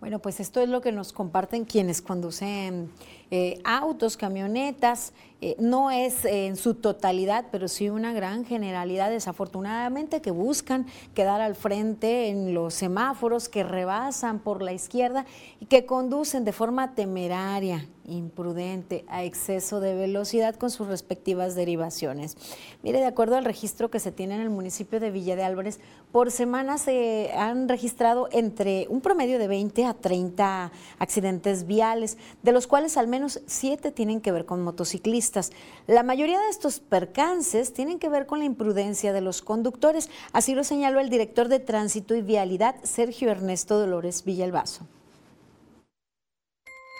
Bueno, 0.00 0.18
pues 0.18 0.40
esto 0.40 0.60
es 0.60 0.68
lo 0.68 0.80
que 0.82 0.92
nos 0.92 1.12
comparten 1.12 1.64
quienes 1.64 2.02
conducen 2.02 2.92
eh, 3.30 3.60
autos, 3.64 4.16
camionetas, 4.16 5.12
eh, 5.40 5.56
no 5.58 5.90
es 5.90 6.24
eh, 6.24 6.46
en 6.46 6.56
su 6.56 6.74
totalidad, 6.74 7.46
pero 7.50 7.68
sí 7.68 7.90
una 7.90 8.12
gran 8.12 8.44
generalidad, 8.44 9.10
desafortunadamente, 9.10 10.22
que 10.22 10.30
buscan 10.30 10.86
quedar 11.12 11.40
al 11.40 11.56
frente 11.56 12.28
en 12.28 12.54
los 12.54 12.74
semáforos, 12.74 13.48
que 13.48 13.64
rebasan 13.64 14.38
por 14.38 14.62
la 14.62 14.72
izquierda 14.72 15.26
y 15.60 15.66
que 15.66 15.86
conducen 15.86 16.44
de 16.44 16.52
forma 16.52 16.94
temeraria, 16.94 17.86
imprudente, 18.06 19.04
a 19.08 19.24
exceso 19.24 19.80
de 19.80 19.94
velocidad 19.94 20.54
con 20.54 20.70
sus 20.70 20.88
respectivas 20.88 21.54
derivaciones. 21.54 22.36
Mire, 22.82 23.00
de 23.00 23.06
acuerdo 23.06 23.36
al 23.36 23.44
registro 23.44 23.90
que 23.90 24.00
se 24.00 24.12
tiene 24.12 24.36
en 24.36 24.40
el 24.40 24.50
municipio 24.50 25.00
de 25.00 25.10
Villa 25.10 25.36
de 25.36 25.44
Álvarez, 25.44 25.80
por 26.12 26.30
semana 26.30 26.78
se 26.78 27.32
han 27.36 27.68
registrado 27.68 28.28
entre 28.32 28.86
un 28.88 29.00
promedio 29.00 29.38
de 29.38 29.48
20 29.48 29.84
a 29.84 29.94
30 29.94 30.72
accidentes 30.98 31.66
viales, 31.66 32.16
de 32.42 32.52
los 32.52 32.66
cuales 32.66 32.96
al 32.96 33.08
menos 33.08 33.40
7 33.46 33.90
tienen 33.92 34.20
que 34.20 34.32
ver 34.32 34.46
con 34.46 34.62
motociclistas. 34.62 35.50
La 35.86 36.02
mayoría 36.02 36.40
de 36.40 36.48
estos 36.48 36.80
percances 36.80 37.72
tienen 37.72 37.98
que 37.98 38.08
ver 38.08 38.26
con 38.26 38.38
la 38.38 38.44
imprudencia 38.44 39.12
de 39.12 39.20
los 39.20 39.42
conductores, 39.42 40.08
así 40.32 40.54
lo 40.54 40.64
señaló 40.64 41.00
el 41.00 41.10
director 41.10 41.48
de 41.48 41.60
Tránsito 41.60 42.14
y 42.14 42.22
Vialidad, 42.22 42.76
Sergio 42.82 43.30
Ernesto 43.30 43.78
Dolores 43.78 44.24
Villalbazo. 44.24 44.86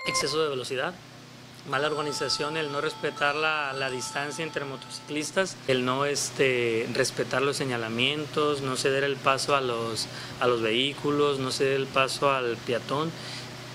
Exceso 0.07 0.42
de 0.42 0.48
velocidad, 0.48 0.94
mala 1.68 1.88
organización, 1.88 2.57
el 2.57 2.70
no 2.70 2.80
respetar 2.80 3.34
la, 3.34 3.72
la, 3.72 3.90
distancia 3.90 4.44
entre 4.44 4.64
motociclistas, 4.64 5.57
el 5.66 5.84
no 5.84 6.04
este, 6.04 6.88
respetar 6.94 7.42
los 7.42 7.57
señalamientos, 7.57 8.61
no 8.61 8.76
ceder 8.76 9.04
el 9.04 9.16
paso 9.16 9.57
a 9.57 9.61
los, 9.61 10.07
a 10.40 10.46
los 10.46 10.62
vehículos, 10.62 11.38
no 11.38 11.50
ceder 11.50 11.74
el 11.74 11.86
paso 11.86 12.30
al 12.30 12.57
peatón, 12.57 13.11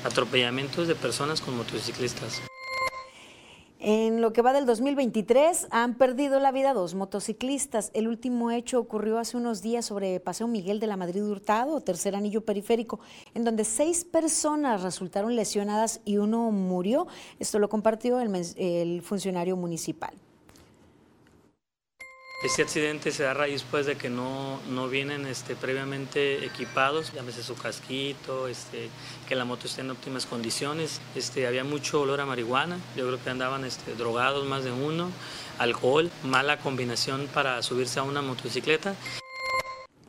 atropellamientos 0.06 0.88
de 0.88 0.96
personas 0.96 1.42
con 1.42 1.58
motociclistas. 1.58 2.42
En 3.84 4.22
lo 4.22 4.32
que 4.32 4.44
va 4.44 4.54
del 4.54 4.68
2023 4.68 5.70
han 5.72 5.96
perdido 5.96 6.40
la 6.40 6.52
vida 6.52 6.72
dos 6.72 6.94
motociclistas. 6.94 7.90
El 7.96 8.08
último 8.08 8.52
hecho 8.52 8.80
ocurrió 8.80 9.18
hace 9.18 9.38
unos 9.38 9.64
días 9.64 9.86
sobre 9.86 10.20
Paseo 10.20 10.48
Miguel 10.48 10.80
de 10.80 10.86
la 10.86 10.98
Madrid 10.98 11.24
Hurtado, 11.24 11.82
tercer 11.82 12.16
anillo 12.16 12.46
periférico, 12.46 13.00
en 13.34 13.44
donde 13.44 13.64
seis 13.64 14.06
personas 14.06 14.84
resultaron 14.84 15.36
lesionadas 15.36 16.00
y 16.06 16.18
uno 16.18 16.52
murió. 16.52 17.08
Esto 17.40 17.58
lo 17.58 17.70
compartió 17.70 18.20
el, 18.20 18.32
el 18.56 19.02
funcionario 19.02 19.58
municipal. 19.58 20.14
Este 22.44 22.64
accidente 22.64 23.12
se 23.12 23.22
da 23.22 23.32
a 23.32 23.34
raíz 23.36 23.64
pues 23.70 23.86
de 23.86 23.98
que 23.98 24.10
no, 24.10 24.60
no 24.68 24.88
vienen 24.88 25.28
este, 25.28 25.56
previamente 25.56 26.44
equipados, 26.44 27.14
llámese 27.14 27.44
su 27.44 27.54
casquito, 27.54 28.48
este, 28.48 28.90
que 29.28 29.36
la 29.36 29.46
moto 29.46 29.68
esté 29.68 29.82
en 29.82 29.92
óptimas 29.92 30.26
condiciones. 30.26 31.02
Este, 31.16 31.46
había 31.46 31.64
mucho 31.64 32.02
olor 32.02 32.20
a 32.20 32.26
marihuana, 32.26 32.80
yo 32.96 33.06
creo 33.06 33.24
que 33.24 33.30
andaban 33.30 33.62
drogados 33.96 34.44
más 34.48 34.64
de 34.64 34.72
uno, 34.72 35.12
alcohol, 35.60 36.10
mala 36.24 36.58
combinación 36.58 37.30
para 37.32 37.62
subirse 37.62 38.00
a 38.00 38.04
una 38.04 38.24
motocicleta. 38.24 38.96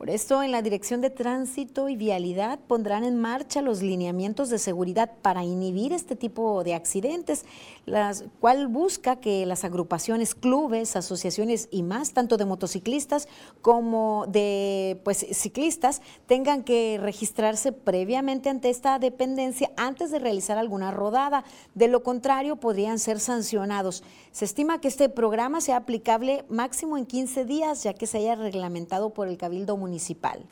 Por 0.03 0.09
esto, 0.09 0.43
en 0.43 0.51
la 0.51 0.61
Dirección 0.61 0.99
de 0.99 1.09
Tránsito 1.09 1.87
y 1.87 1.95
Vialidad 1.95 2.59
pondrán 2.67 3.05
en 3.05 3.21
marcha 3.21 3.61
los 3.61 3.81
lineamientos 3.81 4.49
de 4.49 4.59
seguridad 4.59 5.09
para 5.21 5.45
inhibir 5.45 5.93
este 5.93 6.17
tipo 6.17 6.61
de 6.65 6.73
accidentes, 6.73 7.45
las 7.85 8.23
cual 8.39 8.67
busca 8.67 9.17
que 9.17 9.45
las 9.45 9.63
agrupaciones, 9.63 10.35
clubes, 10.35 10.95
asociaciones 10.95 11.67
y 11.71 11.83
más, 11.83 12.13
tanto 12.13 12.37
de 12.37 12.45
motociclistas 12.45 13.27
como 13.61 14.25
de 14.27 15.01
pues, 15.03 15.25
ciclistas, 15.31 16.01
tengan 16.25 16.63
que 16.63 16.97
registrarse 17.01 17.71
previamente 17.71 18.49
ante 18.49 18.69
esta 18.69 18.99
dependencia 18.99 19.71
antes 19.75 20.11
de 20.11 20.19
realizar 20.19 20.57
alguna 20.57 20.91
rodada. 20.91 21.43
De 21.75 21.87
lo 21.87 22.03
contrario, 22.03 22.55
podrían 22.55 22.99
ser 22.99 23.19
sancionados. 23.19 24.03
Se 24.31 24.45
estima 24.45 24.79
que 24.79 24.87
este 24.87 25.09
programa 25.09 25.59
sea 25.61 25.77
aplicable 25.77 26.45
máximo 26.49 26.97
en 26.97 27.05
15 27.05 27.45
días, 27.45 27.83
ya 27.83 27.93
que 27.93 28.07
se 28.07 28.19
haya 28.19 28.35
reglamentado 28.35 29.09
por 29.09 29.27
el 29.27 29.37
Cabildo 29.37 29.75
Municipal. 29.77 30.45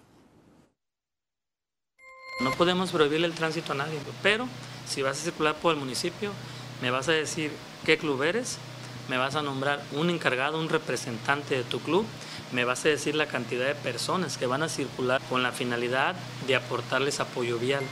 No 2.41 2.51
podemos 2.51 2.91
prohibirle 2.91 3.27
el 3.27 3.35
tránsito 3.35 3.73
a 3.73 3.75
nadie, 3.75 3.99
pero 4.23 4.47
si 4.87 5.03
vas 5.03 5.19
a 5.19 5.23
circular 5.23 5.55
por 5.55 5.73
el 5.73 5.79
municipio, 5.79 6.31
me 6.81 6.91
vas 6.91 7.07
a 7.07 7.13
decir 7.13 7.51
qué 7.85 7.97
club 7.97 8.23
eres, 8.23 8.57
me 9.09 9.17
vas 9.17 9.35
a 9.35 9.41
nombrar 9.41 9.81
un 9.97 10.09
encargado, 10.09 10.59
un 10.59 10.69
representante 10.69 11.55
de 11.55 11.63
tu 11.63 11.79
club, 11.79 12.05
me 12.51 12.65
vas 12.65 12.85
a 12.85 12.89
decir 12.89 13.15
la 13.15 13.27
cantidad 13.27 13.65
de 13.65 13.75
personas 13.75 14.37
que 14.37 14.45
van 14.45 14.63
a 14.63 14.69
circular 14.69 15.21
con 15.29 15.43
la 15.43 15.51
finalidad 15.51 16.15
de 16.47 16.55
aportarles 16.55 17.19
apoyo 17.19 17.57
vial. 17.57 17.83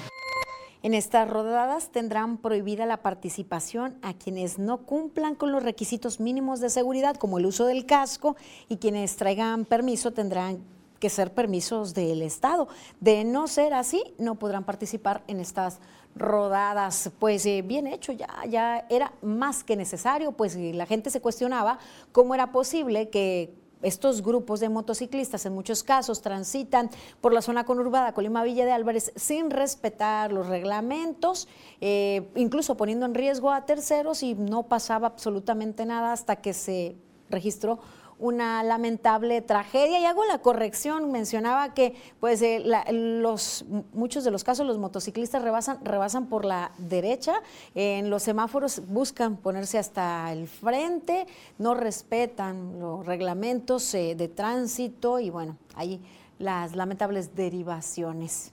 En 0.81 0.93
estas 0.93 1.29
rodadas 1.29 1.89
tendrán 1.89 2.37
prohibida 2.37 2.85
la 2.85 3.01
participación 3.01 3.97
a 4.01 4.13
quienes 4.13 4.59
no 4.59 4.77
cumplan 4.77 5.35
con 5.35 5.51
los 5.51 5.61
requisitos 5.61 6.21
mínimos 6.21 6.61
de 6.61 6.69
seguridad, 6.69 7.17
como 7.17 7.37
el 7.37 7.45
uso 7.45 7.65
del 7.65 7.85
casco, 7.85 8.37
y 8.69 8.77
quienes 8.77 9.17
traigan 9.17 9.65
permiso 9.65 10.11
tendrán 10.11 10.63
que 10.99 11.09
ser 11.09 11.33
permisos 11.33 11.93
del 11.93 12.21
Estado. 12.21 12.69
De 13.01 13.25
no 13.25 13.47
ser 13.47 13.73
así, 13.73 14.01
no 14.17 14.35
podrán 14.35 14.63
participar 14.63 15.21
en 15.27 15.41
estas 15.41 15.79
rodadas. 16.15 17.11
Pues 17.19 17.45
eh, 17.45 17.61
bien 17.61 17.87
hecho, 17.87 18.11
ya, 18.11 18.27
ya 18.47 18.85
era 18.89 19.13
más 19.21 19.63
que 19.63 19.75
necesario, 19.75 20.31
pues 20.31 20.55
la 20.55 20.85
gente 20.85 21.09
se 21.09 21.21
cuestionaba 21.21 21.79
cómo 22.11 22.35
era 22.35 22.51
posible 22.51 23.09
que 23.09 23.53
estos 23.81 24.21
grupos 24.21 24.59
de 24.59 24.69
motociclistas 24.69 25.45
en 25.45 25.53
muchos 25.53 25.83
casos 25.83 26.21
transitan 26.21 26.89
por 27.21 27.33
la 27.33 27.41
zona 27.41 27.65
conurbada 27.65 28.13
Colima 28.13 28.43
Villa 28.43 28.65
de 28.65 28.71
Álvarez 28.71 29.13
sin 29.15 29.49
respetar 29.49 30.31
los 30.33 30.47
reglamentos, 30.47 31.47
eh, 31.79 32.29
incluso 32.35 32.75
poniendo 32.75 33.05
en 33.05 33.15
riesgo 33.15 33.51
a 33.51 33.65
terceros 33.65 34.23
y 34.23 34.35
no 34.35 34.63
pasaba 34.63 35.07
absolutamente 35.07 35.85
nada 35.85 36.11
hasta 36.11 36.37
que 36.37 36.53
se 36.53 36.95
registró 37.29 37.79
una 38.19 38.61
lamentable 38.63 39.41
tragedia. 39.41 39.99
Y 39.99 40.05
hago 40.05 40.25
la 40.25 40.39
corrección, 40.39 41.11
mencionaba 41.11 41.73
que 41.73 41.95
pues 42.19 42.41
eh, 42.41 42.63
los, 42.91 43.65
muchos 43.93 44.23
de 44.23 44.31
los 44.31 44.43
casos 44.43 44.67
los 44.67 44.77
motociclistas 44.77 45.41
rebasan, 45.41 45.83
rebasan 45.83 46.27
por 46.27 46.45
la 46.45 46.71
derecha, 46.77 47.41
en 47.73 48.09
los 48.09 48.23
semáforos 48.23 48.81
buscan 48.87 49.37
ponerse 49.37 49.77
hasta 49.77 50.31
el 50.31 50.47
frente, 50.47 51.25
no 51.57 51.73
respetan 51.73 52.79
los 52.79 53.05
reglamentos 53.05 53.93
eh, 53.93 54.15
de 54.15 54.27
tránsito 54.27 55.19
y 55.19 55.29
bueno, 55.29 55.57
ahí 55.75 56.01
las 56.37 56.75
lamentables 56.75 57.35
derivaciones. 57.35 58.51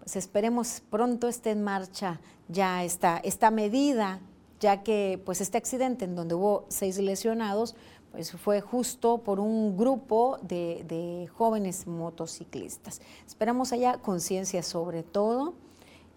Pues 0.00 0.16
esperemos 0.16 0.82
pronto 0.90 1.28
esté 1.28 1.50
en 1.50 1.62
marcha 1.62 2.20
ya 2.48 2.82
esta, 2.84 3.18
esta 3.18 3.50
medida, 3.50 4.20
ya 4.60 4.82
que 4.82 5.20
pues 5.24 5.40
este 5.40 5.58
accidente 5.58 6.04
en 6.04 6.16
donde 6.16 6.34
hubo 6.34 6.64
seis 6.68 6.98
lesionados, 6.98 7.76
pues 8.12 8.32
fue 8.32 8.60
justo 8.60 9.18
por 9.18 9.40
un 9.40 9.76
grupo 9.76 10.38
de, 10.42 11.28
jóvenes 11.34 11.86
motociclistas. 11.86 13.00
Esperamos 13.26 13.72
haya 13.72 13.98
conciencia 13.98 14.62
sobre 14.62 15.02
todo 15.02 15.54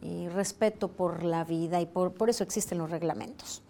y 0.01 0.27
respeto 0.29 0.87
por 0.87 1.23
la 1.23 1.43
vida 1.43 1.79
y 1.81 1.85
por, 1.85 2.13
por 2.13 2.29
eso 2.29 2.43
existen 2.43 2.77
los 2.77 2.89
reglamentos. 2.89 3.61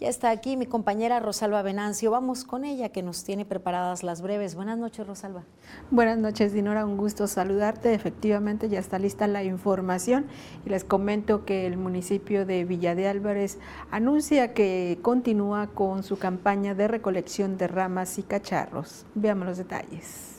Ya 0.00 0.08
está 0.08 0.30
aquí 0.30 0.56
mi 0.56 0.66
compañera 0.66 1.18
Rosalba 1.18 1.60
Venancio. 1.62 2.12
Vamos 2.12 2.44
con 2.44 2.64
ella 2.64 2.90
que 2.90 3.02
nos 3.02 3.24
tiene 3.24 3.44
preparadas 3.44 4.04
las 4.04 4.22
breves. 4.22 4.54
Buenas 4.54 4.78
noches, 4.78 5.04
Rosalba. 5.04 5.42
Buenas 5.90 6.18
noches, 6.18 6.52
Dinora. 6.52 6.86
Un 6.86 6.96
gusto 6.96 7.26
saludarte. 7.26 7.94
Efectivamente, 7.94 8.68
ya 8.68 8.78
está 8.78 9.00
lista 9.00 9.26
la 9.26 9.42
información 9.42 10.26
y 10.64 10.68
les 10.68 10.84
comento 10.84 11.44
que 11.44 11.66
el 11.66 11.78
municipio 11.78 12.46
de 12.46 12.64
Villa 12.64 12.94
de 12.94 13.08
Álvarez 13.08 13.58
anuncia 13.90 14.54
que 14.54 15.00
continúa 15.02 15.66
con 15.66 16.04
su 16.04 16.16
campaña 16.16 16.76
de 16.76 16.86
recolección 16.86 17.58
de 17.58 17.66
ramas 17.66 18.18
y 18.18 18.22
cacharros. 18.22 19.04
Veamos 19.16 19.48
los 19.48 19.58
detalles. 19.58 20.37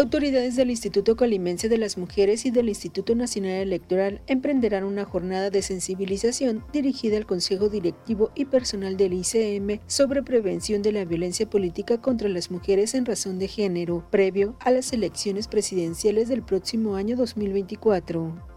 Autoridades 0.00 0.56
del 0.56 0.70
Instituto 0.70 1.14
Colimense 1.14 1.68
de 1.68 1.76
las 1.76 1.98
Mujeres 1.98 2.46
y 2.46 2.50
del 2.50 2.70
Instituto 2.70 3.14
Nacional 3.14 3.56
Electoral 3.56 4.22
emprenderán 4.28 4.84
una 4.84 5.04
jornada 5.04 5.50
de 5.50 5.60
sensibilización 5.60 6.64
dirigida 6.72 7.18
al 7.18 7.26
Consejo 7.26 7.68
Directivo 7.68 8.30
y 8.34 8.46
personal 8.46 8.96
del 8.96 9.12
ICM 9.12 9.80
sobre 9.86 10.22
prevención 10.22 10.80
de 10.80 10.92
la 10.92 11.04
violencia 11.04 11.50
política 11.50 12.00
contra 12.00 12.30
las 12.30 12.50
mujeres 12.50 12.94
en 12.94 13.04
razón 13.04 13.38
de 13.38 13.48
género, 13.48 14.02
previo 14.10 14.56
a 14.60 14.70
las 14.70 14.90
elecciones 14.94 15.48
presidenciales 15.48 16.30
del 16.30 16.42
próximo 16.42 16.96
año 16.96 17.14
2024. 17.14 18.49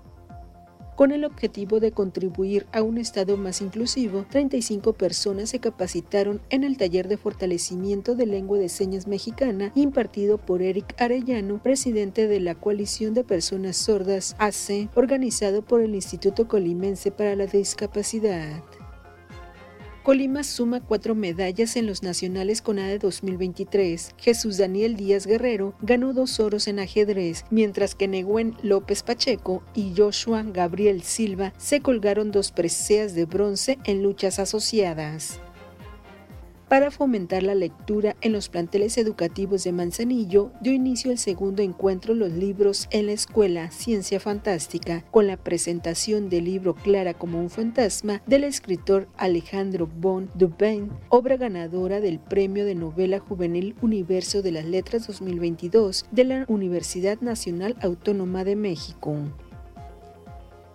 Con 0.95 1.11
el 1.11 1.25
objetivo 1.25 1.79
de 1.79 1.91
contribuir 1.91 2.67
a 2.71 2.83
un 2.83 2.99
Estado 2.99 3.35
más 3.35 3.61
inclusivo, 3.61 4.25
35 4.29 4.93
personas 4.93 5.49
se 5.49 5.59
capacitaron 5.59 6.39
en 6.51 6.63
el 6.63 6.77
taller 6.77 7.07
de 7.07 7.17
fortalecimiento 7.17 8.15
de 8.15 8.27
lengua 8.27 8.59
de 8.59 8.69
señas 8.69 9.07
mexicana 9.07 9.71
impartido 9.73 10.37
por 10.37 10.61
Eric 10.61 10.93
Arellano, 11.01 11.61
presidente 11.63 12.27
de 12.27 12.39
la 12.39 12.53
Coalición 12.53 13.15
de 13.15 13.23
Personas 13.23 13.75
Sordas 13.77 14.35
AC, 14.37 14.89
organizado 14.93 15.63
por 15.63 15.81
el 15.81 15.95
Instituto 15.95 16.47
Colimense 16.47 17.09
para 17.09 17.35
la 17.35 17.47
Discapacidad. 17.47 18.61
Colima 20.03 20.43
suma 20.43 20.81
cuatro 20.81 21.15
medallas 21.15 21.77
en 21.77 21.87
los 21.87 22.03
nacionales 22.03 22.61
con 22.61 22.77
ADE 22.77 22.99
2023. 22.99 24.15
Jesús 24.17 24.57
Daniel 24.57 24.97
Díaz 24.97 25.25
Guerrero 25.25 25.75
ganó 25.81 26.11
dos 26.11 26.41
oros 26.41 26.67
en 26.67 26.79
ajedrez, 26.79 27.45
mientras 27.51 27.95
que 27.95 28.09
Neguen 28.09 28.57
López 28.61 29.01
Pacheco 29.01 29.63
y 29.73 29.93
Joshua 29.95 30.43
Gabriel 30.43 31.03
Silva 31.03 31.53
se 31.57 31.79
colgaron 31.79 32.31
dos 32.31 32.51
preseas 32.51 33.15
de 33.15 33.23
bronce 33.23 33.79
en 33.85 34.03
luchas 34.03 34.39
asociadas 34.39 35.39
para 36.73 36.89
fomentar 36.89 37.43
la 37.43 37.53
lectura 37.53 38.15
en 38.21 38.31
los 38.31 38.49
planteles 38.49 38.97
educativos 38.97 39.63
de 39.63 39.71
Manzanillo, 39.71 40.51
dio 40.59 40.73
inicio 40.73 41.11
el 41.11 41.19
segundo 41.19 41.61
encuentro 41.61 42.15
Los 42.15 42.31
libros 42.31 42.87
en 42.89 43.05
la 43.05 43.11
escuela 43.11 43.69
Ciencia 43.69 44.19
Fantástica, 44.19 45.05
con 45.11 45.27
la 45.27 45.37
presentación 45.37 46.29
del 46.29 46.45
libro 46.45 46.73
Clara 46.73 47.13
como 47.13 47.39
un 47.39 47.51
fantasma 47.51 48.23
del 48.25 48.43
escritor 48.43 49.07
Alejandro 49.17 49.85
Bon 49.85 50.31
Dubain, 50.33 50.89
obra 51.09 51.37
ganadora 51.37 52.01
del 52.01 52.17
Premio 52.17 52.65
de 52.65 52.73
Novela 52.73 53.19
Juvenil 53.19 53.75
Universo 53.83 54.41
de 54.41 54.53
las 54.53 54.65
Letras 54.65 55.05
2022 55.05 56.07
de 56.09 56.23
la 56.23 56.45
Universidad 56.47 57.21
Nacional 57.21 57.75
Autónoma 57.83 58.43
de 58.43 58.55
México. 58.55 59.15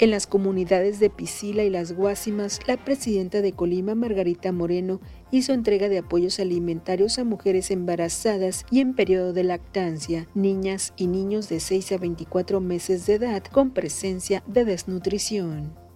En 0.00 0.12
las 0.12 0.28
comunidades 0.28 1.00
de 1.00 1.10
Piscila 1.10 1.64
y 1.64 1.70
Las 1.70 1.90
Guásimas, 1.90 2.60
la 2.68 2.76
presidenta 2.76 3.42
de 3.42 3.52
Colima, 3.52 3.96
Margarita 3.96 4.52
Moreno, 4.52 5.00
hizo 5.32 5.52
entrega 5.52 5.88
de 5.88 5.98
apoyos 5.98 6.38
alimentarios 6.38 7.18
a 7.18 7.24
mujeres 7.24 7.72
embarazadas 7.72 8.64
y 8.70 8.78
en 8.78 8.94
periodo 8.94 9.32
de 9.32 9.42
lactancia, 9.42 10.28
niñas 10.34 10.92
y 10.96 11.08
niños 11.08 11.48
de 11.48 11.58
6 11.58 11.90
a 11.90 11.98
24 11.98 12.60
meses 12.60 13.06
de 13.06 13.14
edad 13.14 13.42
con 13.42 13.72
presencia 13.72 14.44
de 14.46 14.64
desnutrición. 14.64 15.87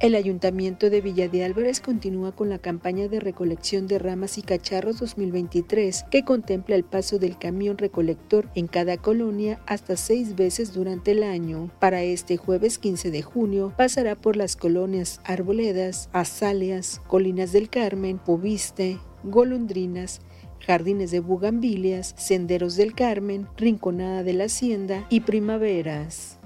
El 0.00 0.14
Ayuntamiento 0.14 0.88
de 0.88 1.02
Villa 1.02 1.28
de 1.28 1.44
Álvarez 1.44 1.82
continúa 1.82 2.32
con 2.32 2.48
la 2.48 2.58
campaña 2.58 3.06
de 3.08 3.20
recolección 3.20 3.86
de 3.86 3.98
ramas 3.98 4.38
y 4.38 4.42
cacharros 4.42 4.98
2023 4.98 6.06
que 6.10 6.24
contempla 6.24 6.74
el 6.74 6.84
paso 6.84 7.18
del 7.18 7.36
camión 7.36 7.76
recolector 7.76 8.48
en 8.54 8.66
cada 8.66 8.96
colonia 8.96 9.60
hasta 9.66 9.98
seis 9.98 10.36
veces 10.36 10.72
durante 10.72 11.10
el 11.10 11.22
año. 11.22 11.70
Para 11.80 12.02
este 12.02 12.38
jueves 12.38 12.78
15 12.78 13.10
de 13.10 13.20
junio 13.20 13.74
pasará 13.76 14.14
por 14.14 14.36
las 14.36 14.56
colonias 14.56 15.20
Arboledas, 15.24 16.08
Azaleas, 16.14 17.02
Colinas 17.06 17.52
del 17.52 17.68
Carmen, 17.68 18.16
Poviste, 18.16 18.96
Golondrinas, 19.22 20.22
Jardines 20.60 21.10
de 21.10 21.20
Bugambilias, 21.20 22.14
Senderos 22.16 22.76
del 22.76 22.94
Carmen, 22.94 23.48
Rinconada 23.58 24.22
de 24.22 24.32
la 24.32 24.44
Hacienda 24.44 25.06
y 25.10 25.20
Primaveras. 25.20 26.39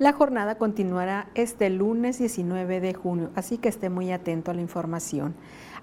La 0.00 0.14
jornada 0.14 0.56
continuará 0.56 1.30
este 1.34 1.68
lunes 1.68 2.16
19 2.16 2.80
de 2.80 2.94
junio, 2.94 3.28
así 3.34 3.58
que 3.58 3.68
esté 3.68 3.90
muy 3.90 4.10
atento 4.12 4.50
a 4.50 4.54
la 4.54 4.62
información. 4.62 5.34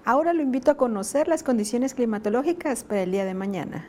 Ahora 0.04 0.32
lo 0.32 0.42
invito 0.42 0.72
a 0.72 0.76
conocer 0.76 1.28
las 1.28 1.44
condiciones 1.44 1.94
climatológicas 1.94 2.82
para 2.82 3.02
el 3.02 3.12
día 3.12 3.24
de 3.24 3.34
mañana. 3.34 3.86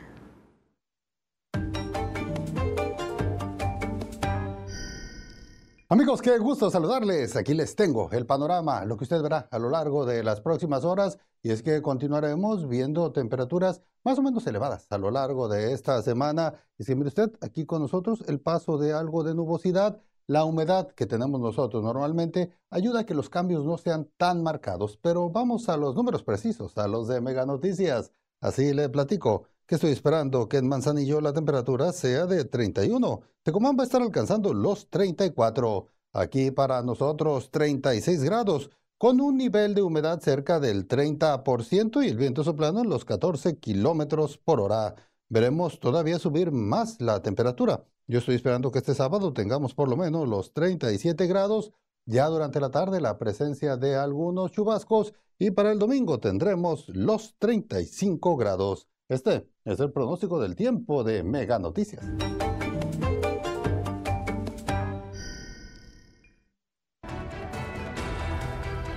Amigos, 5.88 6.22
qué 6.22 6.38
gusto 6.38 6.70
saludarles. 6.70 7.34
Aquí 7.34 7.52
les 7.52 7.74
tengo 7.74 8.08
el 8.12 8.24
panorama, 8.24 8.84
lo 8.84 8.96
que 8.96 9.02
usted 9.02 9.20
verá 9.20 9.48
a 9.50 9.58
lo 9.58 9.68
largo 9.68 10.06
de 10.06 10.22
las 10.22 10.40
próximas 10.40 10.84
horas, 10.84 11.18
y 11.42 11.50
es 11.50 11.64
que 11.64 11.82
continuaremos 11.82 12.68
viendo 12.68 13.10
temperaturas 13.10 13.82
más 14.04 14.16
o 14.16 14.22
menos 14.22 14.46
elevadas 14.46 14.86
a 14.90 14.98
lo 14.98 15.10
largo 15.10 15.48
de 15.48 15.72
esta 15.72 16.00
semana. 16.02 16.54
Y 16.78 16.84
si 16.84 16.94
mire 16.94 17.08
usted 17.08 17.32
aquí 17.40 17.66
con 17.66 17.82
nosotros 17.82 18.22
el 18.28 18.38
paso 18.38 18.78
de 18.78 18.92
algo 18.92 19.24
de 19.24 19.34
nubosidad 19.34 20.00
la 20.30 20.44
humedad 20.44 20.86
que 20.92 21.06
tenemos 21.06 21.40
nosotros 21.40 21.82
normalmente 21.82 22.52
ayuda 22.70 23.00
a 23.00 23.04
que 23.04 23.14
los 23.14 23.28
cambios 23.28 23.64
no 23.64 23.76
sean 23.78 24.08
tan 24.16 24.44
marcados, 24.44 24.96
pero 24.96 25.28
vamos 25.28 25.68
a 25.68 25.76
los 25.76 25.96
números 25.96 26.22
precisos, 26.22 26.78
a 26.78 26.86
los 26.86 27.08
de 27.08 27.20
Mega 27.20 27.44
Noticias. 27.46 28.12
Así 28.40 28.72
le 28.72 28.88
platico 28.88 29.46
que 29.66 29.74
estoy 29.74 29.90
esperando 29.90 30.48
que 30.48 30.58
en 30.58 30.68
Manzanillo 30.68 31.20
la 31.20 31.32
temperatura 31.32 31.90
sea 31.90 32.26
de 32.26 32.44
31. 32.44 33.22
Tecomán 33.42 33.76
va 33.76 33.82
a 33.82 33.86
estar 33.86 34.02
alcanzando 34.02 34.54
los 34.54 34.88
34. 34.88 35.86
Aquí 36.12 36.52
para 36.52 36.80
nosotros 36.82 37.50
36 37.50 38.22
grados, 38.22 38.70
con 38.98 39.20
un 39.20 39.36
nivel 39.36 39.74
de 39.74 39.82
humedad 39.82 40.20
cerca 40.20 40.60
del 40.60 40.86
30% 40.86 42.04
y 42.04 42.08
el 42.08 42.16
viento 42.16 42.44
soplando 42.44 42.82
en 42.82 42.88
los 42.88 43.04
14 43.04 43.58
kilómetros 43.58 44.38
por 44.38 44.60
hora. 44.60 44.94
Veremos 45.28 45.80
todavía 45.80 46.20
subir 46.20 46.52
más 46.52 47.00
la 47.00 47.20
temperatura. 47.20 47.84
Yo 48.10 48.18
estoy 48.18 48.34
esperando 48.34 48.72
que 48.72 48.80
este 48.80 48.92
sábado 48.92 49.32
tengamos 49.32 49.72
por 49.72 49.88
lo 49.88 49.96
menos 49.96 50.26
los 50.28 50.52
37 50.52 51.28
grados. 51.28 51.70
Ya 52.06 52.26
durante 52.26 52.58
la 52.58 52.72
tarde 52.72 53.00
la 53.00 53.18
presencia 53.18 53.76
de 53.76 53.94
algunos 53.94 54.50
chubascos 54.50 55.14
y 55.38 55.52
para 55.52 55.70
el 55.70 55.78
domingo 55.78 56.18
tendremos 56.18 56.88
los 56.88 57.36
35 57.38 58.36
grados. 58.36 58.88
Este 59.08 59.46
es 59.64 59.78
el 59.78 59.92
pronóstico 59.92 60.40
del 60.40 60.56
tiempo 60.56 61.04
de 61.04 61.22
Mega 61.22 61.60
Noticias. 61.60 62.04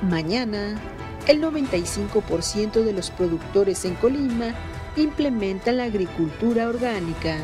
Mañana, 0.02 0.82
el 1.28 1.40
95% 1.40 2.84
de 2.84 2.94
los 2.94 3.12
productores 3.12 3.86
en 3.86 3.94
Colima 3.94 4.56
implementan 4.96 5.78
la 5.78 5.84
agricultura 5.84 6.68
orgánica. 6.68 7.38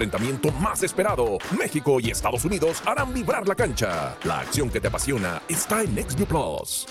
Enfrentamiento 0.00 0.50
más 0.52 0.82
esperado, 0.82 1.36
México 1.58 2.00
y 2.00 2.10
Estados 2.10 2.46
Unidos 2.46 2.82
harán 2.86 3.12
vibrar 3.12 3.46
la 3.46 3.54
cancha. 3.54 4.16
La 4.24 4.40
acción 4.40 4.70
que 4.70 4.80
te 4.80 4.88
apasiona 4.88 5.42
está 5.46 5.82
en 5.82 5.94
NextView 5.94 6.26
Plus. 6.26 6.86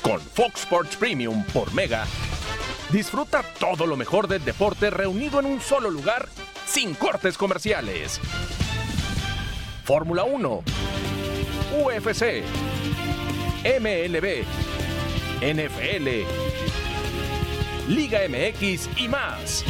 Con 0.00 0.20
Fox 0.20 0.60
Sports 0.60 0.96
Premium 0.96 1.44
por 1.52 1.74
Mega, 1.74 2.06
disfruta 2.92 3.42
todo 3.58 3.84
lo 3.84 3.96
mejor 3.96 4.28
del 4.28 4.44
deporte 4.44 4.90
reunido 4.90 5.40
en 5.40 5.46
un 5.46 5.60
solo 5.60 5.90
lugar 5.90 6.28
sin 6.64 6.94
cortes 6.94 7.36
comerciales. 7.36 8.20
Fórmula 9.84 10.22
1, 10.22 10.62
UFC, 11.84 12.44
MLB, 13.64 14.44
NFL 15.42 16.49
Liga 17.88 18.20
MX 18.28 18.88
y 18.96 19.08
más. 19.08 19.64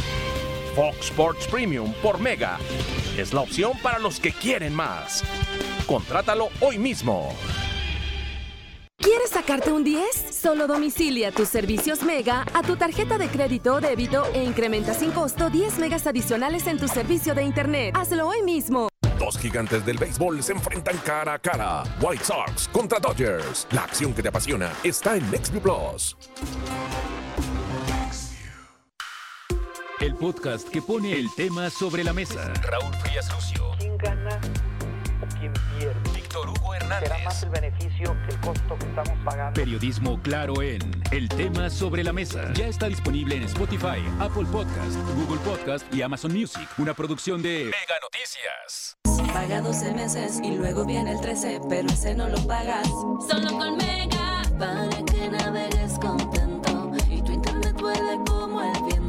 Fox 0.75 1.07
Sports 1.07 1.47
Premium 1.47 1.93
por 2.01 2.19
Mega 2.19 2.57
es 3.17 3.33
la 3.33 3.41
opción 3.41 3.73
para 3.81 3.99
los 3.99 4.19
que 4.19 4.31
quieren 4.31 4.73
más. 4.73 5.23
Contrátalo 5.85 6.49
hoy 6.61 6.77
mismo. 6.77 7.35
¿Quieres 8.97 9.31
sacarte 9.31 9.71
un 9.71 9.83
10? 9.83 10.05
Solo 10.31 10.67
domicilia 10.67 11.31
tus 11.31 11.49
servicios 11.49 12.03
Mega 12.03 12.45
a 12.53 12.61
tu 12.61 12.75
tarjeta 12.75 13.17
de 13.17 13.27
crédito 13.27 13.75
o 13.75 13.81
débito 13.81 14.25
e 14.33 14.43
incrementa 14.43 14.93
sin 14.93 15.11
costo 15.11 15.49
10 15.49 15.79
megas 15.79 16.05
adicionales 16.05 16.67
en 16.67 16.77
tu 16.77 16.87
servicio 16.87 17.33
de 17.33 17.43
Internet. 17.43 17.95
Hazlo 17.97 18.27
hoy 18.27 18.43
mismo. 18.43 18.89
Dos 19.17 19.37
gigantes 19.37 19.85
del 19.85 19.97
béisbol 19.97 20.41
se 20.41 20.53
enfrentan 20.53 20.97
cara 20.99 21.33
a 21.33 21.39
cara. 21.39 21.83
White 21.99 22.23
Sox 22.23 22.67
contra 22.67 22.99
Dodgers. 22.99 23.67
La 23.71 23.83
acción 23.83 24.13
que 24.13 24.21
te 24.21 24.29
apasiona 24.29 24.71
está 24.83 25.17
en 25.17 25.29
NextView 25.29 25.61
Plus. 25.61 26.15
El 30.01 30.15
podcast 30.15 30.67
que 30.67 30.81
pone 30.81 31.13
el 31.13 31.29
tema 31.35 31.69
sobre 31.69 32.03
la 32.03 32.11
mesa. 32.11 32.51
Raúl 32.63 32.91
Frías 32.95 33.31
Lucio. 33.31 33.71
¿Quién 33.77 33.95
gana 33.99 34.41
o 35.21 35.39
quién 35.39 35.53
pierde? 35.77 35.93
Víctor 36.15 36.49
Hugo 36.49 36.73
Hernández. 36.73 37.07
Será 37.07 37.23
más 37.23 37.43
el 37.43 37.49
beneficio 37.49 38.17
que 38.25 38.33
el 38.33 38.41
costo 38.41 38.79
que 38.79 38.85
estamos 38.87 39.13
pagando. 39.23 39.53
Periodismo 39.53 40.19
claro 40.23 40.63
en 40.63 41.03
El 41.11 41.29
tema 41.29 41.69
sobre 41.69 42.03
la 42.03 42.13
mesa. 42.13 42.51
Ya 42.53 42.65
está 42.65 42.87
disponible 42.87 43.35
en 43.35 43.43
Spotify, 43.43 44.01
Apple 44.19 44.47
Podcast, 44.51 44.97
Google 45.17 45.39
Podcast 45.45 45.93
y 45.93 46.01
Amazon 46.01 46.33
Music. 46.33 46.67
Una 46.79 46.95
producción 46.95 47.43
de 47.43 47.65
Mega 47.65 47.99
Noticias. 48.01 48.97
Paga 49.31 49.61
12 49.61 49.93
meses 49.93 50.39
y 50.43 50.55
luego 50.55 50.83
viene 50.83 51.11
el 51.11 51.21
13, 51.21 51.61
pero 51.69 51.87
ese 51.87 52.15
no 52.15 52.27
lo 52.27 52.41
pagas. 52.47 52.87
Solo 52.87 53.51
con 53.51 53.77
Mega, 53.77 54.41
para 54.57 54.89
que 55.05 55.29
navegues 55.29 55.99
contento 55.99 56.91
y 57.07 57.21
tu 57.21 57.33
internet 57.33 57.79
vuele 57.79 58.17
como 58.25 58.63
el 58.63 58.71
viento. 58.81 59.00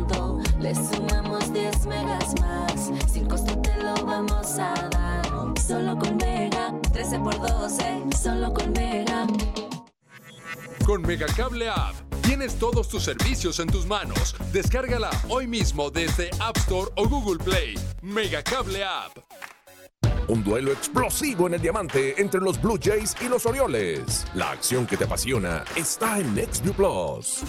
Le 0.62 0.72
sumamos 0.76 1.52
10 1.52 1.86
megas 1.86 2.40
más. 2.40 2.92
Sin 3.12 3.26
costo 3.26 3.60
te 3.62 3.82
lo 3.82 3.94
vamos 4.06 4.58
a 4.60 4.72
dar. 4.92 5.58
Solo 5.60 5.98
con 5.98 6.16
Mega, 6.18 6.72
13 6.92 7.18
por 7.18 7.36
12. 7.36 8.04
Solo 8.22 8.54
con 8.54 8.72
Mega. 8.72 9.26
Con 10.86 11.02
Megacable 11.02 11.68
App 11.68 11.96
tienes 12.22 12.54
todos 12.60 12.88
tus 12.88 13.02
servicios 13.02 13.58
en 13.58 13.70
tus 13.70 13.86
manos. 13.86 14.36
Descárgala 14.52 15.10
hoy 15.28 15.48
mismo 15.48 15.90
desde 15.90 16.30
App 16.38 16.56
Store 16.58 16.92
o 16.94 17.08
Google 17.08 17.42
Play. 17.42 17.74
Megacable 18.00 18.84
App. 18.84 19.18
Un 20.28 20.44
duelo 20.44 20.70
explosivo 20.70 21.48
en 21.48 21.54
el 21.54 21.60
diamante 21.60 22.14
entre 22.22 22.40
los 22.40 22.62
Blue 22.62 22.78
Jays 22.80 23.16
y 23.20 23.28
los 23.28 23.46
Orioles. 23.46 24.24
La 24.34 24.52
acción 24.52 24.86
que 24.86 24.96
te 24.96 25.04
apasiona 25.04 25.64
está 25.74 26.20
en 26.20 26.32
NextView 26.36 26.74
Plus. 26.74 27.42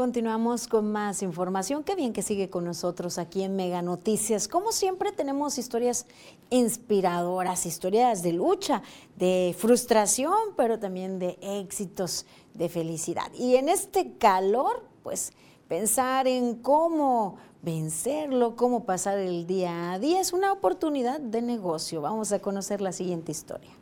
Continuamos 0.00 0.66
con 0.66 0.90
más 0.90 1.22
información. 1.22 1.84
Qué 1.84 1.94
bien 1.94 2.14
que 2.14 2.22
sigue 2.22 2.48
con 2.48 2.64
nosotros 2.64 3.18
aquí 3.18 3.42
en 3.42 3.54
Mega 3.54 3.82
Noticias. 3.82 4.48
Como 4.48 4.72
siempre 4.72 5.12
tenemos 5.12 5.58
historias 5.58 6.06
inspiradoras, 6.48 7.66
historias 7.66 8.22
de 8.22 8.32
lucha, 8.32 8.80
de 9.18 9.54
frustración, 9.58 10.32
pero 10.56 10.78
también 10.78 11.18
de 11.18 11.36
éxitos, 11.42 12.24
de 12.54 12.70
felicidad. 12.70 13.30
Y 13.34 13.56
en 13.56 13.68
este 13.68 14.16
calor, 14.16 14.86
pues 15.02 15.34
pensar 15.68 16.26
en 16.26 16.54
cómo 16.54 17.36
vencerlo, 17.60 18.56
cómo 18.56 18.86
pasar 18.86 19.18
el 19.18 19.46
día 19.46 19.92
a 19.92 19.98
día 19.98 20.22
es 20.22 20.32
una 20.32 20.50
oportunidad 20.50 21.20
de 21.20 21.42
negocio. 21.42 22.00
Vamos 22.00 22.32
a 22.32 22.38
conocer 22.38 22.80
la 22.80 22.92
siguiente 22.92 23.32
historia. 23.32 23.79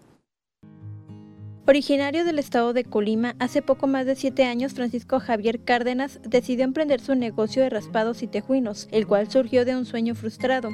Originario 1.69 2.25
del 2.25 2.39
estado 2.39 2.73
de 2.73 2.83
Colima, 2.83 3.37
hace 3.41 3.61
poco 3.61 3.87
más 3.87 4.07
de 4.07 4.17
siete 4.17 4.45
años 4.45 4.73
Francisco 4.73 5.21
Javier 5.21 5.61
Cárdenas 5.61 6.19
decidió 6.23 6.65
emprender 6.65 6.99
su 6.99 7.15
negocio 7.15 7.63
de 7.63 7.69
raspados 7.69 8.23
y 8.23 8.27
tejuinos, 8.27 8.89
el 8.91 9.07
cual 9.07 9.31
surgió 9.31 9.67
de 9.67 9.77
un 9.77 9.85
sueño 9.85 10.15
frustrado. 10.15 10.71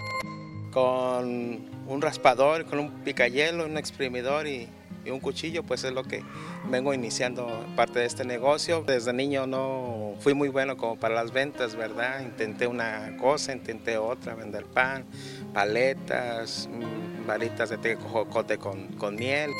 Con 0.72 1.62
un 1.88 2.00
raspador, 2.00 2.66
con 2.66 2.78
un 2.78 2.90
picayelo, 3.02 3.66
un 3.66 3.76
exprimidor 3.76 4.46
y, 4.46 4.68
un 5.10 5.18
cuchillo, 5.18 5.64
pues 5.64 5.82
es 5.82 5.92
lo 5.92 6.04
que 6.04 6.22
vengo 6.70 6.94
iniciando 6.94 7.48
parte 7.74 7.98
de 7.98 8.06
este 8.06 8.24
negocio. 8.24 8.84
Desde 8.86 9.12
niño 9.12 9.48
no 9.48 10.14
fui 10.20 10.32
muy 10.32 10.48
bueno 10.48 10.76
como 10.76 10.94
para 10.94 11.16
las 11.16 11.32
ventas, 11.32 11.74
¿verdad? 11.74 12.20
Intenté 12.20 12.68
una 12.68 13.16
cosa, 13.16 13.52
intenté 13.52 13.98
otra, 13.98 14.36
vender 14.36 14.64
pan, 14.64 15.04
paletas, 15.52 16.68
mm, 16.72 17.26
varitas 17.26 17.70
de 17.70 17.78
tejocote 17.78 18.58
con, 18.58 18.86
con 18.92 19.16
miel. 19.16 19.50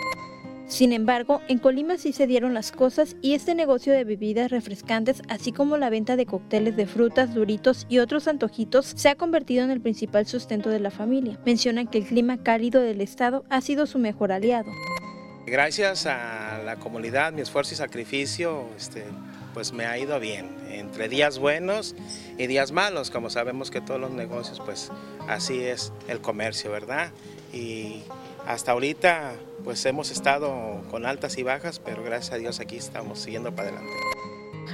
Sin 0.67 0.93
embargo, 0.93 1.43
en 1.49 1.59
Colima 1.59 1.99
sí 1.99 2.12
se 2.12 2.27
dieron 2.27 2.55
las 2.55 2.73
cosas 2.73 3.17
y 3.21 3.35
este 3.35 3.55
negocio 3.55 3.93
de 3.93 4.05
bebidas 4.05 4.51
refrescantes, 4.51 5.23
así 5.29 5.53
como 5.53 5.77
la 5.77 5.91
venta 5.91 6.17
de 6.17 6.27
cócteles 6.27 6.75
de 6.77 6.87
frutas, 6.87 7.35
duritos 7.35 7.87
y 7.89 7.99
otros 7.99 8.29
antojitos, 8.29 8.87
se 8.97 9.09
ha 9.11 9.15
convertido 9.15 9.65
en 9.65 9.71
el 9.71 9.81
principal 9.81 10.27
sustento 10.27 10.71
de 10.71 10.81
la 10.81 10.91
familia. 10.91 11.39
Mencionan 11.45 11.87
que 11.87 11.99
el 11.99 12.07
clima 12.07 12.43
cálido 12.43 12.81
del 12.81 13.03
estado 13.03 13.45
ha 13.51 13.61
sido 13.61 13.87
su 13.87 13.99
mejor 13.99 14.33
aliado. 14.33 14.71
Gracias 15.47 16.07
a 16.07 16.62
la 16.65 16.77
comunidad, 16.77 17.35
mi 17.35 17.43
esfuerzo 17.43 17.75
y 17.75 17.77
sacrificio, 17.77 18.65
este, 18.79 19.05
pues 19.55 19.73
me 19.73 19.87
ha 19.87 19.97
ido 19.97 20.21
bien, 20.21 20.51
entre 20.69 21.09
días 21.09 21.39
buenos 21.39 21.95
y 22.37 22.47
días 22.49 22.73
malos, 22.73 23.11
como 23.11 23.31
sabemos 23.31 23.71
que 23.71 23.81
todos 23.81 24.01
los 24.01 24.11
negocios, 24.11 24.61
pues 24.65 24.91
así 25.29 25.63
es 25.63 25.93
el 26.09 26.21
comercio, 26.21 26.71
¿verdad? 26.73 27.13
Y 27.53 28.03
hasta 28.47 28.73
ahorita 28.73 29.35
pues 29.63 29.87
hemos 29.87 30.11
estado 30.11 30.83
con 30.91 31.07
altas 31.07 31.39
y 31.39 31.43
bajas, 31.43 31.79
pero 31.79 32.03
gracias 32.03 32.35
a 32.35 32.37
Dios 32.37 32.61
aquí 32.61 32.77
estamos 32.77 33.21
siguiendo 33.21 33.55
para 33.55 33.69
adelante. 33.69 34.14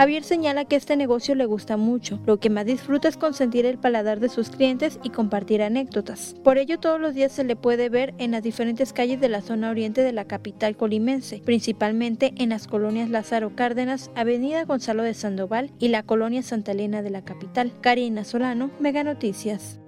Javier 0.00 0.24
señala 0.24 0.64
que 0.64 0.76
este 0.76 0.96
negocio 0.96 1.34
le 1.34 1.44
gusta 1.44 1.76
mucho. 1.76 2.20
Lo 2.24 2.40
que 2.40 2.48
más 2.48 2.64
disfruta 2.64 3.06
es 3.06 3.18
consentir 3.18 3.66
el 3.66 3.76
paladar 3.76 4.18
de 4.18 4.30
sus 4.30 4.48
clientes 4.48 4.98
y 5.02 5.10
compartir 5.10 5.60
anécdotas. 5.60 6.34
Por 6.42 6.56
ello, 6.56 6.80
todos 6.80 6.98
los 6.98 7.12
días 7.12 7.32
se 7.32 7.44
le 7.44 7.54
puede 7.54 7.90
ver 7.90 8.14
en 8.16 8.30
las 8.30 8.42
diferentes 8.42 8.94
calles 8.94 9.20
de 9.20 9.28
la 9.28 9.42
zona 9.42 9.68
oriente 9.68 10.02
de 10.02 10.12
la 10.12 10.24
capital 10.24 10.74
colimense, 10.74 11.42
principalmente 11.44 12.32
en 12.38 12.48
las 12.48 12.66
colonias 12.66 13.10
Lázaro 13.10 13.54
Cárdenas, 13.54 14.10
Avenida 14.14 14.64
Gonzalo 14.64 15.02
de 15.02 15.12
Sandoval 15.12 15.70
y 15.78 15.88
la 15.88 16.02
colonia 16.02 16.42
Santa 16.42 16.72
Elena 16.72 17.02
de 17.02 17.10
la 17.10 17.22
capital. 17.22 17.70
Karina 17.82 18.24
Solano, 18.24 18.70
Mega 18.80 19.04
Noticias. 19.04 19.80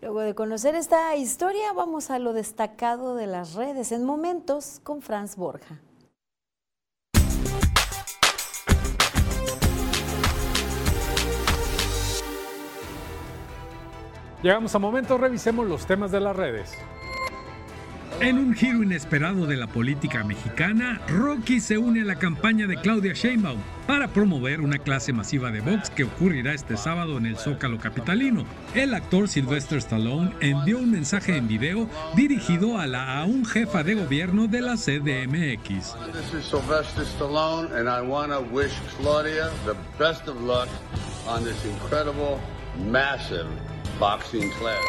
Luego 0.00 0.20
de 0.20 0.36
conocer 0.36 0.76
esta 0.76 1.16
historia, 1.16 1.72
vamos 1.72 2.12
a 2.12 2.20
lo 2.20 2.32
destacado 2.32 3.16
de 3.16 3.26
las 3.26 3.54
redes 3.54 3.90
en 3.90 4.04
momentos 4.04 4.78
con 4.84 5.02
Franz 5.02 5.34
Borja. 5.34 5.80
Llegamos 14.44 14.74
a 14.74 14.78
momentos, 14.78 15.18
revisemos 15.18 15.66
los 15.66 15.86
temas 15.86 16.12
de 16.12 16.20
las 16.20 16.36
redes. 16.36 16.74
En 18.20 18.38
un 18.38 18.52
giro 18.52 18.82
inesperado 18.82 19.46
de 19.46 19.56
la 19.56 19.66
política 19.66 20.22
mexicana, 20.22 21.00
Rocky 21.08 21.60
se 21.60 21.78
une 21.78 22.02
a 22.02 22.04
la 22.04 22.16
campaña 22.16 22.66
de 22.66 22.76
Claudia 22.76 23.14
Sheinbaum 23.14 23.58
para 23.86 24.08
promover 24.08 24.60
una 24.60 24.76
clase 24.76 25.14
masiva 25.14 25.50
de 25.50 25.62
box 25.62 25.88
que 25.88 26.04
ocurrirá 26.04 26.52
este 26.52 26.76
sábado 26.76 27.16
en 27.16 27.24
el 27.24 27.38
Zócalo 27.38 27.78
capitalino. 27.78 28.44
El 28.74 28.92
actor 28.92 29.28
Sylvester 29.28 29.78
Stallone 29.78 30.30
envió 30.40 30.76
un 30.76 30.90
mensaje 30.90 31.38
en 31.38 31.48
video 31.48 31.88
dirigido 32.14 32.78
a 32.78 32.86
la 32.86 33.20
aún 33.20 33.46
jefa 33.46 33.82
de 33.82 33.94
gobierno 33.94 34.46
de 34.46 34.60
la 34.60 34.74
CDMX. 34.74 35.96
Claudia 41.88 43.73
boxing 43.98 44.50
class. 44.58 44.84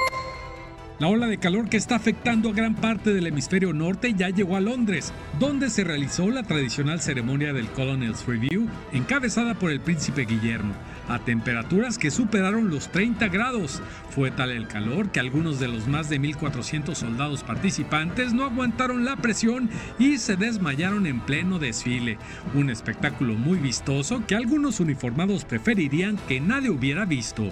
La 0.97 1.09
ola 1.09 1.27
de 1.27 1.37
calor 1.37 1.67
que 1.67 1.75
está 1.75 1.97
afectando 1.97 2.49
a 2.49 2.53
gran 2.53 2.73
parte 2.73 3.13
del 3.13 3.27
hemisferio 3.27 3.73
norte 3.73 4.13
ya 4.13 4.29
llegó 4.29 4.55
a 4.55 4.61
Londres, 4.61 5.11
donde 5.39 5.69
se 5.69 5.83
realizó 5.83 6.29
la 6.29 6.43
tradicional 6.43 7.01
ceremonia 7.01 7.51
del 7.51 7.67
Colonel's 7.67 8.25
Review, 8.25 8.69
encabezada 8.93 9.55
por 9.55 9.71
el 9.71 9.81
príncipe 9.81 10.23
Guillermo, 10.23 10.73
a 11.09 11.19
temperaturas 11.19 11.97
que 11.97 12.11
superaron 12.11 12.69
los 12.69 12.87
30 12.93 13.27
grados. 13.27 13.81
Fue 14.09 14.31
tal 14.31 14.51
el 14.51 14.69
calor 14.69 15.09
que 15.09 15.19
algunos 15.19 15.59
de 15.59 15.67
los 15.67 15.85
más 15.85 16.09
de 16.09 16.17
1.400 16.21 16.95
soldados 16.95 17.43
participantes 17.43 18.31
no 18.31 18.45
aguantaron 18.45 19.03
la 19.03 19.17
presión 19.17 19.69
y 19.99 20.17
se 20.17 20.37
desmayaron 20.37 21.07
en 21.07 21.19
pleno 21.19 21.59
desfile. 21.59 22.17
Un 22.53 22.69
espectáculo 22.69 23.33
muy 23.33 23.57
vistoso 23.57 24.23
que 24.25 24.35
algunos 24.35 24.79
uniformados 24.79 25.43
preferirían 25.43 26.15
que 26.29 26.39
nadie 26.39 26.69
hubiera 26.69 27.03
visto. 27.03 27.51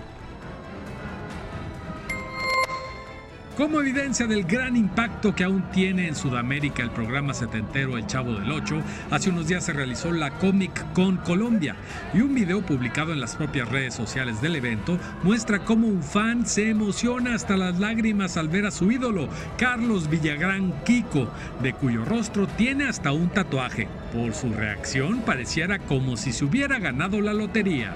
Como 3.57 3.81
evidencia 3.81 4.25
del 4.25 4.45
gran 4.45 4.75
impacto 4.75 5.35
que 5.35 5.43
aún 5.43 5.61
tiene 5.71 6.07
en 6.07 6.15
Sudamérica 6.15 6.81
el 6.81 6.89
programa 6.89 7.35
setentero 7.35 7.99
El 7.99 8.07
Chavo 8.07 8.33
del 8.33 8.51
Ocho, 8.51 8.81
hace 9.11 9.29
unos 9.29 9.47
días 9.47 9.63
se 9.63 9.73
realizó 9.73 10.11
la 10.11 10.31
Comic 10.39 10.91
Con 10.93 11.17
Colombia 11.17 11.75
y 12.15 12.21
un 12.21 12.33
video 12.33 12.63
publicado 12.63 13.13
en 13.13 13.19
las 13.19 13.35
propias 13.35 13.69
redes 13.69 13.93
sociales 13.93 14.41
del 14.41 14.55
evento 14.55 14.97
muestra 15.21 15.59
cómo 15.59 15.87
un 15.87 16.01
fan 16.01 16.47
se 16.47 16.71
emociona 16.71 17.35
hasta 17.35 17.55
las 17.55 17.79
lágrimas 17.79 18.37
al 18.37 18.49
ver 18.49 18.65
a 18.65 18.71
su 18.71 18.91
ídolo, 18.91 19.29
Carlos 19.55 20.09
Villagrán 20.09 20.73
Kiko, 20.83 21.29
de 21.61 21.73
cuyo 21.73 22.03
rostro 22.05 22.47
tiene 22.47 22.85
hasta 22.85 23.11
un 23.11 23.29
tatuaje. 23.29 23.87
Por 24.11 24.33
su 24.33 24.51
reacción 24.51 25.19
pareciera 25.19 25.77
como 25.77 26.17
si 26.17 26.33
se 26.33 26.43
hubiera 26.43 26.79
ganado 26.79 27.21
la 27.21 27.33
lotería. 27.33 27.93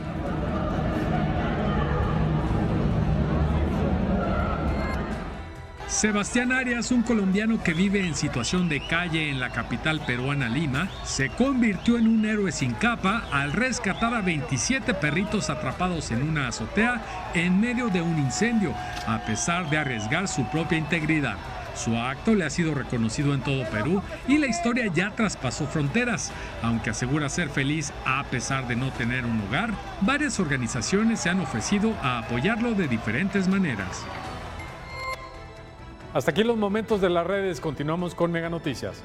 Sebastián 5.88 6.52
Arias, 6.52 6.92
un 6.92 7.02
colombiano 7.02 7.64
que 7.64 7.74
vive 7.74 8.06
en 8.06 8.14
situación 8.14 8.68
de 8.68 8.86
calle 8.86 9.30
en 9.30 9.40
la 9.40 9.52
capital 9.52 10.02
peruana 10.06 10.50
Lima, 10.50 10.90
se 11.06 11.30
convirtió 11.30 11.98
en 11.98 12.08
un 12.08 12.26
héroe 12.26 12.52
sin 12.52 12.74
capa 12.74 13.24
al 13.32 13.54
rescatar 13.54 14.14
a 14.14 14.20
27 14.20 14.94
perritos 14.96 15.50
atrapados 15.50 16.12
en 16.12 16.24
una 16.24 16.50
azotea 16.50 17.32
en 17.34 17.62
medio 17.62 17.88
de 17.88 18.02
un 18.02 18.20
incendio, 18.20 18.74
a 19.08 19.20
pesar 19.26 19.70
de 19.70 19.78
arriesgar 19.78 20.28
su 20.28 20.44
propia 20.50 20.78
integridad. 20.78 21.38
Su 21.74 21.96
acto 21.96 22.36
le 22.36 22.44
ha 22.44 22.50
sido 22.50 22.74
reconocido 22.76 23.34
en 23.34 23.42
todo 23.42 23.64
Perú 23.70 24.02
y 24.28 24.40
la 24.40 24.48
historia 24.48 24.92
ya 24.94 25.12
traspasó 25.12 25.68
fronteras. 25.68 26.34
Aunque 26.64 26.90
asegura 26.90 27.30
ser 27.30 27.50
feliz 27.50 27.94
a 28.06 28.26
pesar 28.26 28.68
de 28.68 28.76
no 28.76 28.92
tener 28.92 29.26
un 29.26 29.40
hogar, 29.48 29.72
varias 30.02 30.38
organizaciones 30.42 31.22
se 31.22 31.30
han 31.30 31.40
ofrecido 31.40 31.94
a 32.02 32.20
apoyarlo 32.20 32.74
de 32.74 32.90
diferentes 32.90 33.48
maneras. 33.48 34.06
Hasta 36.14 36.32
aquí 36.32 36.44
los 36.44 36.58
momentos 36.58 37.02
de 37.02 37.10
las 37.10 37.28
redes. 37.28 37.60
Continuamos 37.60 38.16
con 38.16 38.32
Mega 38.32 38.50
Noticias. 38.50 39.04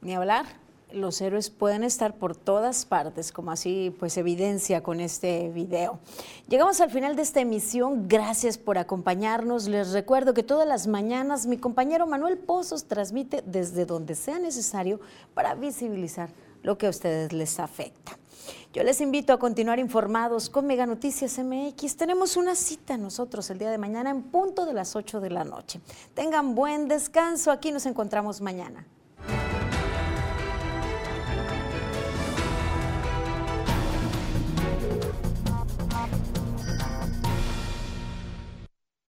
Ni 0.00 0.14
hablar, 0.14 0.44
los 0.92 1.20
héroes 1.20 1.50
pueden 1.50 1.82
estar 1.82 2.14
por 2.16 2.36
todas 2.36 2.84
partes, 2.84 3.32
como 3.32 3.50
así 3.50 3.94
pues 3.98 4.16
evidencia 4.16 4.82
con 4.82 5.00
este 5.00 5.48
video. 5.48 5.98
Llegamos 6.48 6.80
al 6.80 6.90
final 6.90 7.16
de 7.16 7.22
esta 7.22 7.40
emisión, 7.40 8.06
gracias 8.08 8.58
por 8.58 8.78
acompañarnos. 8.78 9.66
Les 9.66 9.92
recuerdo 9.92 10.34
que 10.34 10.42
todas 10.42 10.68
las 10.68 10.86
mañanas 10.86 11.46
mi 11.46 11.56
compañero 11.56 12.06
Manuel 12.06 12.36
Pozos 12.36 12.84
transmite 12.84 13.42
desde 13.46 13.86
donde 13.86 14.14
sea 14.14 14.38
necesario 14.38 15.00
para 15.34 15.54
visibilizar 15.54 16.28
lo 16.62 16.78
que 16.78 16.86
a 16.86 16.90
ustedes 16.90 17.32
les 17.32 17.58
afecta. 17.60 18.18
Yo 18.74 18.82
les 18.82 19.00
invito 19.00 19.32
a 19.32 19.38
continuar 19.38 19.78
informados 19.78 20.50
con 20.50 20.66
Mega 20.66 20.84
Noticias 20.84 21.38
MX. 21.38 21.96
Tenemos 21.96 22.36
una 22.36 22.56
cita 22.56 22.96
nosotros 22.96 23.48
el 23.50 23.58
día 23.58 23.70
de 23.70 23.78
mañana 23.78 24.10
en 24.10 24.24
punto 24.24 24.66
de 24.66 24.72
las 24.72 24.96
8 24.96 25.20
de 25.20 25.30
la 25.30 25.44
noche. 25.44 25.80
Tengan 26.12 26.56
buen 26.56 26.88
descanso, 26.88 27.52
aquí 27.52 27.70
nos 27.70 27.86
encontramos 27.86 28.40
mañana. 28.40 28.84